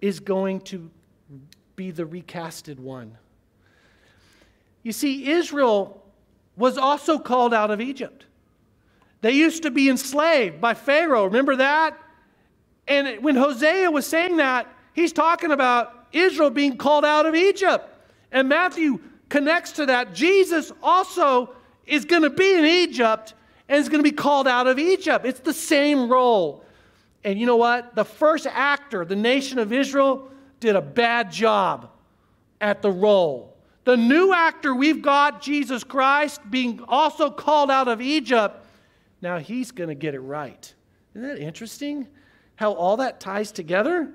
is 0.01 0.21
going 0.21 0.61
to 0.63 0.91
be 1.77 1.91
the 1.91 2.05
recasted 2.05 2.79
one. 2.79 3.17
You 4.83 4.93
see, 4.93 5.31
Israel 5.31 6.03
was 6.57 6.79
also 6.79 7.19
called 7.19 7.53
out 7.53 7.71
of 7.71 7.81
Egypt. 7.81 8.25
They 9.21 9.33
used 9.33 9.65
to 9.65 9.71
be 9.71 9.89
enslaved 9.89 10.61
by 10.61 10.75
Pharaoh. 10.75 11.25
Remember 11.25 11.57
that? 11.57 11.99
And 12.87 13.23
when 13.23 13.37
Hosea 13.37 13.91
was 13.91 14.07
saying 14.07 14.39
that, 14.39 14.67
he's 14.99 15.13
talking 15.13 15.53
about 15.53 16.07
Israel 16.13 16.51
being 16.51 16.77
called 16.77 17.05
out 17.05 17.27
of 17.27 17.35
Egypt. 17.35 17.89
And 18.33 18.49
Matthew 18.49 19.01
connects 19.29 19.73
to 19.73 19.87
that. 19.87 20.15
Jesus 20.15 20.73
also 20.83 21.55
is 21.87 22.05
going 22.05 22.23
to 22.23 22.31
be 22.31 22.55
in 22.55 22.65
Egypt 22.65 23.35
and 23.69 23.81
is 23.81 23.89
going 23.89 24.03
to 24.03 24.11
be 24.11 24.17
called 24.17 24.49
out 24.49 24.67
of 24.67 24.79
Egypt. 24.79 25.25
It's 25.25 25.41
the 25.41 25.53
same 25.53 26.09
role. 26.09 26.65
And 27.25 27.39
you 27.39 27.47
know 27.47 27.57
what? 27.57 27.95
The 27.95 28.05
first 28.05 28.47
actor, 28.47 29.05
the 29.05 29.17
nation 29.17 29.59
of 29.59 29.73
Israel, 29.73 30.31
did 30.61 30.77
a 30.77 30.83
bad 30.83 31.31
job 31.31 31.91
at 32.61 32.83
the 32.83 32.91
role. 32.91 33.57
The 33.85 33.97
new 33.97 34.35
actor 34.35 34.75
we've 34.75 35.01
got, 35.01 35.41
Jesus 35.41 35.85
Christ, 35.85 36.41
being 36.51 36.81
also 36.89 37.31
called 37.31 37.71
out 37.71 37.89
of 37.89 38.01
Egypt, 38.01 38.65
now 39.23 39.39
he's 39.39 39.71
going 39.71 39.89
to 39.89 39.95
get 39.95 40.15
it 40.15 40.21
right. 40.21 40.75
Isn't 41.15 41.27
that 41.27 41.39
interesting? 41.39 42.07
How 42.57 42.73
all 42.73 42.99
that 42.99 43.21
ties 43.21 43.51
together? 43.51 44.11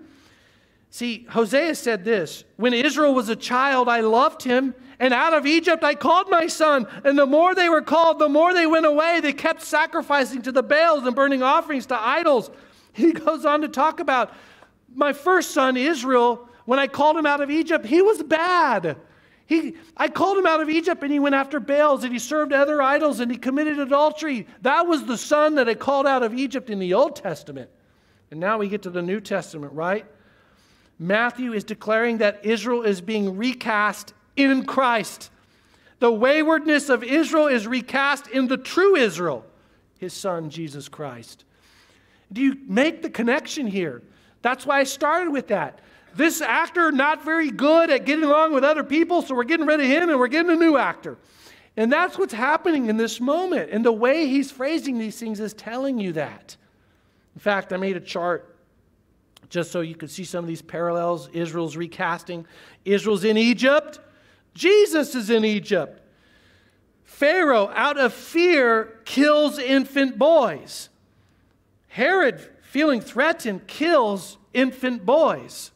See, 0.93 1.25
Hosea 1.31 1.73
said 1.73 2.05
this 2.05 2.43
When 2.57 2.71
Israel 2.71 3.15
was 3.15 3.27
a 3.27 3.35
child, 3.35 3.89
I 3.89 4.01
loved 4.01 4.43
him, 4.43 4.75
and 4.99 5.11
out 5.11 5.33
of 5.33 5.47
Egypt 5.47 5.83
I 5.83 5.95
called 5.95 6.29
my 6.29 6.45
son. 6.45 6.85
And 7.03 7.17
the 7.17 7.25
more 7.25 7.55
they 7.55 7.67
were 7.67 7.81
called, 7.81 8.19
the 8.19 8.29
more 8.29 8.53
they 8.53 8.67
went 8.67 8.85
away. 8.85 9.19
They 9.19 9.33
kept 9.33 9.63
sacrificing 9.63 10.43
to 10.43 10.51
the 10.51 10.61
Baals 10.61 11.03
and 11.07 11.15
burning 11.15 11.41
offerings 11.41 11.87
to 11.87 11.99
idols. 11.99 12.51
He 12.95 13.11
goes 13.11 13.43
on 13.43 13.61
to 13.61 13.69
talk 13.69 13.99
about 13.99 14.35
my 14.93 15.13
first 15.13 15.49
son, 15.49 15.77
Israel, 15.77 16.47
when 16.65 16.77
I 16.77 16.85
called 16.85 17.17
him 17.17 17.25
out 17.25 17.41
of 17.41 17.49
Egypt, 17.49 17.87
he 17.87 18.03
was 18.03 18.21
bad. 18.21 18.97
He, 19.47 19.73
I 19.97 20.09
called 20.09 20.37
him 20.37 20.45
out 20.45 20.61
of 20.61 20.69
Egypt 20.69 21.01
and 21.01 21.11
he 21.11 21.17
went 21.17 21.33
after 21.33 21.59
Baals 21.59 22.03
and 22.03 22.13
he 22.13 22.19
served 22.19 22.53
other 22.53 22.83
idols 22.83 23.19
and 23.19 23.31
he 23.31 23.37
committed 23.39 23.79
adultery. 23.79 24.45
That 24.61 24.85
was 24.85 25.05
the 25.05 25.17
son 25.17 25.55
that 25.55 25.67
I 25.67 25.73
called 25.73 26.05
out 26.05 26.21
of 26.21 26.35
Egypt 26.35 26.69
in 26.69 26.77
the 26.77 26.93
Old 26.93 27.15
Testament. 27.15 27.71
And 28.29 28.39
now 28.39 28.59
we 28.59 28.69
get 28.69 28.83
to 28.83 28.91
the 28.91 29.01
New 29.01 29.19
Testament, 29.19 29.73
right? 29.73 30.05
Matthew 31.03 31.51
is 31.51 31.65
declaring 31.65 32.19
that 32.19 32.45
Israel 32.45 32.83
is 32.83 33.01
being 33.01 33.35
recast 33.35 34.13
in 34.37 34.65
Christ. 34.65 35.31
The 35.99 36.11
waywardness 36.11 36.87
of 36.87 37.03
Israel 37.03 37.47
is 37.47 37.67
recast 37.67 38.27
in 38.27 38.47
the 38.47 38.55
true 38.55 38.95
Israel, 38.95 39.45
his 39.99 40.13
son, 40.13 40.49
Jesus 40.49 40.87
Christ. 40.87 41.43
Do 42.31 42.41
you 42.41 42.57
make 42.67 43.01
the 43.01 43.09
connection 43.09 43.67
here? 43.67 44.01
That's 44.41 44.65
why 44.65 44.79
I 44.79 44.83
started 44.85 45.31
with 45.31 45.49
that. 45.49 45.79
This 46.15 46.39
actor, 46.41 46.89
not 46.91 47.25
very 47.25 47.51
good 47.51 47.89
at 47.89 48.05
getting 48.05 48.23
along 48.23 48.53
with 48.53 48.63
other 48.63 48.83
people, 48.83 49.21
so 49.21 49.35
we're 49.35 49.43
getting 49.43 49.65
rid 49.65 49.81
of 49.81 49.85
him 49.85 50.09
and 50.09 50.17
we're 50.17 50.27
getting 50.27 50.51
a 50.51 50.55
new 50.55 50.77
actor. 50.77 51.17
And 51.75 51.91
that's 51.91 52.17
what's 52.17 52.33
happening 52.33 52.85
in 52.85 52.95
this 52.95 53.19
moment. 53.19 53.71
And 53.71 53.83
the 53.83 53.91
way 53.91 54.27
he's 54.27 54.51
phrasing 54.51 54.99
these 54.99 55.19
things 55.19 55.41
is 55.41 55.53
telling 55.53 55.99
you 55.99 56.13
that. 56.13 56.55
In 57.35 57.41
fact, 57.41 57.73
I 57.73 57.77
made 57.77 57.97
a 57.97 58.01
chart 58.01 58.52
just 59.53 59.71
so 59.71 59.81
you 59.81 59.93
could 59.93 60.09
see 60.09 60.23
some 60.23 60.43
of 60.43 60.47
these 60.47 60.63
parallels. 60.63 61.29
Israel's 61.31 61.77
recasting. 61.77 62.47
Israel's 62.85 63.23
in 63.23 63.37
Egypt. 63.37 63.99
Jesus 64.55 65.13
is 65.13 65.29
in 65.29 65.45
Egypt. 65.45 66.01
Pharaoh, 67.03 67.69
out 67.75 67.99
of 67.99 68.15
fear, 68.15 68.99
kills 69.05 69.59
infant 69.59 70.17
boys. 70.17 70.89
Herod, 71.87 72.41
feeling 72.63 72.99
threatened, 72.99 73.67
kills 73.67 74.39
infant 74.55 75.05
boys. 75.05 75.69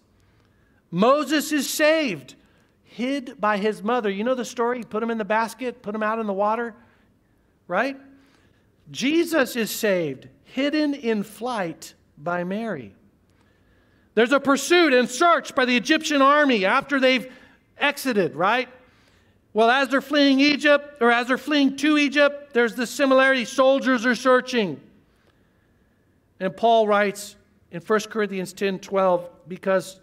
Moses 0.89 1.51
is 1.51 1.69
saved, 1.69 2.34
hid 2.84 3.39
by 3.39 3.57
his 3.57 3.84
mother. 3.84 4.09
You 4.09 4.23
know 4.23 4.34
the 4.34 4.43
story? 4.43 4.82
Put 4.84 5.03
him 5.03 5.11
in 5.11 5.19
the 5.19 5.25
basket, 5.25 5.84
put 5.84 5.93
him 5.93 6.01
out 6.01 6.17
in 6.17 6.25
the 6.25 6.34
water, 6.34 6.73
right? 7.67 7.95
Jesus 8.89 9.55
is 9.55 9.69
saved, 9.69 10.30
hidden 10.45 10.95
in 10.95 11.21
flight 11.21 11.93
by 12.17 12.43
Mary. 12.43 12.95
There's 14.18 14.32
a 14.32 14.39
pursuit 14.39 14.93
and 14.93 15.07
search 15.07 15.53
by 15.53 15.65
the 15.65 15.78
Egyptian 15.78 16.24
army 16.24 16.65
after 16.65 16.99
they've 16.99 17.32
exited, 17.78 18.36
right? 18.36 18.68
Well, 19.53 19.70
as 19.70 19.89
they're 19.89 20.01
fleeing 20.01 20.39
Egypt, 20.39 21.03
or 21.03 21.11
as 21.11 21.28
they're 21.28 21.38
fleeing 21.38 21.78
to 21.78 21.99
Egypt, 21.99 22.51
there's 22.51 22.74
the 22.74 22.88
similarity. 22.88 23.45
Soldiers 23.45 24.07
are 24.07 24.15
searching. 24.15 24.82
And 26.39 26.57
Paul 26.57 26.88
writes 26.88 27.36
in 27.70 27.80
1 27.80 27.99
Corinthians 28.09 28.53
10 28.53 28.80
12, 28.80 29.30
because 29.47 29.99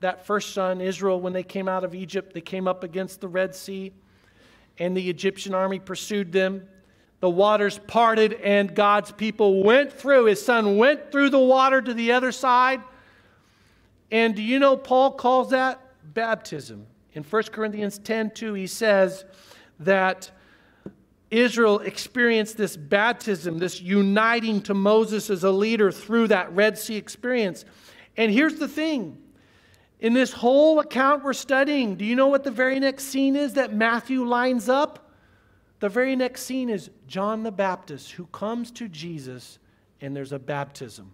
that 0.00 0.26
first 0.26 0.52
son, 0.52 0.82
Israel, 0.82 1.22
when 1.22 1.32
they 1.32 1.42
came 1.42 1.68
out 1.68 1.84
of 1.84 1.94
Egypt, 1.94 2.34
they 2.34 2.42
came 2.42 2.68
up 2.68 2.84
against 2.84 3.22
the 3.22 3.28
Red 3.28 3.54
Sea, 3.54 3.94
and 4.78 4.94
the 4.94 5.08
Egyptian 5.08 5.54
army 5.54 5.78
pursued 5.78 6.32
them. 6.32 6.68
The 7.22 7.30
waters 7.30 7.78
parted, 7.86 8.32
and 8.32 8.74
God's 8.74 9.12
people 9.12 9.62
went 9.62 9.92
through. 9.92 10.24
His 10.24 10.44
son 10.44 10.76
went 10.76 11.12
through 11.12 11.30
the 11.30 11.38
water 11.38 11.80
to 11.80 11.94
the 11.94 12.10
other 12.10 12.32
side. 12.32 12.82
And 14.10 14.34
do 14.34 14.42
you 14.42 14.58
know 14.58 14.76
Paul 14.76 15.12
calls 15.12 15.50
that 15.50 15.80
baptism? 16.02 16.84
In 17.12 17.22
1 17.22 17.42
Corinthians 17.44 17.98
10 17.98 18.32
2, 18.32 18.54
he 18.54 18.66
says 18.66 19.24
that 19.78 20.32
Israel 21.30 21.78
experienced 21.78 22.56
this 22.56 22.76
baptism, 22.76 23.58
this 23.58 23.80
uniting 23.80 24.60
to 24.62 24.74
Moses 24.74 25.30
as 25.30 25.44
a 25.44 25.52
leader 25.52 25.92
through 25.92 26.26
that 26.26 26.52
Red 26.52 26.76
Sea 26.76 26.96
experience. 26.96 27.64
And 28.16 28.32
here's 28.32 28.56
the 28.56 28.66
thing 28.66 29.16
in 30.00 30.12
this 30.12 30.32
whole 30.32 30.80
account 30.80 31.22
we're 31.22 31.34
studying, 31.34 31.94
do 31.94 32.04
you 32.04 32.16
know 32.16 32.26
what 32.26 32.42
the 32.42 32.50
very 32.50 32.80
next 32.80 33.04
scene 33.04 33.36
is 33.36 33.52
that 33.52 33.72
Matthew 33.72 34.24
lines 34.24 34.68
up? 34.68 35.01
The 35.82 35.88
very 35.88 36.14
next 36.14 36.44
scene 36.44 36.70
is 36.70 36.90
John 37.08 37.42
the 37.42 37.50
Baptist 37.50 38.12
who 38.12 38.26
comes 38.26 38.70
to 38.70 38.86
Jesus 38.86 39.58
and 40.00 40.14
there's 40.14 40.30
a 40.30 40.38
baptism. 40.38 41.12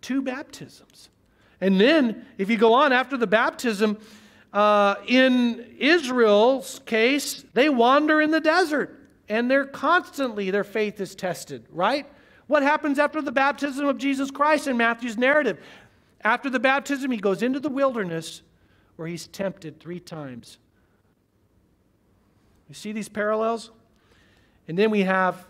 Two 0.00 0.22
baptisms. 0.22 1.10
And 1.60 1.78
then, 1.78 2.24
if 2.38 2.48
you 2.48 2.56
go 2.56 2.72
on 2.72 2.94
after 2.94 3.18
the 3.18 3.26
baptism, 3.26 3.98
uh, 4.54 4.94
in 5.06 5.76
Israel's 5.78 6.80
case, 6.86 7.44
they 7.52 7.68
wander 7.68 8.18
in 8.22 8.30
the 8.30 8.40
desert 8.40 8.98
and 9.28 9.50
they're 9.50 9.66
constantly, 9.66 10.50
their 10.50 10.64
faith 10.64 10.98
is 10.98 11.14
tested, 11.14 11.66
right? 11.70 12.06
What 12.46 12.62
happens 12.62 12.98
after 12.98 13.20
the 13.20 13.30
baptism 13.30 13.86
of 13.86 13.98
Jesus 13.98 14.30
Christ 14.30 14.68
in 14.68 14.78
Matthew's 14.78 15.18
narrative? 15.18 15.60
After 16.22 16.48
the 16.48 16.60
baptism, 16.60 17.10
he 17.10 17.18
goes 17.18 17.42
into 17.42 17.60
the 17.60 17.68
wilderness 17.68 18.40
where 18.96 19.06
he's 19.06 19.26
tempted 19.26 19.80
three 19.80 20.00
times. 20.00 20.56
You 22.74 22.76
see 22.76 22.90
these 22.90 23.08
parallels? 23.08 23.70
And 24.66 24.76
then 24.76 24.90
we 24.90 25.02
have, 25.02 25.46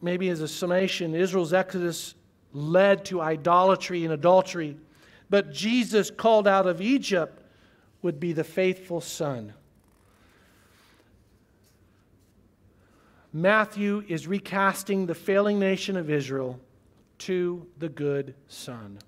maybe 0.00 0.30
as 0.30 0.40
a 0.40 0.48
summation, 0.48 1.14
Israel's 1.14 1.52
exodus 1.52 2.14
led 2.54 3.04
to 3.04 3.20
idolatry 3.20 4.02
and 4.04 4.14
adultery. 4.14 4.78
But 5.28 5.52
Jesus, 5.52 6.10
called 6.10 6.48
out 6.48 6.66
of 6.66 6.80
Egypt, 6.80 7.42
would 8.00 8.18
be 8.18 8.32
the 8.32 8.44
faithful 8.44 9.02
son. 9.02 9.52
Matthew 13.30 14.02
is 14.08 14.26
recasting 14.26 15.04
the 15.04 15.14
failing 15.14 15.58
nation 15.58 15.98
of 15.98 16.08
Israel 16.08 16.58
to 17.18 17.66
the 17.78 17.90
good 17.90 18.34
son. 18.48 19.00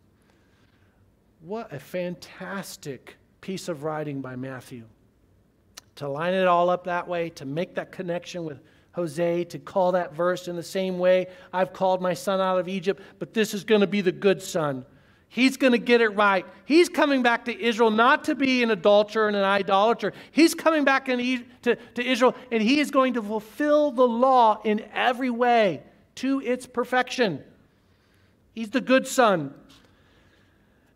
What 1.41 1.73
a 1.73 1.79
fantastic 1.79 3.17
piece 3.41 3.69
of 3.69 3.83
writing 3.83 4.21
by 4.21 4.37
Matthew. 4.37 4.85
To 5.97 6.09
line 6.09 6.35
it 6.35 6.47
all 6.47 6.71
up 6.71 6.85
that 6.85 7.09
way, 7.09 7.31
to 7.31 7.45
make 7.45 7.75
that 7.75 7.93
connection 7.93 8.45
with 8.45 8.61
Hosea, 8.93 9.47
to 9.47 9.59
call 9.59 9.93
that 9.93 10.15
verse 10.15 10.49
in 10.49 10.57
the 10.57 10.63
same 10.63 10.99
way 10.99 11.27
I've 11.53 11.73
called 11.73 12.01
my 12.01 12.15
son 12.15 12.41
out 12.41 12.59
of 12.59 12.69
Egypt, 12.69 13.03
but 13.19 13.35
this 13.35 13.53
is 13.53 13.65
going 13.65 13.83
to 13.83 13.87
be 13.87 14.01
the 14.01 14.13
good 14.13 14.43
son 14.43 14.87
He's 15.29 15.57
going 15.57 15.73
to 15.73 15.79
get 15.79 16.01
it 16.01 16.11
right. 16.11 16.47
He's 16.65 16.89
coming 16.89 17.23
back 17.23 17.45
to 17.47 17.63
Israel 17.63 17.91
not 17.91 18.25
to 18.25 18.35
be 18.35 18.63
an 18.63 18.71
adulterer 18.71 19.29
and 19.29 19.37
an 19.37 19.45
idolater. 19.45 20.13
He's 20.31 20.55
coming 20.55 20.85
back 20.85 21.09
in, 21.09 21.45
to, 21.63 21.77
to 21.77 22.03
Israel 22.03 22.35
and 22.51 22.63
he 22.63 22.81
is 22.81 22.91
going 22.91 23.15
to 23.15 23.23
fulfill 23.23 23.91
the 23.91 24.07
law 24.07 24.61
in 24.65 24.85
every 24.95 25.31
way 25.31 25.83
to 26.17 26.41
its 26.41 26.67
perfection. 26.67 27.43
He's 28.55 28.71
the 28.71 28.81
good 28.81 29.07
son. 29.07 29.53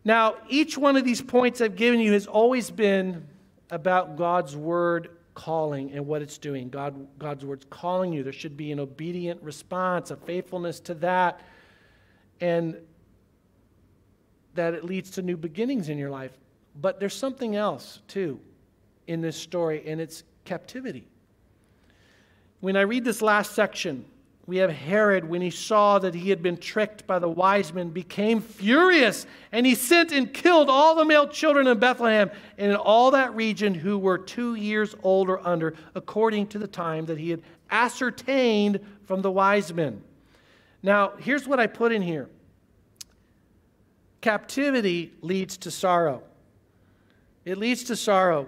Now, 0.03 0.37
each 0.49 0.77
one 0.77 0.97
of 0.97 1.05
these 1.05 1.21
points 1.21 1.61
I've 1.61 1.75
given 1.75 1.99
you 1.99 2.13
has 2.13 2.25
always 2.25 2.71
been 2.71 3.27
about 3.71 4.17
God's 4.17 4.55
word 4.55 5.09
calling 5.33 5.91
and 5.93 6.05
what 6.05 6.21
it's 6.21 6.37
doing. 6.37 6.69
God, 6.69 7.07
God's 7.17 7.45
word's 7.45 7.65
calling 7.69 8.13
you. 8.13 8.21
There 8.21 8.33
should 8.33 8.57
be 8.57 8.71
an 8.71 8.79
obedient 8.79 9.41
response, 9.41 10.11
a 10.11 10.17
faithfulness 10.17 10.79
to 10.81 10.93
that. 10.95 11.41
And 12.41 12.75
that 14.55 14.73
it 14.73 14.83
leads 14.83 15.11
to 15.11 15.21
new 15.21 15.37
beginnings 15.37 15.89
in 15.89 15.97
your 15.97 16.09
life. 16.09 16.37
But 16.79 16.99
there's 16.99 17.15
something 17.15 17.55
else, 17.55 18.01
too, 18.07 18.39
in 19.07 19.21
this 19.21 19.37
story, 19.37 19.83
and 19.87 19.99
it's 19.99 20.23
captivity. 20.45 21.07
When 22.59 22.75
I 22.75 22.81
read 22.81 23.03
this 23.03 23.21
last 23.21 23.53
section, 23.53 24.05
we 24.47 24.57
have 24.57 24.71
Herod, 24.71 25.29
when 25.29 25.41
he 25.41 25.51
saw 25.51 25.99
that 25.99 26.15
he 26.15 26.29
had 26.29 26.41
been 26.41 26.57
tricked 26.57 27.05
by 27.05 27.19
the 27.19 27.29
wise 27.29 27.73
men, 27.73 27.89
became 27.89 28.41
furious, 28.41 29.27
and 29.51 29.65
he 29.65 29.75
sent 29.75 30.11
and 30.11 30.33
killed 30.33 30.69
all 30.69 30.95
the 30.95 31.05
male 31.05 31.27
children 31.27 31.67
in 31.67 31.77
Bethlehem 31.77 32.31
and 32.57 32.71
in 32.71 32.77
all 32.77 33.11
that 33.11 33.35
region 33.35 33.73
who 33.73 33.97
were 33.97 34.17
two 34.17 34.55
years 34.55 34.95
old 35.03 35.29
or 35.29 35.45
under, 35.47 35.75
according 35.93 36.47
to 36.47 36.59
the 36.59 36.67
time 36.67 37.05
that 37.05 37.19
he 37.19 37.29
had 37.29 37.41
ascertained 37.69 38.79
from 39.05 39.21
the 39.21 39.31
wise 39.31 39.73
men. 39.73 40.01
Now, 40.83 41.13
here's 41.19 41.47
what 41.47 41.59
I 41.59 41.67
put 41.67 41.91
in 41.91 42.01
here 42.01 42.27
Captivity 44.21 45.11
leads 45.21 45.57
to 45.57 45.71
sorrow. 45.71 46.23
It 47.45 47.57
leads 47.57 47.83
to 47.85 47.95
sorrow. 47.95 48.47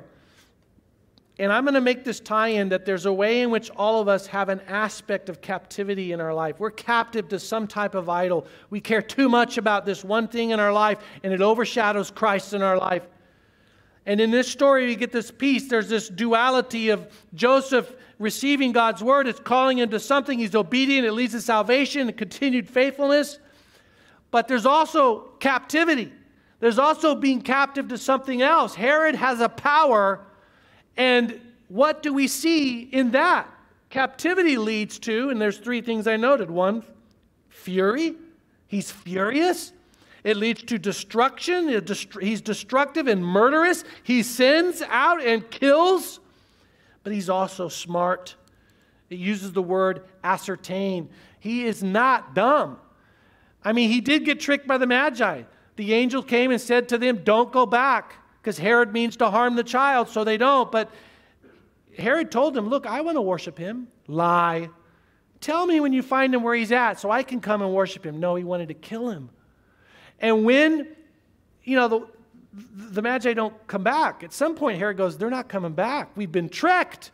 And 1.40 1.52
I'm 1.52 1.64
going 1.64 1.74
to 1.74 1.82
make 1.82 2.04
this 2.04 2.20
tie 2.20 2.50
in 2.50 2.70
that 2.70 2.86
there's 2.86 3.08
a 3.08 3.14
way 3.14 3.42
in 3.42 3.50
which 3.50 3.72
all 3.72 4.00
of 4.00 4.08
us 4.08 4.28
have 4.28 4.50
an 4.50 4.62
aspect 4.68 5.30
of 5.30 5.42
captivity 5.42 6.12
in 6.12 6.22
our 6.22 6.34
life. 6.34 6.60
We're 6.60 6.70
captive 6.70 7.28
to 7.30 7.40
some 7.40 7.66
type 7.66 7.96
of 7.96 8.08
idol. 8.08 8.46
We 8.70 8.80
care 8.80 9.02
too 9.02 9.28
much 9.30 9.58
about 9.58 9.86
this 9.86 10.04
one 10.04 10.28
thing 10.28 10.52
in 10.52 10.60
our 10.60 10.72
life, 10.72 11.00
and 11.24 11.34
it 11.34 11.42
overshadows 11.42 12.12
Christ 12.12 12.54
in 12.54 12.62
our 12.62 12.78
life. 12.78 13.08
And 14.06 14.22
in 14.22 14.30
this 14.30 14.48
story, 14.48 14.86
we 14.86 14.96
get 14.96 15.12
this 15.12 15.32
piece. 15.32 15.70
There's 15.70 15.90
this 15.90 16.08
duality 16.08 16.90
of 16.90 17.08
Joseph 17.34 17.96
receiving 18.20 18.72
God's 18.72 19.02
word. 19.02 19.28
It's 19.28 19.40
calling 19.40 19.80
him 19.80 19.90
to 19.90 20.00
something. 20.00 20.38
He's 20.38 20.56
obedient. 20.56 21.08
It 21.08 21.14
leads 21.14 21.34
to 21.34 21.42
salvation 21.42 22.10
and 22.10 22.18
continued 22.18 22.70
faithfulness 22.70 23.40
but 24.34 24.48
there's 24.48 24.66
also 24.66 25.30
captivity. 25.40 26.12
there's 26.60 26.80
also 26.80 27.14
being 27.14 27.40
captive 27.40 27.90
to 27.90 28.00
something 28.00 28.42
else. 28.42 28.74
Herod 28.74 29.14
has 29.14 29.42
a 29.42 29.48
power, 29.48 30.26
and 30.98 31.40
what 31.68 32.04
do 32.04 32.14
we 32.14 32.28
see 32.28 32.82
in 32.82 33.12
that? 33.12 33.50
Captivity 33.90 34.58
leads 34.58 35.00
to, 35.00 35.30
and 35.30 35.42
there's 35.42 35.58
three 35.58 35.82
things 35.82 36.08
I 36.08 36.18
noted. 36.18 36.50
One, 36.50 36.84
fury. 37.50 38.16
He's 38.68 38.92
furious. 38.92 39.72
It 40.24 40.38
leads 40.38 40.64
to 40.64 40.80
destruction. 40.80 41.70
He's 42.22 42.42
destructive 42.42 43.08
and 43.08 43.24
murderous. 43.24 43.84
He 44.04 44.24
sends 44.24 44.82
out 44.84 45.24
and 45.24 45.50
kills, 45.52 46.20
but 47.04 47.14
he's 47.14 47.30
also 47.30 47.68
smart. 47.68 48.36
It 49.10 49.20
uses 49.20 49.52
the 49.52 49.62
word 49.62 50.04
ascertain. 50.24 51.10
He 51.40 51.66
is 51.66 51.84
not 51.84 52.34
dumb. 52.34 52.80
I 53.64 53.74
mean, 53.74 53.90
he 53.90 54.02
did 54.02 54.26
get 54.26 54.40
tricked 54.40 54.68
by 54.68 54.78
the 54.78 54.88
Magi. 54.88 55.44
The 55.76 55.94
angel 55.94 56.24
came 56.24 56.52
and 56.52 56.62
said 56.62 56.90
to 56.90 56.98
them, 56.98 57.24
Don't 57.24 57.52
go 57.52 57.66
back, 57.66 58.16
because 58.44 58.58
Herod 58.58 58.92
means 58.92 59.16
to 59.18 59.30
harm 59.30 59.56
the 59.56 59.64
child, 59.64 60.10
so 60.10 60.26
they 60.26 60.36
don't. 60.36 60.70
But 60.70 60.92
Herod 61.98 62.30
told 62.30 62.58
him, 62.58 62.68
Look, 62.68 62.86
I 62.86 63.00
want 63.00 63.16
to 63.16 63.22
worship 63.22 63.58
him. 63.58 63.88
Lie. 64.08 64.70
Tell 65.40 65.66
me 65.66 65.80
when 65.80 65.94
you 65.94 66.02
find 66.02 66.36
him 66.36 66.44
where 66.44 66.54
he's 66.54 66.74
at 66.74 67.00
so 67.00 67.10
I 67.10 67.24
can 67.24 67.40
come 67.40 67.62
and 67.62 67.74
worship 67.74 68.06
him. 68.06 68.20
No, 68.20 68.36
he 68.36 68.44
wanted 68.44 68.68
to 68.68 68.74
kill 68.74 69.10
him. 69.10 69.30
And 70.20 70.44
when, 70.44 70.94
you 71.64 71.78
know, 71.78 71.88
the, 71.88 72.08
the 72.54 73.02
Magi 73.02 73.34
don't 73.34 73.56
come 73.68 73.84
back, 73.84 74.24
at 74.24 74.34
some 74.34 74.56
point 74.56 74.78
Herod 74.78 74.98
goes, 74.98 75.18
They're 75.18 75.30
not 75.30 75.48
coming 75.48 75.72
back. 75.72 76.12
We've 76.18 76.32
been 76.32 76.50
tricked. 76.50 77.12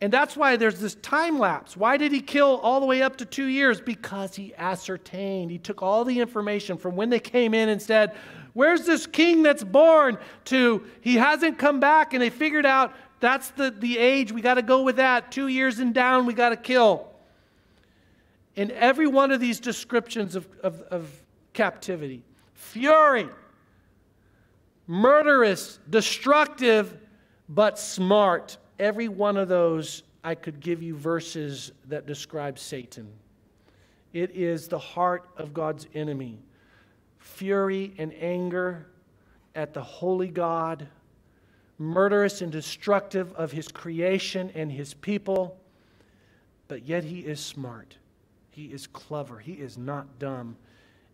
And 0.00 0.12
that's 0.12 0.36
why 0.36 0.56
there's 0.56 0.80
this 0.80 0.94
time 0.94 1.40
lapse. 1.40 1.76
Why 1.76 1.96
did 1.96 2.12
he 2.12 2.22
kill 2.22 2.58
all 2.62 2.78
the 2.80 2.86
way 2.86 3.02
up 3.02 3.16
to 3.16 3.26
two 3.26 3.46
years? 3.46 3.80
Because 3.80 4.34
he 4.34 4.54
ascertained. 4.54 5.50
He 5.50 5.58
took 5.58 5.82
all 5.82 6.04
the 6.04 6.20
information 6.20 6.78
from 6.78 6.96
when 6.96 7.10
they 7.10 7.20
came 7.20 7.52
in 7.52 7.68
and 7.68 7.82
said, 7.82 8.14
Where's 8.52 8.84
this 8.86 9.06
king 9.06 9.42
that's 9.42 9.64
born? 9.64 10.18
to 10.46 10.84
he 11.00 11.16
hasn't 11.16 11.58
come 11.58 11.80
back. 11.80 12.12
And 12.12 12.22
they 12.22 12.30
figured 12.30 12.66
out 12.66 12.94
that's 13.20 13.50
the, 13.50 13.70
the 13.70 13.98
age. 13.98 14.32
We 14.32 14.40
got 14.40 14.54
to 14.54 14.62
go 14.62 14.82
with 14.82 14.96
that. 14.96 15.30
Two 15.30 15.48
years 15.48 15.78
and 15.78 15.94
down, 15.94 16.26
we 16.26 16.34
got 16.34 16.50
to 16.50 16.56
kill. 16.56 17.08
In 18.56 18.70
every 18.72 19.06
one 19.06 19.30
of 19.30 19.40
these 19.40 19.60
descriptions 19.60 20.34
of, 20.34 20.48
of, 20.62 20.80
of 20.82 21.22
captivity, 21.52 22.22
fury, 22.54 23.28
murderous, 24.86 25.78
destructive, 25.88 26.96
but 27.48 27.78
smart. 27.78 28.58
Every 28.78 29.08
one 29.08 29.36
of 29.36 29.48
those, 29.48 30.02
I 30.24 30.34
could 30.34 30.60
give 30.60 30.82
you 30.82 30.96
verses 30.96 31.72
that 31.88 32.06
describe 32.06 32.58
Satan. 32.58 33.08
It 34.12 34.32
is 34.34 34.68
the 34.68 34.78
heart 34.78 35.28
of 35.36 35.54
God's 35.54 35.86
enemy. 35.94 36.38
Fury 37.20 37.94
and 37.96 38.12
anger 38.14 38.88
at 39.54 39.72
the 39.72 39.82
holy 39.82 40.28
God 40.28 40.88
murderous 41.80 42.42
and 42.42 42.52
destructive 42.52 43.32
of 43.32 43.50
his 43.50 43.68
creation 43.68 44.52
and 44.54 44.70
his 44.70 44.92
people, 44.92 45.58
but 46.68 46.84
yet 46.84 47.04
he 47.04 47.20
is 47.20 47.40
smart. 47.40 47.96
He 48.50 48.66
is 48.66 48.86
clever. 48.86 49.38
He 49.38 49.54
is 49.54 49.78
not 49.78 50.18
dumb. 50.18 50.56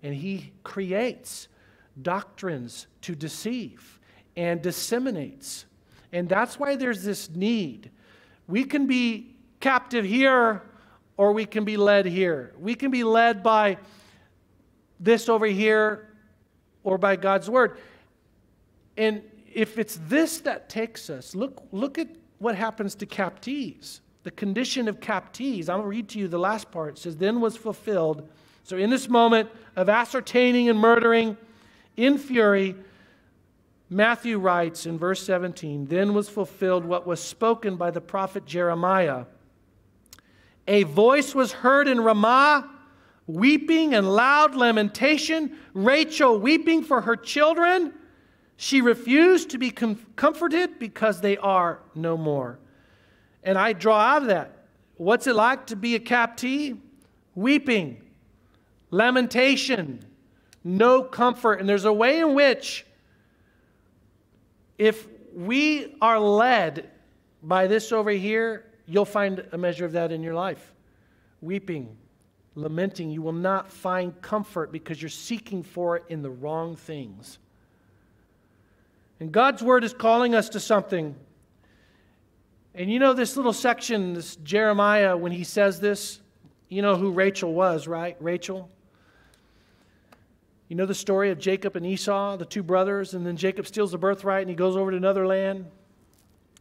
And 0.03 0.13
he 0.13 0.53
creates 0.65 1.47
doctrines 2.03 2.89
to 3.03 3.15
deceive 3.15 4.01
and 4.37 4.61
disseminates. 4.61 5.67
And 6.13 6.29
that's 6.29 6.59
why 6.59 6.75
there's 6.75 7.05
this 7.05 7.31
need. 7.31 7.91
We 8.49 8.65
can 8.65 8.89
be 8.89 9.37
captive 9.61 10.05
here 10.05 10.63
or 11.17 11.33
we 11.33 11.47
can 11.47 11.65
be 11.65 11.77
led 11.77 12.07
here. 12.07 12.53
We 12.59 12.75
can 12.75 12.91
be 12.91 13.05
led 13.05 13.45
by 13.45 13.79
this 14.99 15.29
over 15.29 15.47
here 15.47 16.09
or 16.85 16.99
by 16.99 17.17
God's 17.17 17.51
word. 17.51 17.79
And 18.97 19.23
if 19.53 19.79
it's 19.79 19.99
this 20.09 20.39
that 20.41 20.69
takes 20.69 21.11
us, 21.11 21.35
look, 21.35 21.63
look 21.73 21.99
at 21.99 22.09
what 22.39 22.55
happens 22.55 22.95
to 22.97 23.07
captives. 23.07 24.01
The 24.23 24.31
condition 24.31 24.89
of 24.89 25.01
captives. 25.01 25.69
I'll 25.69 25.83
read 25.83 26.09
to 26.11 26.19
you 26.19 26.29
the 26.29 26.39
last 26.39 26.71
part. 26.71 26.97
It 26.97 27.01
says, 27.01 27.17
Then 27.17 27.41
was 27.41 27.57
fulfilled. 27.57 28.29
So, 28.65 28.77
in 28.77 28.91
this 28.91 29.09
moment 29.09 29.49
of 29.77 29.89
ascertaining 29.89 30.69
and 30.69 30.79
murdering 30.79 31.37
in 31.97 32.19
fury, 32.19 32.75
Matthew 33.89 34.39
writes 34.39 34.87
in 34.87 34.99
verse 34.99 35.23
17, 35.23 35.87
Then 35.87 36.13
was 36.13 36.29
fulfilled 36.29 36.85
what 36.85 37.07
was 37.07 37.21
spoken 37.21 37.77
by 37.77 37.91
the 37.91 38.01
prophet 38.01 38.45
Jeremiah. 38.45 39.27
A 40.67 40.83
voice 40.83 41.35
was 41.35 41.53
heard 41.53 41.87
in 41.87 42.01
Ramah, 42.01 42.69
weeping 43.27 43.95
and 43.95 44.09
loud 44.09 44.55
lamentation, 44.55 45.57
Rachel 45.74 46.39
weeping 46.39 46.83
for 46.83 47.01
her 47.01 47.16
children 47.16 47.93
she 48.57 48.81
refused 48.81 49.51
to 49.51 49.59
be 49.59 49.70
com- 49.70 50.01
comforted 50.16 50.79
because 50.79 51.20
they 51.20 51.37
are 51.37 51.81
no 51.95 52.16
more. 52.16 52.59
And 53.45 53.59
I 53.59 53.72
draw 53.74 53.99
out 53.99 54.22
of 54.22 54.29
that 54.29 54.53
what's 54.97 55.27
it 55.27 55.35
like 55.35 55.66
to 55.66 55.77
be 55.77 55.95
a 55.95 56.01
captive? 56.01 56.79
Weeping, 57.35 58.01
lamentation, 58.91 60.03
no 60.64 61.03
comfort. 61.03 61.61
And 61.61 61.68
there's 61.68 61.85
a 61.85 61.93
way 61.93 62.20
in 62.20 62.35
which, 62.35 62.87
if 64.79 65.07
we 65.35 65.95
are 66.01 66.18
led 66.18 66.89
by 67.43 67.66
this 67.66 67.93
over 67.93 68.11
here, 68.11 68.64
you'll 68.87 69.05
find 69.05 69.45
a 69.53 69.59
measure 69.59 69.85
of 69.85 69.93
that 69.93 70.12
in 70.12 70.22
your 70.22 70.33
life. 70.33 70.72
Weeping, 71.43 71.95
lamenting, 72.57 73.11
you 73.11 73.23
will 73.23 73.33
not 73.33 73.71
find 73.71 74.21
comfort 74.23 74.73
because 74.73 75.01
you're 75.01 75.09
seeking 75.09 75.63
for 75.63 75.97
it 75.97 76.05
in 76.09 76.23
the 76.23 76.31
wrong 76.31 76.75
things. 76.75 77.39
And 79.21 79.31
God's 79.31 79.63
word 79.63 79.85
is 79.85 79.93
calling 79.93 80.35
us 80.35 80.49
to 80.51 80.61
something. 80.61 81.15
And 82.75 82.91
you 82.91 82.99
know 82.99 83.13
this 83.13 83.37
little 83.37 83.53
section, 83.53 84.15
this 84.15 84.37
Jeremiah, 84.37 85.17
when 85.17 85.33
he 85.33 85.45
says 85.45 85.81
this, 85.81 86.21
you 86.69 86.83
know 86.83 86.97
who 86.97 87.13
Rachel 87.13 87.53
was, 87.53 87.87
right? 87.87 88.17
Rachel. 88.21 88.69
You 90.69 90.77
know 90.77 90.87
the 90.87 90.95
story 90.95 91.31
of 91.31 91.39
Jacob 91.39 91.77
and 91.77 91.87
Esau, 91.87 92.37
the 92.37 92.45
two 92.45 92.63
brothers, 92.63 93.15
and 93.15 93.25
then 93.25 93.37
Jacob 93.37 93.67
steals 93.67 93.93
the 93.93 93.99
birthright 93.99 94.43
and 94.43 94.51
he 94.51 94.57
goes 94.57 94.77
over 94.77 94.91
to 94.91 94.97
another 94.97 95.27
land 95.27 95.67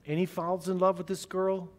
and 0.06 0.20
he 0.20 0.26
falls 0.26 0.70
in 0.70 0.78
love 0.78 0.98
with 0.98 1.08
this 1.08 1.26
girl. 1.26 1.70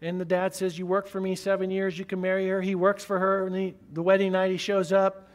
And 0.00 0.20
the 0.20 0.24
dad 0.24 0.54
says, 0.54 0.78
You 0.78 0.86
work 0.86 1.06
for 1.06 1.20
me 1.20 1.34
seven 1.34 1.70
years, 1.70 1.98
you 1.98 2.04
can 2.04 2.20
marry 2.20 2.48
her. 2.48 2.60
He 2.60 2.74
works 2.74 3.04
for 3.04 3.18
her, 3.18 3.46
and 3.46 3.54
he, 3.54 3.74
the 3.92 4.02
wedding 4.02 4.32
night 4.32 4.50
he 4.50 4.56
shows 4.56 4.92
up 4.92 5.28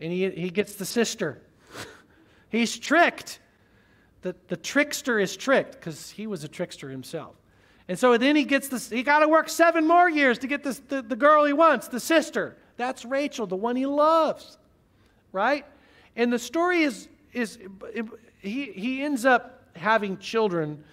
and 0.00 0.12
he, 0.12 0.30
he 0.30 0.50
gets 0.50 0.74
the 0.74 0.84
sister. 0.84 1.42
He's 2.50 2.78
tricked 2.78 3.40
the, 4.22 4.34
the 4.48 4.56
trickster 4.56 5.18
is 5.18 5.36
tricked 5.36 5.72
because 5.72 6.10
he 6.10 6.26
was 6.26 6.44
a 6.44 6.48
trickster 6.48 6.90
himself. 6.90 7.36
And 7.88 7.98
so 7.98 8.18
then 8.18 8.36
he 8.36 8.44
gets 8.44 8.68
this, 8.68 8.90
he 8.90 9.02
got 9.02 9.20
to 9.20 9.28
work 9.28 9.48
seven 9.48 9.86
more 9.86 10.10
years 10.10 10.38
to 10.40 10.46
get 10.46 10.62
this, 10.62 10.80
the, 10.88 11.00
the 11.00 11.16
girl 11.16 11.44
he 11.44 11.52
wants, 11.52 11.88
the 11.88 12.00
sister. 12.00 12.56
That's 12.76 13.04
Rachel, 13.04 13.46
the 13.46 13.56
one 13.56 13.76
he 13.76 13.86
loves, 13.86 14.58
right? 15.32 15.64
And 16.16 16.32
the 16.32 16.38
story 16.38 16.82
is, 16.82 17.08
is 17.32 17.58
he, 18.40 18.72
he 18.72 19.02
ends 19.02 19.24
up 19.24 19.70
having 19.74 20.18
children 20.18 20.84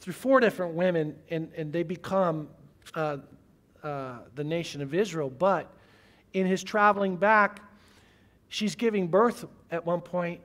through 0.00 0.12
four 0.12 0.40
different 0.40 0.74
women, 0.74 1.16
and, 1.30 1.50
and 1.56 1.72
they 1.72 1.82
become 1.82 2.48
uh, 2.94 3.18
uh, 3.82 4.18
the 4.34 4.44
nation 4.44 4.82
of 4.82 4.94
Israel. 4.94 5.30
But 5.30 5.70
in 6.32 6.46
his 6.46 6.62
traveling 6.62 7.16
back, 7.16 7.60
she's 8.48 8.74
giving 8.74 9.08
birth 9.08 9.44
at 9.70 9.84
one 9.84 10.00
point 10.00 10.40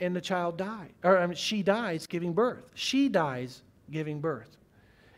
and 0.00 0.14
the 0.14 0.20
child 0.20 0.56
died. 0.56 0.92
Or 1.02 1.18
I 1.18 1.26
mean, 1.26 1.36
she 1.36 1.62
dies 1.62 2.06
giving 2.06 2.32
birth. 2.32 2.70
She 2.74 3.08
dies 3.08 3.62
giving 3.90 4.20
birth. 4.20 4.56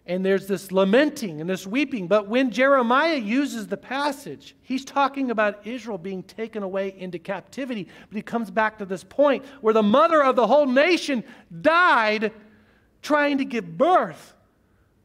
And 0.07 0.25
there's 0.25 0.47
this 0.47 0.73
lamenting 0.73 1.41
and 1.41 1.49
this 1.49 1.67
weeping. 1.67 2.09
But 2.09 2.27
when 2.27 2.51
Jeremiah 2.51 3.17
uses 3.17 3.67
the 3.67 3.77
passage, 3.77 4.57
he's 4.63 4.85
talking 4.85 5.31
about 5.31 5.67
Israel 5.67 5.99
being 5.99 6.23
taken 6.23 6.63
away 6.63 6.95
into 6.99 7.19
captivity. 7.19 7.87
But 8.09 8.17
he 8.17 8.23
comes 8.23 8.51
back 8.51 8.79
to 8.79 8.87
this 8.87 9.05
point 9.05 9.45
where 9.61 9.75
the 9.75 9.83
mother 9.83 10.25
of 10.25 10.37
the 10.37 10.47
whole 10.47 10.67
nation 10.67 11.23
died 11.61 12.33
trying 13.03 13.39
to 13.39 13.45
give 13.45 13.77
birth 13.77 14.35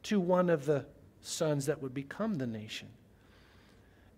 to 0.04 0.20
one 0.20 0.50
of 0.50 0.66
the 0.66 0.86
sons 1.22 1.66
that 1.66 1.82
would 1.82 1.94
become 1.94 2.36
the 2.36 2.48
nation. 2.48 2.88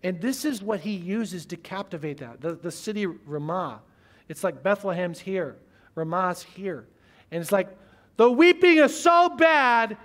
And 0.02 0.20
this 0.20 0.44
is 0.44 0.62
what 0.62 0.80
he 0.80 0.92
uses 0.92 1.46
to 1.46 1.56
captivate 1.56 2.18
that. 2.18 2.40
The, 2.40 2.54
the 2.54 2.70
city 2.70 3.06
Ramah 3.06 3.80
it's 4.28 4.44
like 4.44 4.62
Bethlehem's 4.62 5.18
here, 5.18 5.56
Ramah's 5.94 6.42
here. 6.42 6.86
And 7.30 7.40
it's 7.40 7.52
like 7.52 7.68
the 8.16 8.30
weeping 8.30 8.76
is 8.76 8.98
so 8.98 9.30
bad, 9.30 9.96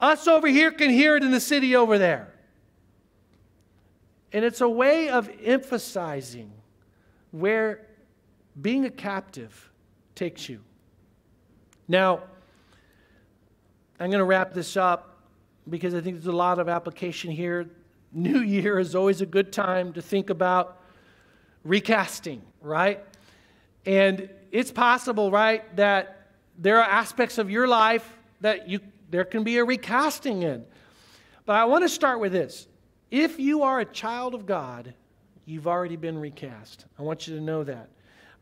us 0.00 0.28
over 0.28 0.46
here 0.46 0.70
can 0.70 0.90
hear 0.90 1.16
it 1.16 1.22
in 1.22 1.30
the 1.30 1.40
city 1.40 1.74
over 1.74 1.98
there. 1.98 2.32
And 4.32 4.44
it's 4.44 4.60
a 4.60 4.68
way 4.68 5.08
of 5.08 5.30
emphasizing 5.42 6.52
where 7.32 7.86
being 8.60 8.84
a 8.84 8.90
captive 8.90 9.70
takes 10.14 10.48
you. 10.48 10.60
Now, 11.88 12.22
I'm 14.00 14.08
going 14.08 14.20
to 14.20 14.24
wrap 14.24 14.54
this 14.54 14.78
up 14.78 15.18
because 15.68 15.94
I 15.94 16.00
think 16.00 16.16
there's 16.16 16.26
a 16.26 16.32
lot 16.32 16.58
of 16.58 16.70
application 16.70 17.30
here. 17.30 17.68
New 18.12 18.40
Year 18.40 18.78
is 18.78 18.94
always 18.94 19.20
a 19.20 19.26
good 19.26 19.52
time 19.52 19.92
to 19.92 20.00
think 20.00 20.30
about 20.30 20.80
recasting, 21.64 22.40
right? 22.62 23.04
And 23.84 24.30
it's 24.50 24.72
possible, 24.72 25.30
right, 25.30 25.76
that 25.76 26.28
there 26.58 26.78
are 26.78 26.88
aspects 26.88 27.36
of 27.36 27.50
your 27.50 27.68
life 27.68 28.10
that 28.40 28.68
you 28.68 28.80
there 29.10 29.24
can 29.24 29.42
be 29.42 29.58
a 29.58 29.64
recasting 29.64 30.44
in. 30.44 30.64
But 31.44 31.56
I 31.56 31.64
want 31.64 31.82
to 31.82 31.88
start 31.88 32.20
with 32.20 32.32
this. 32.32 32.68
If 33.10 33.38
you 33.38 33.64
are 33.64 33.80
a 33.80 33.84
child 33.84 34.34
of 34.34 34.46
God, 34.46 34.94
you've 35.44 35.66
already 35.66 35.96
been 35.96 36.16
recast. 36.16 36.86
I 36.98 37.02
want 37.02 37.26
you 37.26 37.34
to 37.34 37.42
know 37.42 37.64
that. 37.64 37.90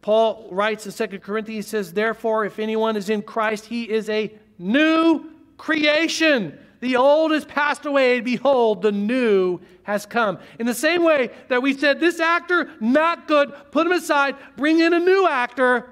Paul 0.03 0.47
writes 0.53 0.87
in 0.87 1.09
2 1.09 1.19
Corinthians, 1.19 1.67
he 1.67 1.69
says, 1.71 1.93
Therefore, 1.95 2.45
if 2.45 2.59
anyone 2.59 2.97
is 2.97 3.09
in 3.09 3.23
Christ, 3.23 3.65
he 3.65 3.91
is 3.91 4.09
a 4.11 4.31
new 4.59 5.31
creation. 5.59 6.59
The 6.81 6.97
old 6.97 7.33
has 7.33 7.45
passed 7.45 7.85
away, 7.85 8.17
and 8.17 8.25
behold, 8.25 8.83
the 8.83 8.93
new 8.93 9.61
has 9.83 10.07
come. 10.07 10.39
In 10.59 10.67
the 10.67 10.75
same 10.75 11.03
way 11.03 11.31
that 11.49 11.61
we 11.61 11.77
said, 11.77 12.01
This 12.01 12.21
actor, 12.21 12.71
not 12.81 13.29
good, 13.29 13.53
put 13.73 13.87
him 13.87 13.93
aside, 13.93 14.37
bring 14.57 14.81
in 14.81 14.95
a 14.95 15.01
new 15.01 15.27
actor. 15.27 15.91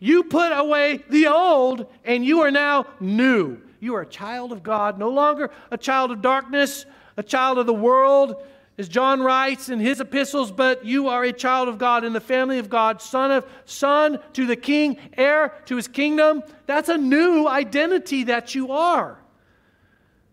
You 0.00 0.24
put 0.24 0.52
away 0.52 1.02
the 1.08 1.28
old, 1.28 1.86
and 2.04 2.24
you 2.24 2.40
are 2.40 2.50
now 2.50 2.86
new. 3.00 3.58
You 3.80 3.94
are 3.94 4.02
a 4.02 4.06
child 4.06 4.52
of 4.52 4.62
God, 4.62 4.98
no 4.98 5.08
longer 5.08 5.50
a 5.70 5.78
child 5.78 6.10
of 6.10 6.20
darkness, 6.20 6.84
a 7.16 7.22
child 7.22 7.58
of 7.58 7.66
the 7.66 7.74
world, 7.74 8.36
as 8.76 8.88
John 8.88 9.20
writes 9.22 9.68
in 9.68 9.78
his 9.78 10.00
epistles, 10.00 10.50
but 10.50 10.84
you 10.84 11.08
are 11.08 11.22
a 11.22 11.32
child 11.32 11.68
of 11.68 11.78
God 11.78 12.04
in 12.04 12.12
the 12.12 12.20
family 12.20 12.58
of 12.58 12.68
God, 12.68 13.00
son 13.00 13.30
of 13.30 13.46
son 13.64 14.18
to 14.32 14.46
the 14.46 14.56
king, 14.56 14.96
heir 15.16 15.54
to 15.66 15.76
his 15.76 15.86
kingdom. 15.86 16.42
That's 16.66 16.88
a 16.88 16.98
new 16.98 17.46
identity 17.46 18.24
that 18.24 18.54
you 18.54 18.72
are. 18.72 19.20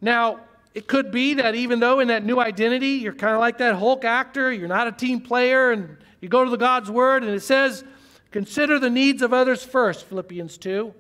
Now, 0.01 0.39
it 0.73 0.87
could 0.87 1.11
be 1.11 1.35
that 1.35 1.53
even 1.53 1.79
though 1.79 1.99
in 1.99 2.07
that 2.07 2.25
new 2.25 2.39
identity, 2.39 2.93
you're 2.93 3.13
kind 3.13 3.35
of 3.35 3.39
like 3.39 3.59
that 3.59 3.75
Hulk 3.75 4.05
actor, 4.05 4.51
you're 4.51 4.67
not 4.67 4.87
a 4.87 4.91
team 4.91 5.19
player, 5.19 5.71
and 5.71 5.97
you 6.21 6.29
go 6.29 6.43
to 6.43 6.49
the 6.49 6.57
God's 6.57 6.89
word 6.89 7.23
and 7.23 7.33
it 7.33 7.41
says, 7.41 7.83
consider 8.31 8.79
the 8.79 8.89
needs 8.89 9.21
of 9.21 9.33
others 9.33 9.63
first, 9.63 10.05
Philippians 10.05 10.57
2. 10.57 10.93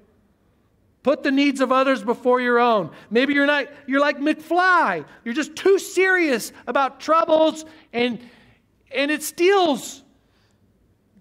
Put 1.03 1.23
the 1.23 1.31
needs 1.31 1.61
of 1.61 1.71
others 1.71 2.03
before 2.03 2.41
your 2.41 2.59
own. 2.59 2.91
Maybe 3.09 3.33
you're 3.33 3.47
not 3.47 3.67
you're 3.87 3.99
like 3.99 4.19
McFly. 4.19 5.05
You're 5.23 5.33
just 5.33 5.55
too 5.55 5.79
serious 5.79 6.51
about 6.67 6.99
troubles 6.99 7.65
and 7.91 8.19
and 8.93 9.09
it 9.09 9.23
steals 9.23 10.03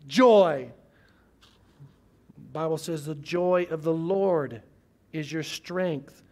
joy. 0.07 0.71
The 2.35 2.53
Bible 2.53 2.79
says 2.79 3.07
the 3.07 3.15
joy 3.15 3.69
of 3.71 3.83
the 3.83 3.93
Lord 3.93 4.63
is 5.13 5.33
your 5.33 5.43
strength. 5.43 6.23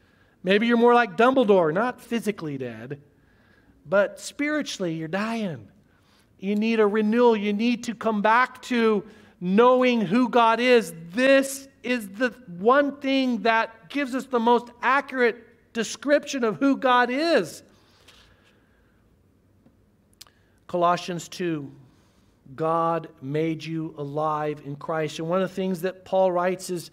Maybe 0.43 0.67
you're 0.67 0.77
more 0.77 0.95
like 0.95 1.17
Dumbledore, 1.17 1.73
not 1.73 2.01
physically 2.01 2.59
dead, 2.59 3.01
but 3.87 4.21
spiritually 4.21 4.95
you're 4.95 5.09
dying. 5.09 5.69
You 6.39 6.55
need 6.55 6.81
a 6.81 6.87
renewal. 6.87 7.37
You 7.37 7.53
need 7.53 7.85
to 7.85 7.95
come 7.95 8.23
back 8.23 8.63
to 8.63 9.05
knowing 9.41 10.01
who 10.01 10.29
God 10.29 10.61
is. 10.61 10.93
This 11.11 11.68
is 11.89 12.07
the 12.07 12.29
one 12.59 12.99
thing 12.99 13.43
that 13.43 13.89
gives 13.89 14.15
us 14.15 14.27
the 14.27 14.39
most 14.39 14.71
accurate 14.83 15.73
description 15.73 16.45
of 16.45 16.57
who 16.57 16.77
God 16.77 17.09
is. 17.09 17.63
Colossians 20.67 21.29
2 21.29 21.73
God 22.55 23.09
made 23.23 23.65
you 23.65 23.95
alive 23.97 24.63
in 24.65 24.77
Christ. 24.77 25.19
And 25.19 25.29
one 25.29 25.43
of 25.43 25.49
the 25.49 25.55
things 25.55 25.81
that 25.83 26.05
Paul 26.05 26.31
writes 26.31 26.71
is 26.71 26.91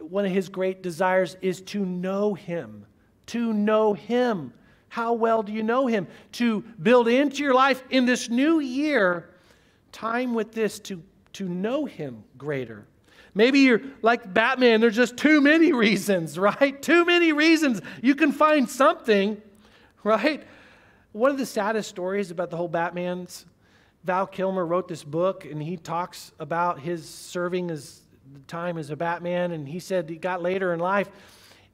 one 0.00 0.24
of 0.24 0.32
his 0.32 0.48
great 0.48 0.82
desires 0.82 1.36
is 1.42 1.60
to 1.62 1.84
know 1.84 2.32
him. 2.32 2.86
To 3.26 3.52
know 3.52 3.92
him. 3.92 4.54
How 4.88 5.12
well 5.12 5.42
do 5.42 5.52
you 5.52 5.62
know 5.62 5.86
him? 5.86 6.06
To 6.32 6.62
build 6.82 7.08
into 7.08 7.42
your 7.42 7.54
life 7.54 7.82
in 7.90 8.06
this 8.06 8.30
new 8.30 8.60
year 8.60 9.30
time 9.92 10.34
with 10.34 10.52
this 10.52 10.78
to, 10.80 11.02
to 11.34 11.48
know 11.48 11.84
him 11.84 12.24
greater. 12.36 12.86
Maybe 13.38 13.60
you're 13.60 13.82
like 14.02 14.34
Batman, 14.34 14.80
there's 14.80 14.96
just 14.96 15.16
too 15.16 15.40
many 15.40 15.72
reasons, 15.86 16.36
right? 16.36 16.82
Too 16.82 17.04
many 17.04 17.32
reasons. 17.32 17.80
You 18.02 18.16
can 18.16 18.32
find 18.32 18.68
something, 18.68 19.40
right? 20.02 20.42
One 21.12 21.30
of 21.30 21.38
the 21.38 21.46
saddest 21.46 21.88
stories 21.88 22.32
about 22.32 22.50
the 22.50 22.56
whole 22.56 22.66
Batman's, 22.66 23.46
Val 24.02 24.26
Kilmer 24.26 24.66
wrote 24.66 24.88
this 24.88 25.04
book 25.04 25.44
and 25.44 25.62
he 25.62 25.76
talks 25.76 26.32
about 26.40 26.80
his 26.80 27.08
serving 27.08 27.70
as 27.70 28.00
time 28.48 28.76
as 28.76 28.90
a 28.90 28.96
Batman. 28.96 29.52
And 29.52 29.68
he 29.68 29.78
said 29.78 30.10
he 30.10 30.16
got 30.16 30.42
later 30.42 30.74
in 30.74 30.80
life. 30.80 31.08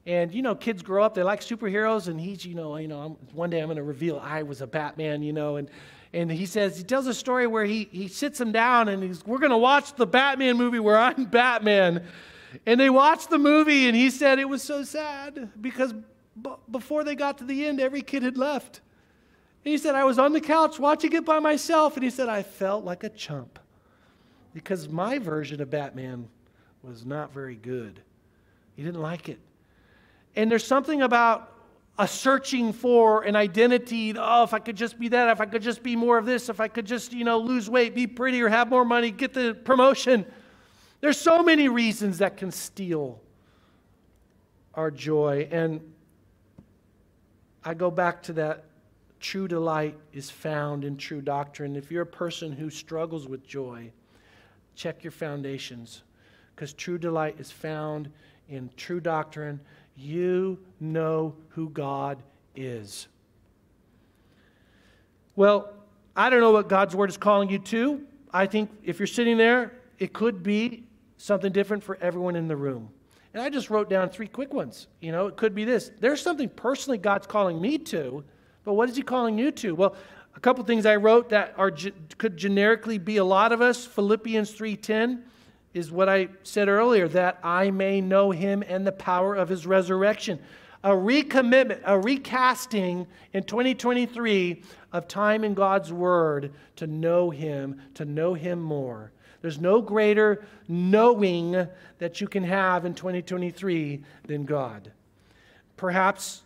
And 0.05 0.31
you 0.35 0.43
know, 0.43 0.53
kids 0.53 0.83
grow 0.83 1.03
up; 1.03 1.15
they 1.15 1.23
like 1.23 1.41
superheroes, 1.41 2.09
and 2.09 2.21
he's, 2.21 2.45
you 2.45 2.53
know, 2.53 2.77
you 2.77 2.87
know, 2.87 2.99
I'm, 2.99 3.11
one 3.35 3.49
day 3.49 3.59
I'm 3.59 3.65
going 3.65 3.77
to 3.77 3.81
reveal 3.83 4.19
I 4.19 4.43
was 4.43 4.61
a 4.61 4.67
Batman, 4.67 5.23
you 5.23 5.33
know, 5.33 5.55
and 5.55 5.67
and 6.15 6.31
he 6.31 6.45
says, 6.45 6.77
he 6.77 6.83
tells 6.85 7.07
a 7.07 7.13
story 7.13 7.45
where 7.45 7.65
he, 7.65 7.89
he 7.91 8.07
sits 8.07 8.39
him 8.39 8.53
down 8.53 8.87
and 8.87 9.03
he's, 9.03 9.25
we're 9.25 9.37
going 9.37 9.51
to 9.51 9.57
watch 9.57 9.93
the 9.95 10.07
Batman 10.07 10.55
movie 10.55 10.79
where 10.79 10.97
I'm 10.97 11.25
Batman. 11.29 12.05
And 12.65 12.79
they 12.79 12.89
watched 12.89 13.29
the 13.29 13.37
movie 13.37 13.87
and 13.87 13.95
he 13.97 14.09
said 14.09 14.39
it 14.39 14.47
was 14.47 14.63
so 14.63 14.83
sad 14.83 15.49
because 15.59 15.91
b- 16.41 16.55
before 16.71 17.03
they 17.03 17.15
got 17.15 17.39
to 17.39 17.43
the 17.43 17.65
end, 17.65 17.81
every 17.81 18.01
kid 18.01 18.23
had 18.23 18.37
left. 18.37 18.79
And 19.65 19.71
he 19.73 19.77
said, 19.77 19.93
I 19.93 20.05
was 20.05 20.17
on 20.17 20.31
the 20.31 20.39
couch 20.39 20.79
watching 20.79 21.11
it 21.11 21.25
by 21.25 21.39
myself. 21.39 21.95
And 21.95 22.03
he 22.03 22.09
said, 22.09 22.29
I 22.29 22.43
felt 22.43 22.85
like 22.85 23.03
a 23.03 23.09
chump 23.09 23.59
because 24.53 24.87
my 24.87 25.19
version 25.19 25.59
of 25.59 25.69
Batman 25.69 26.29
was 26.81 27.05
not 27.05 27.33
very 27.33 27.55
good. 27.55 27.99
He 28.77 28.83
didn't 28.83 29.01
like 29.01 29.27
it. 29.27 29.39
And 30.37 30.49
there's 30.49 30.65
something 30.65 31.01
about 31.01 31.51
a 31.97 32.07
searching 32.07 32.73
for 32.73 33.23
an 33.23 33.35
identity. 33.35 34.13
Oh, 34.17 34.43
if 34.43 34.53
I 34.53 34.59
could 34.59 34.75
just 34.75 34.99
be 34.99 35.07
that, 35.09 35.29
if 35.29 35.39
I 35.39 35.45
could 35.45 35.61
just 35.61 35.81
be 35.81 35.95
more 35.95 36.17
of 36.17 36.25
this, 36.25 36.49
if 36.49 36.59
I 36.59 36.67
could 36.67 36.85
just, 36.85 37.13
you 37.13 37.23
know, 37.23 37.37
lose 37.39 37.69
weight, 37.69 37.95
be 37.95 38.05
prettier, 38.05 38.49
have 38.49 38.69
more 38.69 38.83
money, 38.83 39.11
get 39.11 39.33
the 39.33 39.53
promotion. 39.53 40.25
There's 40.99 41.19
so 41.19 41.41
many 41.41 41.69
reasons 41.69 42.17
that 42.17 42.35
can 42.35 42.51
steal 42.51 43.21
our 44.73 44.91
joy. 44.91 45.47
And 45.51 45.81
I 47.63 47.73
go 47.73 47.89
back 47.89 48.21
to 48.23 48.33
that 48.33 48.65
true 49.19 49.47
delight 49.47 49.97
is 50.11 50.29
found 50.29 50.83
in 50.83 50.97
true 50.97 51.21
doctrine. 51.21 51.75
If 51.75 51.91
you're 51.91 52.03
a 52.03 52.05
person 52.05 52.51
who 52.51 52.69
struggles 52.69 53.27
with 53.27 53.47
joy, 53.47 53.91
check 54.75 55.03
your 55.03 55.11
foundations 55.11 56.03
because 56.53 56.73
true 56.73 56.97
delight 56.97 57.35
is 57.39 57.51
found 57.51 58.11
in 58.49 58.69
true 58.75 58.99
doctrine 58.99 59.59
you 59.95 60.59
know 60.79 61.35
who 61.49 61.69
God 61.69 62.21
is. 62.55 63.07
Well, 65.35 65.73
I 66.15 66.29
don't 66.29 66.39
know 66.39 66.51
what 66.51 66.69
God's 66.69 66.95
word 66.95 67.09
is 67.09 67.17
calling 67.17 67.49
you 67.49 67.59
to. 67.59 68.01
I 68.31 68.45
think 68.45 68.69
if 68.83 68.99
you're 68.99 69.07
sitting 69.07 69.37
there, 69.37 69.73
it 69.99 70.13
could 70.13 70.43
be 70.43 70.83
something 71.17 71.51
different 71.51 71.83
for 71.83 71.97
everyone 72.01 72.35
in 72.35 72.47
the 72.47 72.55
room. 72.55 72.89
And 73.33 73.41
I 73.41 73.49
just 73.49 73.69
wrote 73.69 73.89
down 73.89 74.09
three 74.09 74.27
quick 74.27 74.53
ones. 74.53 74.87
You 75.01 75.11
know, 75.11 75.27
it 75.27 75.35
could 75.35 75.53
be 75.53 75.65
this. 75.65 75.91
There's 75.99 76.21
something 76.21 76.47
personally 76.47 76.97
God's 76.97 77.27
calling 77.27 77.61
me 77.61 77.77
to, 77.79 78.23
but 78.63 78.73
what 78.73 78.89
is 78.89 78.95
He 78.95 79.01
calling 79.01 79.37
you 79.37 79.51
to? 79.51 79.75
Well, 79.75 79.95
a 80.35 80.39
couple 80.39 80.63
things 80.63 80.85
I 80.85 80.95
wrote 80.95 81.29
that 81.29 81.53
are 81.57 81.71
could 82.17 82.37
generically 82.37 82.97
be 82.97 83.17
a 83.17 83.23
lot 83.25 83.51
of 83.51 83.61
us. 83.61 83.85
Philippians 83.85 84.51
3:10 84.51 85.23
is 85.75 85.91
what 85.91 86.07
I 86.07 86.29
said 86.43 86.69
earlier 86.69 87.07
that 87.09 87.37
I 87.43 87.69
may 87.69 87.99
know 87.99 88.31
him 88.31 88.63
and 88.65 88.87
the 88.87 88.93
power 88.93 89.35
of 89.35 89.49
his 89.49 89.67
resurrection. 89.67 90.39
A 90.85 90.91
recommitment, 90.91 91.81
a 91.83 91.99
recasting 91.99 93.05
in 93.33 93.43
2023 93.43 94.63
of 94.93 95.07
time 95.09 95.43
in 95.43 95.53
God's 95.53 95.91
word 95.91 96.53
to 96.77 96.87
know 96.87 97.29
him, 97.29 97.81
to 97.95 98.05
know 98.05 98.33
him 98.33 98.61
more. 98.61 99.11
There's 99.41 99.59
no 99.59 99.81
greater 99.81 100.45
knowing 100.69 101.67
that 101.99 102.21
you 102.21 102.27
can 102.27 102.45
have 102.45 102.85
in 102.85 102.93
2023 102.93 104.01
than 104.27 104.45
God. 104.45 104.91
Perhaps 105.75 106.43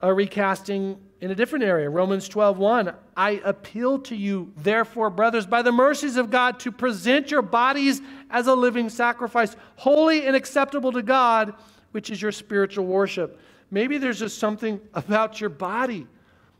a 0.00 0.14
recasting 0.14 1.00
in 1.20 1.30
a 1.30 1.34
different 1.34 1.64
area 1.64 1.88
romans 1.88 2.28
12 2.28 2.94
i 3.16 3.40
appeal 3.44 3.98
to 3.98 4.16
you 4.16 4.52
therefore 4.58 5.10
brothers 5.10 5.46
by 5.46 5.62
the 5.62 5.72
mercies 5.72 6.16
of 6.16 6.30
god 6.30 6.58
to 6.58 6.72
present 6.72 7.30
your 7.30 7.42
bodies 7.42 8.00
as 8.30 8.46
a 8.46 8.54
living 8.54 8.88
sacrifice 8.88 9.56
holy 9.76 10.26
and 10.26 10.34
acceptable 10.36 10.92
to 10.92 11.02
god 11.02 11.54
which 11.92 12.10
is 12.10 12.20
your 12.20 12.32
spiritual 12.32 12.86
worship 12.86 13.38
maybe 13.70 13.98
there's 13.98 14.18
just 14.18 14.38
something 14.38 14.80
about 14.94 15.40
your 15.40 15.50
body 15.50 16.06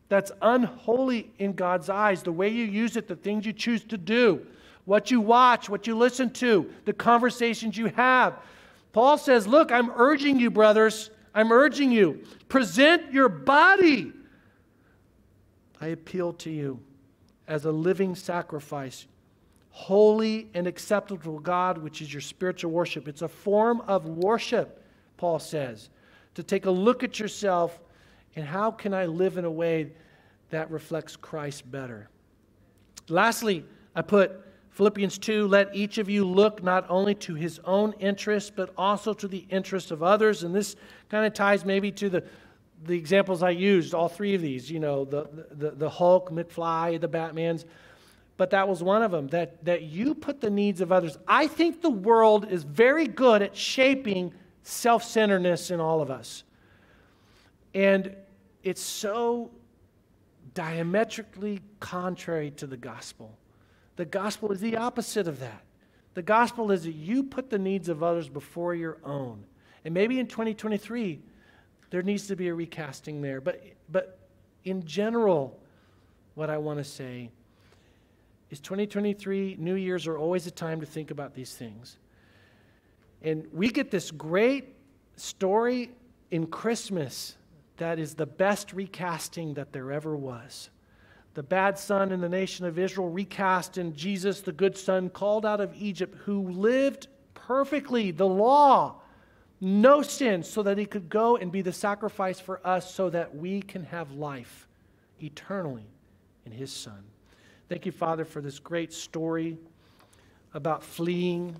that's 0.09 0.33
unholy 0.43 1.31
in 1.39 1.53
god's 1.53 1.89
eyes 1.89 2.23
the 2.23 2.33
way 2.33 2.49
you 2.49 2.65
use 2.65 2.97
it 2.97 3.09
the 3.09 3.17
things 3.17 3.47
you 3.47 3.53
choose 3.53 3.85
to 3.85 3.97
do 3.97 4.45
what 4.85 5.11
you 5.11 5.21
watch 5.21 5.69
what 5.69 5.87
you 5.87 5.97
listen 5.97 6.31
to 6.31 6.71
the 6.85 6.93
conversations 6.93 7.77
you 7.77 7.87
have 7.87 8.39
paul 8.93 9.17
says 9.17 9.47
look 9.47 9.73
i'm 9.73 9.91
urging 9.97 10.39
you 10.39 10.51
brothers 10.51 11.11
I'm 11.35 11.53
urging 11.53 11.93
you, 11.93 12.25
present 12.49 13.13
your 13.13 13.29
body. 13.29 14.13
I 15.81 15.89
appeal 15.89 16.33
to 16.35 16.51
you 16.51 16.81
as 17.49 17.65
a 17.65 17.73
living 17.73 18.15
sacrifice, 18.15 19.07
holy 19.71 20.49
and 20.55 20.67
acceptable 20.67 21.39
to 21.39 21.41
God, 21.41 21.79
which 21.79 22.03
is 22.03 22.13
your 22.13 22.21
spiritual 22.21 22.71
worship. 22.71 23.09
It's 23.09 23.23
a 23.23 23.29
form 23.29 23.81
of 23.83 24.07
worship, 24.07 24.85
Paul 25.17 25.39
says, 25.39 25.89
to 26.35 26.43
take 26.43 26.67
a 26.67 26.71
look 26.71 27.03
at 27.03 27.19
yourself 27.19 27.81
and 28.37 28.45
how 28.45 28.71
can 28.71 28.95
I 28.95 29.07
live 29.07 29.39
in 29.39 29.45
a 29.45 29.51
way 29.51 29.93
that 30.51 30.71
reflects 30.71 31.17
Christ 31.17 31.71
better. 31.71 32.09
Lastly, 33.09 33.65
I 33.95 34.03
put 34.03 34.47
Philippians 34.71 35.19
2 35.19 35.49
let 35.49 35.75
each 35.75 35.99
of 35.99 36.09
you 36.09 36.25
look 36.25 36.63
not 36.63 36.87
only 36.89 37.15
to 37.17 37.35
his 37.35 37.59
own 37.65 37.93
interest, 37.99 38.55
but 38.55 38.73
also 38.77 39.13
to 39.15 39.27
the 39.27 39.45
interest 39.51 39.91
of 39.91 40.03
others. 40.03 40.45
And 40.45 40.55
this 40.55 40.77
kind 41.09 41.27
of 41.27 41.35
ties 41.35 41.65
maybe 41.65 41.91
to 41.93 42.09
the, 42.09 42.25
the 42.85 42.97
examples 42.97 43.43
I 43.43 43.51
used, 43.51 43.95
all 43.95 44.09
three 44.09 44.35
of 44.35 44.43
these, 44.43 44.71
you 44.71 44.81
know, 44.81 45.05
the, 45.05 45.29
the, 45.51 45.71
the 45.73 45.91
Hulk, 45.91 46.31
McFly, 46.31 47.01
the 47.01 47.09
Batmans. 47.09 47.65
But 48.37 48.51
that 48.51 48.69
was 48.69 48.83
one 48.83 49.03
of 49.03 49.11
them, 49.11 49.29
that, 49.29 49.63
that 49.67 49.83
you 49.83 50.15
put 50.15 50.41
the 50.41 50.49
needs 50.49 50.81
of 50.81 50.91
others. 50.91 51.19
I 51.29 51.47
think 51.47 51.83
the 51.83 51.91
world 51.91 52.51
is 52.51 52.63
very 52.63 53.07
good 53.07 53.43
at 53.43 53.55
shaping 53.55 54.33
self 54.63 55.05
centeredness 55.05 55.71
in 55.71 55.79
all 55.79 56.01
of 56.01 56.11
us. 56.11 56.45
And 57.75 58.17
it's 58.63 58.81
so 58.81 59.51
diametrically 60.55 61.61
contrary 61.81 62.51
to 62.53 62.67
the 62.67 62.77
gospel. 62.77 63.39
The 63.97 64.07
gospel 64.07 64.53
is 64.53 64.61
the 64.61 64.77
opposite 64.77 65.29
of 65.29 65.41
that. 65.41 65.63
The 66.15 66.23
gospel 66.23 66.71
is 66.71 66.85
that 66.85 66.95
you 66.95 67.23
put 67.23 67.51
the 67.51 67.59
needs 67.59 67.89
of 67.89 68.03
others 68.03 68.29
before 68.29 68.75
your 68.75 68.99
own. 69.05 69.45
And 69.85 69.95
maybe 69.95 70.19
in 70.19 70.27
2023, 70.27 71.21
there 71.91 72.03
needs 72.03 72.29
to 72.29 72.37
be 72.37 72.49
a 72.49 72.55
recasting 72.55 73.21
there. 73.21 73.41
But, 73.41 73.63
but 73.91 74.19
in 74.65 74.85
general, 74.85 75.59
what 76.35 76.51
I 76.51 76.59
want 76.59 76.79
to 76.79 76.85
say 76.85 77.31
is 78.51 78.61
2023, 78.61 79.57
New 79.59 79.75
Year's 79.75 80.07
are 80.07 80.17
always 80.17 80.47
a 80.47 80.51
time 80.51 80.81
to 80.81 80.87
think 80.87 81.11
about 81.11 81.35
these 81.35 81.55
things. 81.55 81.99
And 83.23 83.47
we 83.53 83.69
get 83.69 83.91
this 83.91 84.11
great 84.11 84.75
story 85.17 85.91
in 86.31 86.47
Christmas 86.47 87.37
that 87.77 87.99
is 87.99 88.15
the 88.15 88.27
best 88.27 88.73
recasting 88.73 89.55
that 89.55 89.73
there 89.73 89.91
ever 89.93 90.17
was. 90.17 90.71
The 91.35 91.43
bad 91.43 91.79
son 91.79 92.13
in 92.13 92.21
the 92.21 92.29
nation 92.29 92.67
of 92.67 92.79
Israel 92.79 93.09
recast 93.09 93.79
in 93.79 93.95
Jesus, 93.95 94.41
the 94.41 94.53
good 94.53 94.77
son 94.77 95.09
called 95.09 95.47
out 95.47 95.61
of 95.61 95.73
Egypt, 95.75 96.17
who 96.25 96.51
lived 96.51 97.09
perfectly, 97.35 98.11
the 98.11 98.27
law, 98.27 99.00
no 99.61 100.03
sin, 100.03 100.43
so 100.43 100.63
that 100.63 100.79
he 100.79 100.87
could 100.87 101.09
go 101.09 101.37
and 101.37 101.53
be 101.53 101.63
the 101.63 101.73
sacrifice 101.73 102.41
for 102.41 102.67
us 102.67 102.95
so 102.95 103.11
that 103.11 103.35
we 103.35 103.61
can 103.61 103.85
have 103.85 104.13
life 104.13 104.67
eternally 105.23 105.87
in 106.47 106.53
his 106.53 106.73
son. 106.73 107.03
Thank 107.69 107.87
you, 107.87 107.93
Father, 107.93 108.25
for 108.25 108.41
this 108.41 108.59
great 108.59 108.93
story 108.93 109.59
about 110.55 110.83
fleeing. 110.83 111.57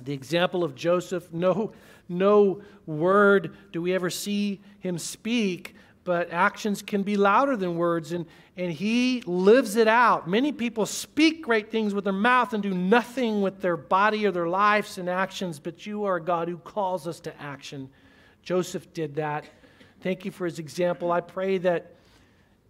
The 0.00 0.12
example 0.12 0.64
of 0.64 0.74
Joseph, 0.74 1.32
no, 1.32 1.72
no 2.08 2.62
word 2.86 3.54
do 3.70 3.82
we 3.82 3.92
ever 3.92 4.10
see 4.10 4.60
him 4.78 4.98
speak, 4.98 5.74
but 6.10 6.32
actions 6.32 6.82
can 6.82 7.04
be 7.04 7.16
louder 7.16 7.56
than 7.56 7.76
words, 7.76 8.10
and, 8.10 8.26
and 8.56 8.72
he 8.72 9.22
lives 9.26 9.76
it 9.76 9.86
out. 9.86 10.28
Many 10.28 10.50
people 10.50 10.84
speak 10.84 11.40
great 11.40 11.70
things 11.70 11.94
with 11.94 12.02
their 12.02 12.12
mouth 12.12 12.52
and 12.52 12.60
do 12.60 12.74
nothing 12.74 13.42
with 13.42 13.60
their 13.60 13.76
body 13.76 14.26
or 14.26 14.32
their 14.32 14.48
lives 14.48 14.98
and 14.98 15.08
actions, 15.08 15.60
but 15.60 15.86
you 15.86 16.02
are 16.02 16.16
a 16.16 16.20
God 16.20 16.48
who 16.48 16.58
calls 16.58 17.06
us 17.06 17.20
to 17.20 17.40
action. 17.40 17.88
Joseph 18.42 18.92
did 18.92 19.14
that. 19.14 19.44
Thank 20.00 20.24
you 20.24 20.32
for 20.32 20.46
his 20.46 20.58
example. 20.58 21.12
I 21.12 21.20
pray 21.20 21.58
that 21.58 21.94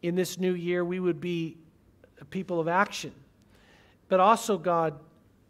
in 0.03 0.17
this 0.17 0.39
new 0.39 0.53
year 0.53 0.85
we 0.85 1.01
would 1.01 1.19
be 1.19 1.57
people 2.29 2.61
of 2.61 2.69
action, 2.69 3.15
but 4.11 4.21
also, 4.21 4.59
God, 4.59 5.01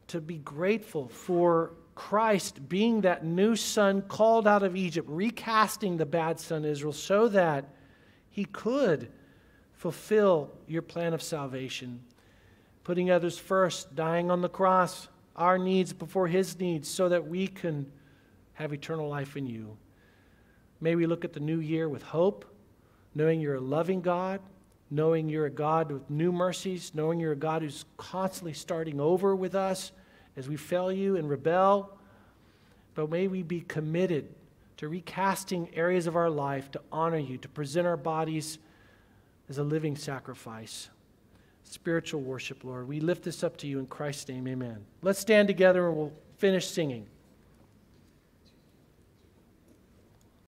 to 0.06 0.20
be 0.20 0.38
grateful 0.38 1.08
for 1.08 1.72
Christ 1.96 2.68
being 2.68 3.00
that 3.00 3.24
new 3.24 3.56
son 3.56 4.02
called 4.02 4.46
out 4.46 4.62
of 4.62 4.76
Egypt, 4.76 5.08
recasting 5.10 5.96
the 5.96 6.06
bad 6.06 6.38
son 6.38 6.64
Israel 6.64 6.92
so 6.92 7.26
that 7.26 7.64
he 8.40 8.46
could 8.46 9.10
fulfill 9.74 10.50
your 10.66 10.80
plan 10.80 11.12
of 11.12 11.20
salvation, 11.20 12.00
putting 12.84 13.10
others 13.10 13.36
first, 13.36 13.94
dying 13.94 14.30
on 14.30 14.40
the 14.40 14.48
cross, 14.48 15.08
our 15.36 15.58
needs 15.58 15.92
before 15.92 16.26
his 16.26 16.58
needs, 16.58 16.88
so 16.88 17.10
that 17.10 17.28
we 17.28 17.46
can 17.46 17.84
have 18.54 18.72
eternal 18.72 19.10
life 19.10 19.36
in 19.36 19.46
you. 19.46 19.76
May 20.80 20.94
we 20.94 21.04
look 21.04 21.22
at 21.22 21.34
the 21.34 21.40
new 21.40 21.60
year 21.60 21.86
with 21.86 22.02
hope, 22.02 22.46
knowing 23.14 23.42
you're 23.42 23.56
a 23.56 23.60
loving 23.60 24.00
God, 24.00 24.40
knowing 24.90 25.28
you're 25.28 25.44
a 25.44 25.50
God 25.50 25.92
with 25.92 26.08
new 26.08 26.32
mercies, 26.32 26.92
knowing 26.94 27.20
you're 27.20 27.32
a 27.32 27.36
God 27.36 27.60
who's 27.60 27.84
constantly 27.98 28.54
starting 28.54 29.00
over 29.00 29.36
with 29.36 29.54
us 29.54 29.92
as 30.38 30.48
we 30.48 30.56
fail 30.56 30.90
you 30.90 31.16
and 31.16 31.28
rebel. 31.28 31.94
But 32.94 33.10
may 33.10 33.28
we 33.28 33.42
be 33.42 33.60
committed 33.60 34.34
to 34.80 34.88
recasting 34.88 35.68
areas 35.74 36.06
of 36.06 36.16
our 36.16 36.30
life 36.30 36.70
to 36.70 36.80
honor 36.90 37.18
you, 37.18 37.36
to 37.36 37.50
present 37.50 37.86
our 37.86 37.98
bodies 37.98 38.56
as 39.50 39.58
a 39.58 39.62
living 39.62 39.94
sacrifice. 39.94 40.88
Spiritual 41.64 42.22
worship, 42.22 42.64
Lord. 42.64 42.88
We 42.88 42.98
lift 42.98 43.22
this 43.22 43.44
up 43.44 43.58
to 43.58 43.66
you 43.66 43.78
in 43.78 43.86
Christ's 43.86 44.30
name. 44.30 44.48
Amen. 44.48 44.78
Let's 45.02 45.18
stand 45.18 45.48
together 45.48 45.86
and 45.86 45.98
we'll 45.98 46.14
finish 46.38 46.66
singing. 46.66 47.06